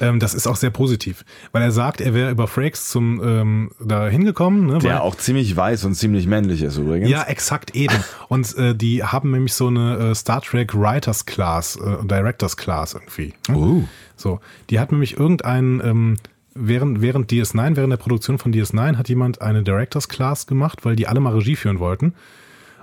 ähm, 0.00 0.18
das 0.20 0.34
ist 0.34 0.46
auch 0.46 0.56
sehr 0.56 0.70
positiv. 0.70 1.24
Weil 1.52 1.62
er 1.62 1.72
sagt, 1.72 2.00
er 2.00 2.14
wäre 2.14 2.30
über 2.30 2.46
Frakes 2.46 2.88
zum 2.88 3.20
ähm, 3.22 3.70
da 3.80 4.08
hingekommen. 4.08 4.66
Ne? 4.66 4.78
der 4.78 4.92
weil, 4.94 4.98
auch 5.00 5.14
ziemlich 5.16 5.54
weiß 5.56 5.84
und 5.84 5.94
ziemlich 5.94 6.26
männlich 6.26 6.62
ist 6.62 6.78
übrigens. 6.78 7.08
Ja, 7.10 7.24
exakt 7.24 7.74
eben. 7.74 7.96
Und 8.28 8.56
äh, 8.56 8.74
die 8.74 9.04
haben 9.04 9.30
nämlich 9.30 9.54
so 9.54 9.66
eine 9.68 9.96
äh, 10.10 10.14
Star 10.14 10.40
Trek 10.40 10.74
Writers 10.74 11.26
Class, 11.26 11.76
äh, 11.76 12.06
Directors 12.06 12.56
Class 12.56 12.94
irgendwie. 12.94 13.34
Ne? 13.48 13.56
Uh. 13.56 13.84
So, 14.16 14.40
die 14.68 14.78
hat 14.78 14.92
nämlich 14.92 15.16
irgendeinen, 15.18 15.80
ähm, 15.84 16.16
während, 16.54 17.00
während 17.00 17.30
DS9, 17.32 17.76
während 17.76 17.92
der 17.92 17.96
Produktion 17.96 18.38
von 18.38 18.52
DS9 18.52 18.96
hat 18.96 19.08
jemand 19.08 19.40
eine 19.40 19.62
Directors 19.62 20.08
Class 20.08 20.46
gemacht, 20.46 20.84
weil 20.84 20.96
die 20.96 21.06
alle 21.06 21.20
mal 21.20 21.34
Regie 21.34 21.56
führen 21.56 21.78
wollten. 21.78 22.14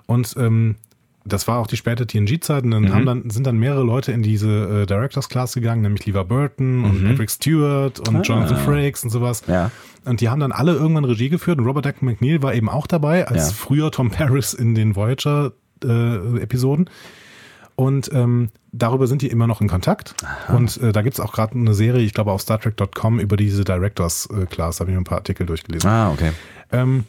Und 0.08 0.34
ähm, 0.38 0.76
das 1.26 1.46
war 1.48 1.60
auch 1.60 1.68
die 1.68 1.76
späte 1.78 2.08
TNG-Zeit 2.08 2.64
und 2.64 2.72
dann, 2.72 2.84
Mhm. 2.84 2.94
haben 2.94 3.06
dann 3.06 3.30
sind 3.30 3.46
dann 3.46 3.58
mehrere 3.58 3.84
Leute 3.84 4.14
in 4.14 4.24
diese 4.24 4.84
äh, 4.84 4.86
Directors 4.86 5.28
Class 5.28 5.54
gegangen, 5.54 5.82
nämlich 5.82 6.06
Lever 6.06 6.24
Burton 6.24 6.86
und 6.86 7.04
Patrick 7.06 7.30
Stewart 7.30 8.00
und 8.08 8.26
Jonathan 8.26 8.58
Frakes 8.58 9.04
und 9.04 9.10
sowas. 9.10 9.46
Mhm. 9.46 9.54
Ja. 9.54 9.72
Und 10.06 10.22
die 10.22 10.30
haben 10.30 10.40
dann 10.40 10.54
alle 10.54 10.72
irgendwann 10.74 11.04
Regie 11.04 11.28
geführt 11.28 11.60
und 11.60 11.66
Robert 11.66 11.84
Duncan 11.86 12.06
McNeil 12.08 12.42
war 12.42 12.54
eben 12.56 12.70
auch 12.70 12.88
dabei, 12.88 13.28
als 13.28 13.50
Ja. 13.50 13.54
früher 13.56 13.92
Tom 13.92 14.10
Paris 14.10 14.54
in 14.54 14.74
den 14.74 14.96
Voyager-Episoden. 14.96 16.90
und 17.76 18.10
ähm, 18.14 18.50
darüber 18.72 19.06
sind 19.06 19.22
die 19.22 19.28
immer 19.28 19.46
noch 19.46 19.62
in 19.62 19.68
Kontakt. 19.68 20.16
Und 20.48 20.78
äh, 20.82 20.92
da 20.92 21.02
gibt's 21.04 21.20
auch 21.20 21.32
gerade 21.34 21.54
eine 21.56 21.74
Serie, 21.76 22.04
ich 22.04 22.14
glaube 22.14 22.32
auf 22.32 22.42
StarTrek.com, 22.42 23.20
über 23.20 23.38
diese 23.38 23.64
Directors-Class. 23.66 24.78
Da 24.78 24.82
habe 24.82 24.92
ich 24.92 24.96
mir 24.96 25.02
ein 25.02 25.04
paar 25.04 25.20
Artikel 25.20 25.46
durchgelesen. 25.46 25.88
Ah, 25.90 26.10
okay. 26.12 26.32
Ähm, 26.72 27.04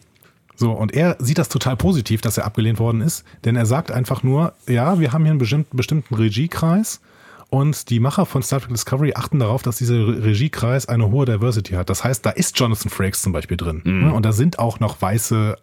so, 0.60 0.72
und 0.72 0.92
er 0.92 1.16
sieht 1.20 1.38
das 1.38 1.48
total 1.48 1.76
positiv, 1.76 2.20
dass 2.20 2.36
er 2.36 2.44
abgelehnt 2.44 2.80
worden 2.80 3.00
ist, 3.00 3.24
denn 3.44 3.54
er 3.54 3.64
sagt 3.64 3.92
einfach 3.92 4.24
nur, 4.24 4.54
ja, 4.66 4.98
wir 4.98 5.12
haben 5.12 5.22
hier 5.22 5.30
einen 5.30 5.38
bestimmten, 5.38 5.76
bestimmten 5.76 6.14
Regiekreis 6.16 7.00
und 7.48 7.88
die 7.90 8.00
Macher 8.00 8.26
von 8.26 8.42
Star 8.42 8.60
Trek 8.60 8.70
Discovery 8.70 9.12
achten 9.14 9.38
darauf, 9.38 9.62
dass 9.62 9.76
dieser 9.78 9.94
Re- 9.94 10.24
Regiekreis 10.24 10.86
eine 10.88 11.10
hohe 11.10 11.26
Diversity 11.26 11.74
hat. 11.74 11.88
Das 11.88 12.02
heißt, 12.02 12.26
da 12.26 12.30
ist 12.30 12.58
Jonathan 12.58 12.90
Frakes 12.90 13.22
zum 13.22 13.32
Beispiel 13.32 13.56
drin. 13.56 13.82
Ne? 13.84 14.12
Und 14.12 14.26
da 14.26 14.32
sind 14.32 14.58
auch 14.58 14.80
noch 14.80 15.00
weiße 15.00 15.56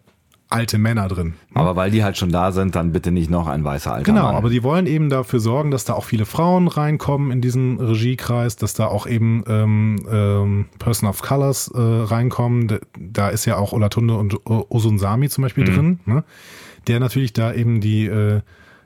alte 0.50 0.78
Männer 0.78 1.08
drin. 1.08 1.34
Aber 1.54 1.76
weil 1.76 1.91
die 1.91 2.04
halt 2.04 2.18
schon 2.18 2.32
da 2.32 2.52
sind, 2.52 2.76
dann 2.76 2.91
bitte 2.91 3.12
nicht 3.12 3.30
noch 3.30 3.48
ein 3.48 3.64
weißer 3.64 3.93
alter 3.93 4.04
Genau, 4.04 4.24
Mann. 4.24 4.36
aber 4.36 4.50
die 4.50 4.64
wollen 4.64 4.86
eben 4.86 5.10
dafür 5.10 5.39
sorgen, 5.39 5.72
dass 5.72 5.86
da 5.86 5.93
auch 5.93 6.04
viele 6.06 6.26
Frauen 6.26 6.68
reinkommen 6.68 7.32
in 7.32 7.41
diesen 7.41 7.80
Regiekreis, 7.80 8.56
dass 8.56 8.74
da 8.74 8.88
auch 8.88 9.08
eben 9.08 9.43
ähm, 9.48 10.06
ähm, 10.10 10.66
Person 10.78 11.10
of 11.10 11.22
Colors 11.22 11.70
äh, 11.74 11.80
reinkommen. 11.80 12.80
Da, 12.98 13.30
ist 13.30 13.46
ja 13.46 13.58
auch 13.58 13.74
Olatunde 13.74 14.16
und 14.16 14.39
Osunsami 14.46 15.30
zum 15.30 15.41
Beispiel 15.41 15.66
drin, 15.66 16.00
ne? 16.06 16.24
der 16.88 17.00
natürlich 17.00 17.34
da 17.34 17.52
eben 17.54 17.82
die 17.82 18.06
äh, 18.06 18.41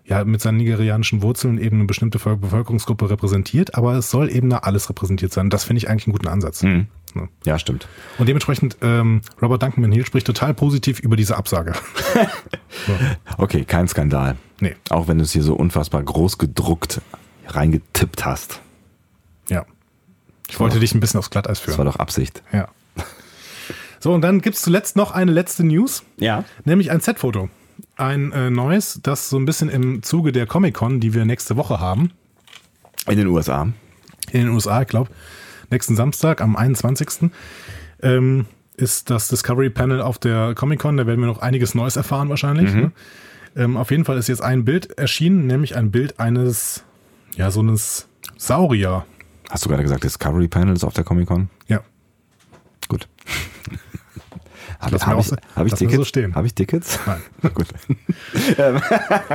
ja 0.06 0.24
mit 0.24 0.42
seinen 0.42 0.58
nigerianischen 0.58 1.22
Wurzeln 1.22 1.58
eben 1.60 1.78
eine 1.78 1.86
bestimmte 1.86 2.18
Bevölkerungsgruppe 2.20 3.10
repräsentiert, 3.10 3.76
aber 3.76 3.94
es 3.94 4.10
soll 4.10 4.30
eben 4.32 4.50
da 4.50 4.58
alles 4.60 4.90
repräsentiert 4.90 5.32
sein. 5.34 5.50
Das 5.50 5.64
finde 5.64 5.80
ich 5.80 5.90
eigentlich 5.90 6.08
einen 6.08 6.14
guten 6.14 6.28
Ansatz. 6.28 6.64
Mhm. 6.64 6.88
Ja, 7.46 7.58
stimmt. 7.58 7.88
Und 8.20 8.28
dementsprechend, 8.30 8.78
ähm, 8.82 9.22
Robert 9.42 9.64
Duncan 9.64 9.82
McNeil 9.82 10.06
spricht 10.06 10.28
total 10.28 10.54
positiv 10.54 11.00
über 11.00 11.16
diese 11.16 11.38
Absage. 11.38 11.74
Okay, 13.38 13.66
kein 13.66 13.88
Skandal. 13.88 14.36
Nee. 14.60 14.76
Auch 14.90 15.08
wenn 15.08 15.18
du 15.18 15.24
es 15.24 15.32
hier 15.32 15.44
so 15.44 15.54
unfassbar 15.56 16.02
groß 16.04 16.38
gedruckt 16.38 17.02
reingetippt 17.48 18.26
hast. 18.26 18.62
Ja. 19.50 19.66
Ich 20.50 20.60
wollte 20.60 20.80
dich 20.80 20.94
ein 20.94 21.00
bisschen 21.00 21.18
aufs 21.20 21.30
Glatteis 21.30 21.60
Das 21.60 21.66
führen. 21.66 21.78
war 21.80 21.86
doch 21.86 21.98
Absicht. 21.98 22.44
Ja. 22.52 22.68
So, 24.00 24.14
und 24.14 24.22
dann 24.22 24.42
gibt's 24.42 24.62
zuletzt 24.62 24.96
noch 24.96 25.12
eine 25.12 25.32
letzte 25.32 25.66
News, 25.66 26.04
Ja. 26.18 26.46
nämlich 26.64 26.90
ein 26.92 27.02
Set-Foto. 27.02 27.50
Ein 28.00 28.32
äh, 28.32 28.50
neues, 28.50 29.00
das 29.04 29.30
so 29.30 29.38
ein 29.38 29.46
bisschen 29.46 29.68
im 29.70 30.02
Zuge 30.04 30.32
der 30.32 30.46
Comic-Con, 30.46 31.00
die 31.02 31.14
wir 31.14 31.26
nächste 31.26 31.58
Woche 31.58 31.80
haben, 31.80 32.12
In 33.08 33.18
den 33.18 33.28
USA. 33.28 33.64
in 34.32 34.46
den 34.46 34.50
USA, 34.50 34.82
ich 34.82 34.88
glaube, 34.88 35.10
nächsten 35.70 35.96
Samstag 35.98 36.40
am 36.42 36.56
21. 36.56 37.30
Ähm, 38.02 38.46
ist 38.78 39.10
das 39.10 39.28
Discovery 39.28 39.70
Panel 39.70 40.02
auf 40.02 40.18
der 40.18 40.56
Comic-Con. 40.56 40.96
Da 40.96 41.06
werden 41.08 41.20
wir 41.20 41.28
noch 41.28 41.42
einiges 41.42 41.76
Neues 41.76 41.98
erfahren 41.98 42.30
wahrscheinlich. 42.30 42.74
Ne? 42.74 42.92
Ähm, 43.58 43.76
auf 43.76 43.92
jeden 43.92 44.06
Fall 44.06 44.18
ist 44.18 44.30
jetzt 44.30 44.42
ein 44.42 44.64
Bild 44.64 44.98
erschienen, 44.98 45.46
nämlich 45.48 45.76
ein 45.76 45.92
Bild 45.92 46.20
eines, 46.22 46.86
ja, 47.36 47.52
so 47.52 47.60
eines 47.60 48.08
Saurier. 48.38 49.06
Hast 49.50 49.66
du 49.66 49.70
gerade 49.70 49.84
gesagt, 49.84 50.06
Discovery 50.06 50.48
Panels 50.48 50.86
auf 50.86 50.94
der 50.94 51.04
Comic-Con? 51.04 51.50
Ja, 51.68 51.82
Gut. 52.88 53.08
Habe 54.80 54.96
mir 54.96 55.06
hab 55.06 55.20
ich, 55.20 55.32
hab 55.56 55.66
ich 55.68 55.74
Tickets? 55.74 55.96
so 55.98 56.04
stehen. 56.06 56.36
Habe 56.36 56.48
ich 56.48 56.54
Tickets? 56.56 57.00
Nein. 57.06 57.22
Gut. 57.54 57.68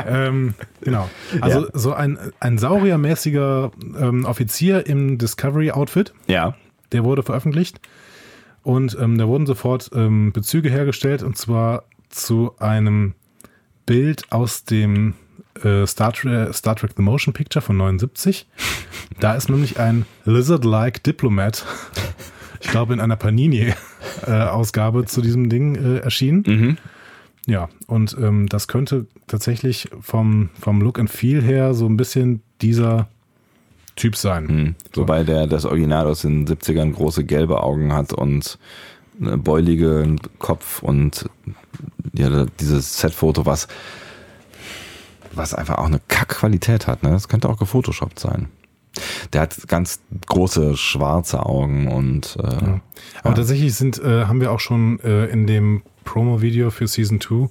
ähm, 0.06 0.54
genau. 0.80 1.08
Also 1.40 1.62
Ja. 1.64 1.68
so 1.74 1.92
ein, 1.92 2.18
ein 2.40 2.58
sauriermäßiger 2.58 3.70
ähm, 3.98 4.24
Offizier 4.24 4.86
im 4.86 5.18
Discovery-Outfit, 5.18 6.14
Ja. 6.26 6.54
der 6.92 7.04
wurde 7.04 7.22
veröffentlicht. 7.22 7.80
Und 8.62 8.96
ähm, 8.98 9.18
da 9.18 9.28
wurden 9.28 9.44
sofort 9.46 9.90
ähm, 9.94 10.32
Bezüge 10.32 10.70
hergestellt, 10.70 11.22
und 11.22 11.36
zwar 11.36 11.84
zu 12.08 12.54
einem 12.58 13.14
Bild 13.84 14.32
aus 14.32 14.64
dem 14.64 15.12
äh, 15.62 15.86
Star, 15.86 16.14
Tre 16.14 16.50
Star 16.54 16.74
Trek 16.74 16.92
The 16.96 17.02
Motion 17.02 17.34
Picture 17.34 17.60
von 17.62 17.76
79. 17.76 18.46
Da 19.20 19.34
ist 19.34 19.50
nämlich 19.50 19.78
ein 19.78 20.06
Lizard-like 20.24 21.02
Diplomat, 21.02 21.66
ich 22.64 22.70
glaube 22.70 22.94
in 22.94 23.00
einer 23.00 23.16
Panini-Ausgabe 23.16 25.04
zu 25.04 25.20
diesem 25.20 25.48
Ding 25.50 25.76
äh, 25.76 25.98
erschienen. 25.98 26.44
Mhm. 26.46 26.76
Ja, 27.46 27.68
und 27.86 28.16
ähm, 28.18 28.48
das 28.48 28.68
könnte 28.68 29.06
tatsächlich 29.26 29.90
vom, 30.00 30.48
vom 30.58 30.80
Look 30.80 30.98
and 30.98 31.10
Feel 31.10 31.42
her 31.42 31.74
so 31.74 31.86
ein 31.86 31.98
bisschen 31.98 32.42
dieser 32.62 33.08
Typ 33.96 34.16
sein. 34.16 34.44
Mhm. 34.46 34.74
Wobei 34.94 35.24
der 35.24 35.46
das 35.46 35.66
Original 35.66 36.06
aus 36.06 36.22
den 36.22 36.46
70ern 36.46 36.92
große 36.92 37.24
gelbe 37.24 37.62
Augen 37.62 37.92
hat 37.92 38.14
und 38.14 38.58
einen 39.20 39.42
beuligen 39.42 40.20
Kopf 40.38 40.82
und 40.82 41.28
ja, 42.14 42.46
dieses 42.60 42.98
Setfoto, 42.98 43.44
was, 43.44 43.68
was 45.32 45.52
einfach 45.52 45.76
auch 45.78 45.86
eine 45.86 46.00
Kackqualität 46.08 46.86
hat. 46.86 47.02
Ne? 47.02 47.10
Das 47.10 47.28
könnte 47.28 47.48
auch 47.48 47.58
gefotoshoppt 47.58 48.18
sein. 48.18 48.48
Der 49.34 49.42
hat 49.42 49.68
ganz 49.68 50.00
große 50.26 50.76
schwarze 50.76 51.44
Augen 51.44 51.88
und 51.88 52.36
äh, 52.40 52.80
Aber 53.22 53.34
tatsächlich 53.34 53.74
sind, 53.74 54.00
äh, 54.02 54.26
haben 54.26 54.40
wir 54.40 54.52
auch 54.52 54.60
schon 54.60 55.00
äh, 55.00 55.26
in 55.26 55.46
dem 55.46 55.82
Promo-Video 56.04 56.70
für 56.70 56.86
Season 56.86 57.20
2 57.20 57.48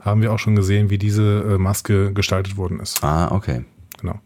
haben 0.00 0.22
wir 0.22 0.32
auch 0.32 0.38
schon 0.38 0.54
gesehen, 0.54 0.88
wie 0.88 0.98
diese 0.98 1.40
äh, 1.54 1.58
Maske 1.58 2.12
gestaltet 2.12 2.56
worden 2.56 2.78
ist. 2.78 3.02
ah, 3.02 3.32
okay. 3.32 3.64
Genau. 4.00 4.20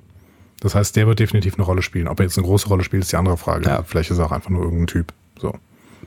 Das 0.61 0.75
heißt, 0.75 0.95
der 0.95 1.07
wird 1.07 1.21
definitiv 1.21 1.55
eine 1.55 1.65
Rolle 1.65 1.81
spielen. 1.81 2.07
Ob 2.07 2.21
er 2.21 2.25
jetzt 2.27 2.37
eine 2.37 2.47
große 2.47 2.69
Rolle 2.69 2.85
spielt, 2.85 3.03
ist 3.03 3.13
die 3.13 3.17
andere 3.17 3.39
Frage. 3.39 3.67
Ja. 3.67 3.83
Vielleicht 3.83 4.11
ist 4.11 4.19
er 4.19 4.27
auch 4.27 4.33
einfach 4.33 4.51
nur 4.51 4.63
irgendein 4.63 4.89
Typ. 4.89 5.15
So. 5.39 5.55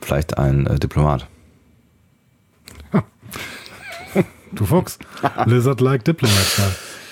Vielleicht 0.00 0.38
ein 0.38 0.66
äh, 0.66 0.78
Diplomat. 0.78 1.26
Du 4.52 4.64
Fuchs. 4.64 5.00
Lizard-like 5.46 6.04
Diplomat. 6.04 6.58
Ja. 6.58 6.64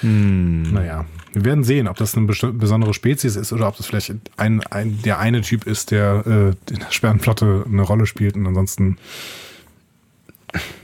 Hm. 0.02 0.72
Naja, 0.72 1.04
wir 1.32 1.44
werden 1.44 1.64
sehen, 1.64 1.88
ob 1.88 1.96
das 1.96 2.16
eine 2.16 2.26
besondere 2.26 2.94
Spezies 2.94 3.36
ist 3.36 3.52
oder 3.52 3.68
ob 3.68 3.76
das 3.76 3.86
vielleicht 3.86 4.12
ein, 4.36 4.62
ein, 4.64 5.00
der 5.02 5.18
eine 5.18 5.40
Typ 5.40 5.66
ist, 5.66 5.90
der 5.90 6.24
äh, 6.26 6.72
in 6.72 6.80
der 6.80 6.90
Sternenflotte 6.90 7.64
eine 7.66 7.82
Rolle 7.82 8.06
spielt 8.06 8.36
und 8.36 8.46
ansonsten 8.46 8.98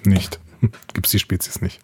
nicht. 0.05 0.41
Gibt 0.95 1.07
es 1.07 1.13
die 1.13 1.19
Spezies 1.19 1.61
nicht. 1.61 1.81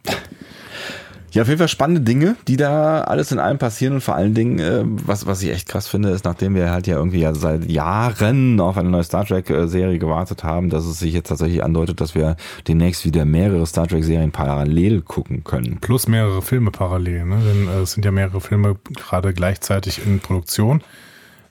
Ja, 1.35 1.43
auf 1.43 1.49
jeden 1.49 1.59
Fall 1.59 1.67
spannende 1.67 2.01
Dinge, 2.01 2.37
die 2.47 2.57
da 2.57 3.01
alles 3.01 3.33
in 3.33 3.41
allem 3.41 3.59
passieren 3.59 3.95
und 3.95 4.03
vor 4.03 4.15
allen 4.15 4.35
Dingen, 4.35 4.61
äh, 4.61 4.83
was, 4.85 5.27
was 5.27 5.43
ich 5.43 5.51
echt 5.51 5.69
krass 5.69 5.89
finde, 5.89 6.11
ist, 6.11 6.25
nachdem 6.25 6.55
wir 6.55 6.71
halt 6.71 6.87
ja 6.87 6.97
irgendwie 6.97 7.19
ja 7.19 7.35
seit 7.35 7.69
Jahren 7.69 8.61
auf 8.61 8.79
eine 8.79 8.89
neue 8.89 9.03
Star 9.03 9.27
Trek-Serie 9.27 9.99
gewartet 9.99 10.45
haben, 10.45 10.71
dass 10.71 10.87
es 10.87 11.01
sich 11.01 11.13
jetzt 11.13 11.29
tatsächlich 11.29 11.65
andeutet, 11.65 12.01
dass 12.01 12.15
wir 12.15 12.37
demnächst 12.69 13.05
wieder 13.05 13.25
mehrere 13.25 13.67
Star 13.67 13.89
Trek-Serien 13.89 14.31
parallel 14.31 15.03
gucken 15.03 15.43
können. 15.43 15.79
Plus 15.81 16.07
mehrere 16.07 16.41
Filme 16.41 16.71
parallel, 16.71 17.25
ne? 17.25 17.41
denn 17.45 17.67
äh, 17.67 17.81
es 17.81 17.93
sind 17.93 18.05
ja 18.05 18.13
mehrere 18.13 18.41
Filme 18.41 18.77
gerade 18.95 19.35
gleichzeitig 19.35 20.07
in 20.07 20.21
Produktion. 20.21 20.85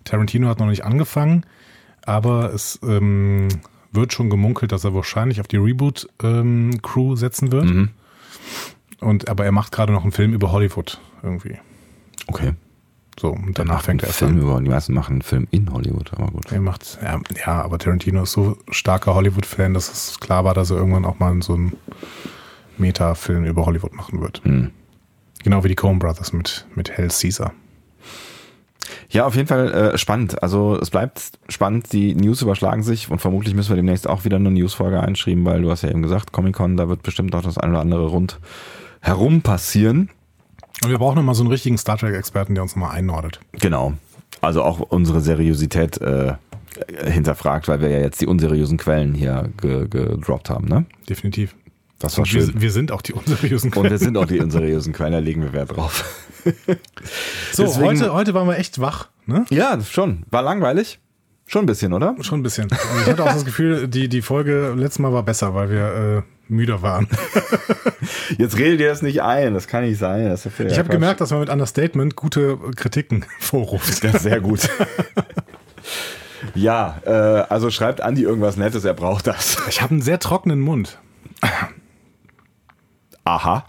Tarantino 0.05 0.47
hat 0.47 0.59
noch 0.59 0.67
nicht 0.67 0.85
angefangen, 0.85 1.45
aber 2.05 2.53
es 2.53 2.79
ähm, 2.83 3.49
wird 3.91 4.13
schon 4.13 4.29
gemunkelt, 4.29 4.71
dass 4.71 4.85
er 4.85 4.93
wahrscheinlich 4.93 5.41
auf 5.41 5.49
die 5.49 5.57
Reboot-Crew 5.57 7.17
setzen 7.17 7.51
wird. 7.51 7.65
Mhm. 7.65 7.89
Und, 9.03 9.29
aber 9.29 9.45
er 9.45 9.51
macht 9.51 9.71
gerade 9.71 9.93
noch 9.93 10.03
einen 10.03 10.11
Film 10.11 10.33
über 10.33 10.51
Hollywood 10.51 10.99
irgendwie. 11.21 11.57
Okay. 12.27 12.53
So, 13.19 13.29
und 13.29 13.59
danach 13.59 13.83
fängt 13.83 14.01
er 14.01 14.09
Film 14.09 14.37
an. 14.37 14.41
über, 14.41 14.61
die 14.61 14.69
meisten 14.69 14.93
machen 14.93 15.13
einen 15.13 15.21
Film 15.21 15.47
in 15.51 15.71
Hollywood, 15.71 16.13
aber 16.13 16.31
gut. 16.31 16.51
Er 16.51 16.61
macht, 16.61 16.97
ja, 17.01 17.19
ja, 17.45 17.61
aber 17.61 17.77
Tarantino 17.77 18.23
ist 18.23 18.31
so 18.31 18.57
starker 18.69 19.13
Hollywood-Fan, 19.13 19.73
dass 19.75 19.91
es 19.91 20.19
klar 20.19 20.43
war, 20.45 20.55
dass 20.55 20.71
er 20.71 20.77
irgendwann 20.77 21.05
auch 21.05 21.19
mal 21.19 21.39
so 21.43 21.53
einen 21.53 21.73
Meta-Film 22.77 23.45
über 23.45 23.65
Hollywood 23.65 23.93
machen 23.93 24.19
wird. 24.19 24.41
Hm. 24.43 24.71
Genau 25.43 25.63
wie 25.63 25.67
die 25.67 25.75
Coen 25.75 25.99
Brothers 25.99 26.33
mit, 26.33 26.65
mit 26.73 26.89
Hell 26.89 27.09
Caesar. 27.09 27.53
Ja, 29.09 29.25
auf 29.25 29.35
jeden 29.35 29.47
Fall 29.47 29.71
äh, 29.71 29.97
spannend. 29.97 30.41
Also 30.41 30.77
es 30.81 30.89
bleibt 30.89 31.33
spannend, 31.47 31.93
die 31.93 32.15
News 32.15 32.41
überschlagen 32.41 32.81
sich 32.81 33.11
und 33.11 33.19
vermutlich 33.19 33.53
müssen 33.53 33.69
wir 33.69 33.75
demnächst 33.75 34.07
auch 34.09 34.25
wieder 34.25 34.37
eine 34.37 34.49
Newsfolge 34.49 34.99
einschreiben, 34.99 35.45
weil 35.45 35.61
du 35.61 35.69
hast 35.69 35.83
ja 35.83 35.89
eben 35.89 36.01
gesagt, 36.01 36.31
Comic-Con, 36.31 36.77
da 36.77 36.89
wird 36.89 37.03
bestimmt 37.03 37.35
auch 37.35 37.43
das 37.43 37.57
eine 37.57 37.73
oder 37.73 37.81
andere 37.81 38.07
rund 38.07 38.39
herum 39.03 39.41
passieren. 39.41 40.09
Und 40.83 40.89
wir 40.89 40.97
brauchen 40.97 41.15
nochmal 41.17 41.35
so 41.35 41.43
einen 41.43 41.51
richtigen 41.51 41.77
Star 41.77 41.97
Trek-Experten, 41.97 42.55
der 42.55 42.63
uns 42.63 42.75
nochmal 42.75 42.95
einordnet. 42.95 43.39
Genau. 43.53 43.93
Also 44.41 44.63
auch 44.63 44.79
unsere 44.79 45.21
Seriosität 45.21 46.01
äh, 46.01 46.33
hinterfragt, 47.05 47.67
weil 47.67 47.79
wir 47.81 47.89
ja 47.89 47.99
jetzt 47.99 48.19
die 48.21 48.27
unseriösen 48.27 48.77
Quellen 48.77 49.13
hier 49.13 49.49
ge 49.61 49.87
gedroppt 49.87 50.49
haben, 50.49 50.67
ne? 50.67 50.85
Definitiv. 51.07 51.55
Das 51.99 52.17
war 52.17 52.23
Und 52.23 52.33
wir, 52.33 52.41
schön. 52.45 52.61
wir 52.61 52.71
sind 52.71 52.91
auch 52.91 53.01
die 53.01 53.13
unseriösen 53.13 53.71
Und 53.73 53.89
wir 53.89 53.97
sind 53.97 54.17
auch 54.17 54.25
die 54.25 54.39
unseriösen 54.39 54.91
Quellen, 54.91 55.13
da 55.13 55.19
legen 55.19 55.41
wir 55.43 55.53
Wert 55.53 55.75
drauf. 55.75 56.03
So, 57.53 57.63
deswegen- 57.63 57.85
heute, 57.87 58.13
heute 58.13 58.33
waren 58.33 58.47
wir 58.47 58.57
echt 58.57 58.81
wach, 58.81 59.09
ne? 59.25 59.45
Ja, 59.49 59.79
schon. 59.81 60.23
War 60.31 60.41
langweilig. 60.41 60.99
Schon 61.45 61.63
ein 61.63 61.67
bisschen, 61.67 61.93
oder? 61.93 62.15
Schon 62.21 62.39
ein 62.39 62.43
bisschen. 62.43 62.65
Und 62.65 63.01
ich 63.01 63.07
hatte 63.07 63.23
auch 63.23 63.33
das 63.33 63.45
Gefühl, 63.45 63.87
die, 63.87 64.09
die 64.09 64.21
Folge 64.21 64.73
letztes 64.75 64.99
Mal 64.99 65.13
war 65.13 65.23
besser, 65.23 65.53
weil 65.53 65.69
wir 65.69 65.85
äh, 66.17 66.21
müder 66.47 66.81
waren. 66.81 67.07
Jetzt 68.37 68.57
redet 68.57 68.79
ihr 68.79 68.89
das 68.89 69.01
nicht 69.01 69.21
ein. 69.21 69.53
Das 69.53 69.67
kann 69.67 69.83
nicht 69.83 69.97
sein. 69.97 70.25
Ja 70.25 70.35
Ich 70.35 70.79
habe 70.79 70.89
gemerkt, 70.89 71.21
dass 71.21 71.31
man 71.31 71.39
mit 71.39 71.49
Understatement 71.49 72.15
gute 72.15 72.57
Kritiken 72.75 73.25
vorruft. 73.39 74.03
Das 74.03 74.15
ist 74.15 74.23
sehr 74.23 74.41
gut. 74.41 74.69
ja, 76.55 77.01
äh, 77.05 77.09
also 77.49 77.69
schreibt 77.71 78.01
Andi 78.01 78.23
irgendwas 78.23 78.57
Nettes, 78.57 78.85
er 78.85 78.93
braucht 78.93 79.27
das. 79.27 79.57
Ich 79.69 79.81
habe 79.81 79.91
einen 79.91 80.01
sehr 80.01 80.19
trockenen 80.19 80.59
Mund. 80.59 80.99
Aha. 83.23 83.65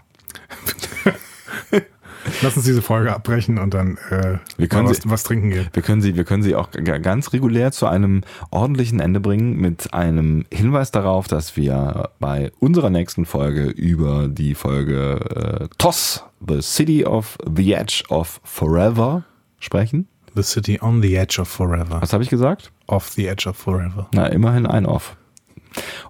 Lass 2.41 2.55
uns 2.57 2.65
diese 2.65 2.81
Folge 2.81 3.13
abbrechen 3.13 3.57
und 3.57 3.73
dann 3.73 3.97
äh, 4.09 4.37
Wir 4.57 4.67
können 4.67 4.85
mal 4.85 4.93
sie- 4.93 5.01
was, 5.05 5.11
was 5.11 5.23
trinken 5.23 5.49
gehen. 5.51 5.67
Wir 5.73 5.81
können 5.83 6.01
sie, 6.01 6.15
wir 6.15 6.23
können 6.23 6.43
sie 6.43 6.55
auch 6.55 6.69
ganz 6.71 7.33
regulär 7.33 7.71
zu 7.71 7.87
einem 7.87 8.21
ordentlichen 8.51 8.99
Ende 8.99 9.19
bringen 9.19 9.57
mit 9.57 9.93
einem 9.93 10.45
Hinweis 10.51 10.91
darauf, 10.91 11.27
dass 11.27 11.55
wir 11.55 12.09
bei 12.19 12.51
unserer 12.59 12.89
nächsten 12.89 13.25
Folge 13.25 13.65
über 13.65 14.27
die 14.27 14.55
Folge 14.55 15.67
äh, 15.69 15.75
TOS, 15.77 16.23
The 16.47 16.61
City 16.61 17.05
of 17.05 17.37
the 17.55 17.73
Edge 17.73 18.03
of 18.09 18.39
Forever 18.43 19.23
sprechen. 19.59 20.07
The 20.35 20.43
City 20.43 20.79
on 20.81 21.01
the 21.01 21.15
Edge 21.15 21.39
of 21.39 21.47
Forever. 21.47 22.01
Was 22.01 22.11
habe 22.11 22.23
ich 22.23 22.29
gesagt? 22.29 22.71
Off 22.87 23.09
the 23.09 23.27
Edge 23.27 23.47
of 23.47 23.55
Forever. 23.55 24.07
Na, 24.13 24.25
immerhin 24.27 24.65
ein 24.65 24.85
Off. 24.85 25.15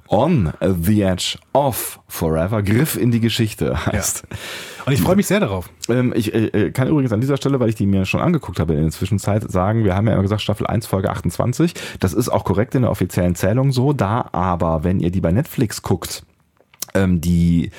On 0.07 0.53
the 0.61 1.01
Edge 1.01 1.37
of 1.53 1.99
Forever, 2.07 2.61
Griff 2.61 2.95
in 2.95 3.11
die 3.11 3.19
Geschichte 3.19 3.85
heißt. 3.85 4.23
Und 4.85 4.93
ich 4.93 5.01
freue 5.01 5.15
mich 5.15 5.25
sehr 5.25 5.39
darauf. 5.39 5.69
Ähm, 5.89 6.13
ich 6.15 6.33
äh, 6.33 6.71
kann 6.71 6.87
übrigens 6.87 7.11
an 7.11 7.21
dieser 7.21 7.37
Stelle, 7.37 7.59
weil 7.59 7.69
ich 7.69 7.75
die 7.75 7.87
mir 7.87 8.05
schon 8.05 8.21
angeguckt 8.21 8.59
habe 8.59 8.73
in 8.73 8.83
der 8.83 8.91
Zwischenzeit, 8.91 9.49
sagen, 9.51 9.83
wir 9.83 9.95
haben 9.95 10.07
ja 10.07 10.13
immer 10.13 10.21
gesagt 10.21 10.41
Staffel 10.41 10.67
1, 10.67 10.85
Folge 10.85 11.09
28. 11.09 11.73
Das 11.99 12.13
ist 12.13 12.29
auch 12.29 12.43
korrekt 12.43 12.75
in 12.75 12.83
der 12.83 12.91
offiziellen 12.91 13.35
Zählung 13.35 13.71
so, 13.71 13.93
da 13.93 14.29
aber, 14.31 14.83
wenn 14.83 14.99
ihr 14.99 15.09
die 15.09 15.21
bei 15.21 15.31
Netflix 15.31 15.81
guckt, 15.81 16.23
ähm, 16.93 17.19
die 17.19 17.71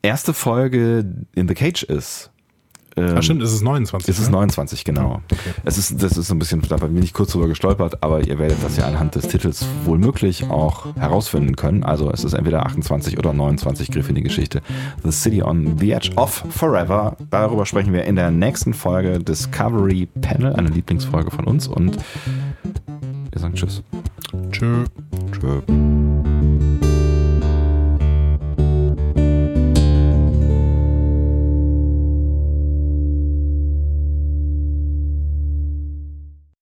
erste 0.00 0.32
Folge 0.32 1.04
in 1.34 1.48
The 1.48 1.54
Cage 1.54 1.82
ist, 1.82 2.30
Ähm, 2.98 3.14
Ach 3.16 3.22
stimmt, 3.22 3.42
es 3.42 3.52
ist 3.52 3.62
29. 3.62 4.08
es 4.08 4.18
ist 4.18 4.26
ne? 4.26 4.32
29, 4.32 4.84
genau. 4.84 5.22
Okay. 5.30 5.50
Es 5.64 5.78
ist, 5.78 6.02
das 6.02 6.16
ist 6.16 6.30
ein 6.30 6.38
bisschen, 6.38 6.60
da 6.62 6.76
bin 6.76 7.02
ich 7.02 7.12
kurz 7.12 7.32
drüber 7.32 7.46
gestolpert, 7.46 8.02
aber 8.02 8.26
ihr 8.26 8.38
werdet 8.38 8.62
das 8.62 8.76
ja 8.76 8.86
anhand 8.86 9.14
des 9.14 9.28
Titels 9.28 9.64
wohl 9.84 9.98
möglich 9.98 10.50
auch 10.50 10.94
herausfinden 10.96 11.56
können. 11.56 11.84
Also 11.84 12.10
es 12.10 12.24
ist 12.24 12.32
entweder 12.32 12.66
28 12.66 13.18
oder 13.18 13.32
29 13.32 13.90
Griff 13.90 14.08
in 14.08 14.16
die 14.16 14.22
Geschichte. 14.22 14.62
The 15.04 15.12
City 15.12 15.42
on 15.42 15.78
the 15.78 15.92
Edge 15.92 16.10
of 16.16 16.44
Forever. 16.50 17.16
Darüber 17.30 17.66
sprechen 17.66 17.92
wir 17.92 18.04
in 18.04 18.16
der 18.16 18.30
nächsten 18.30 18.74
Folge 18.74 19.18
Discovery 19.18 20.08
Panel, 20.20 20.54
eine 20.54 20.68
Lieblingsfolge 20.68 21.30
von 21.30 21.44
uns 21.44 21.68
und 21.68 21.96
wir 23.30 23.40
sagen 23.40 23.54
Tschüss. 23.54 23.82
Tschö. 24.50 24.84
Tschö. 25.32 25.87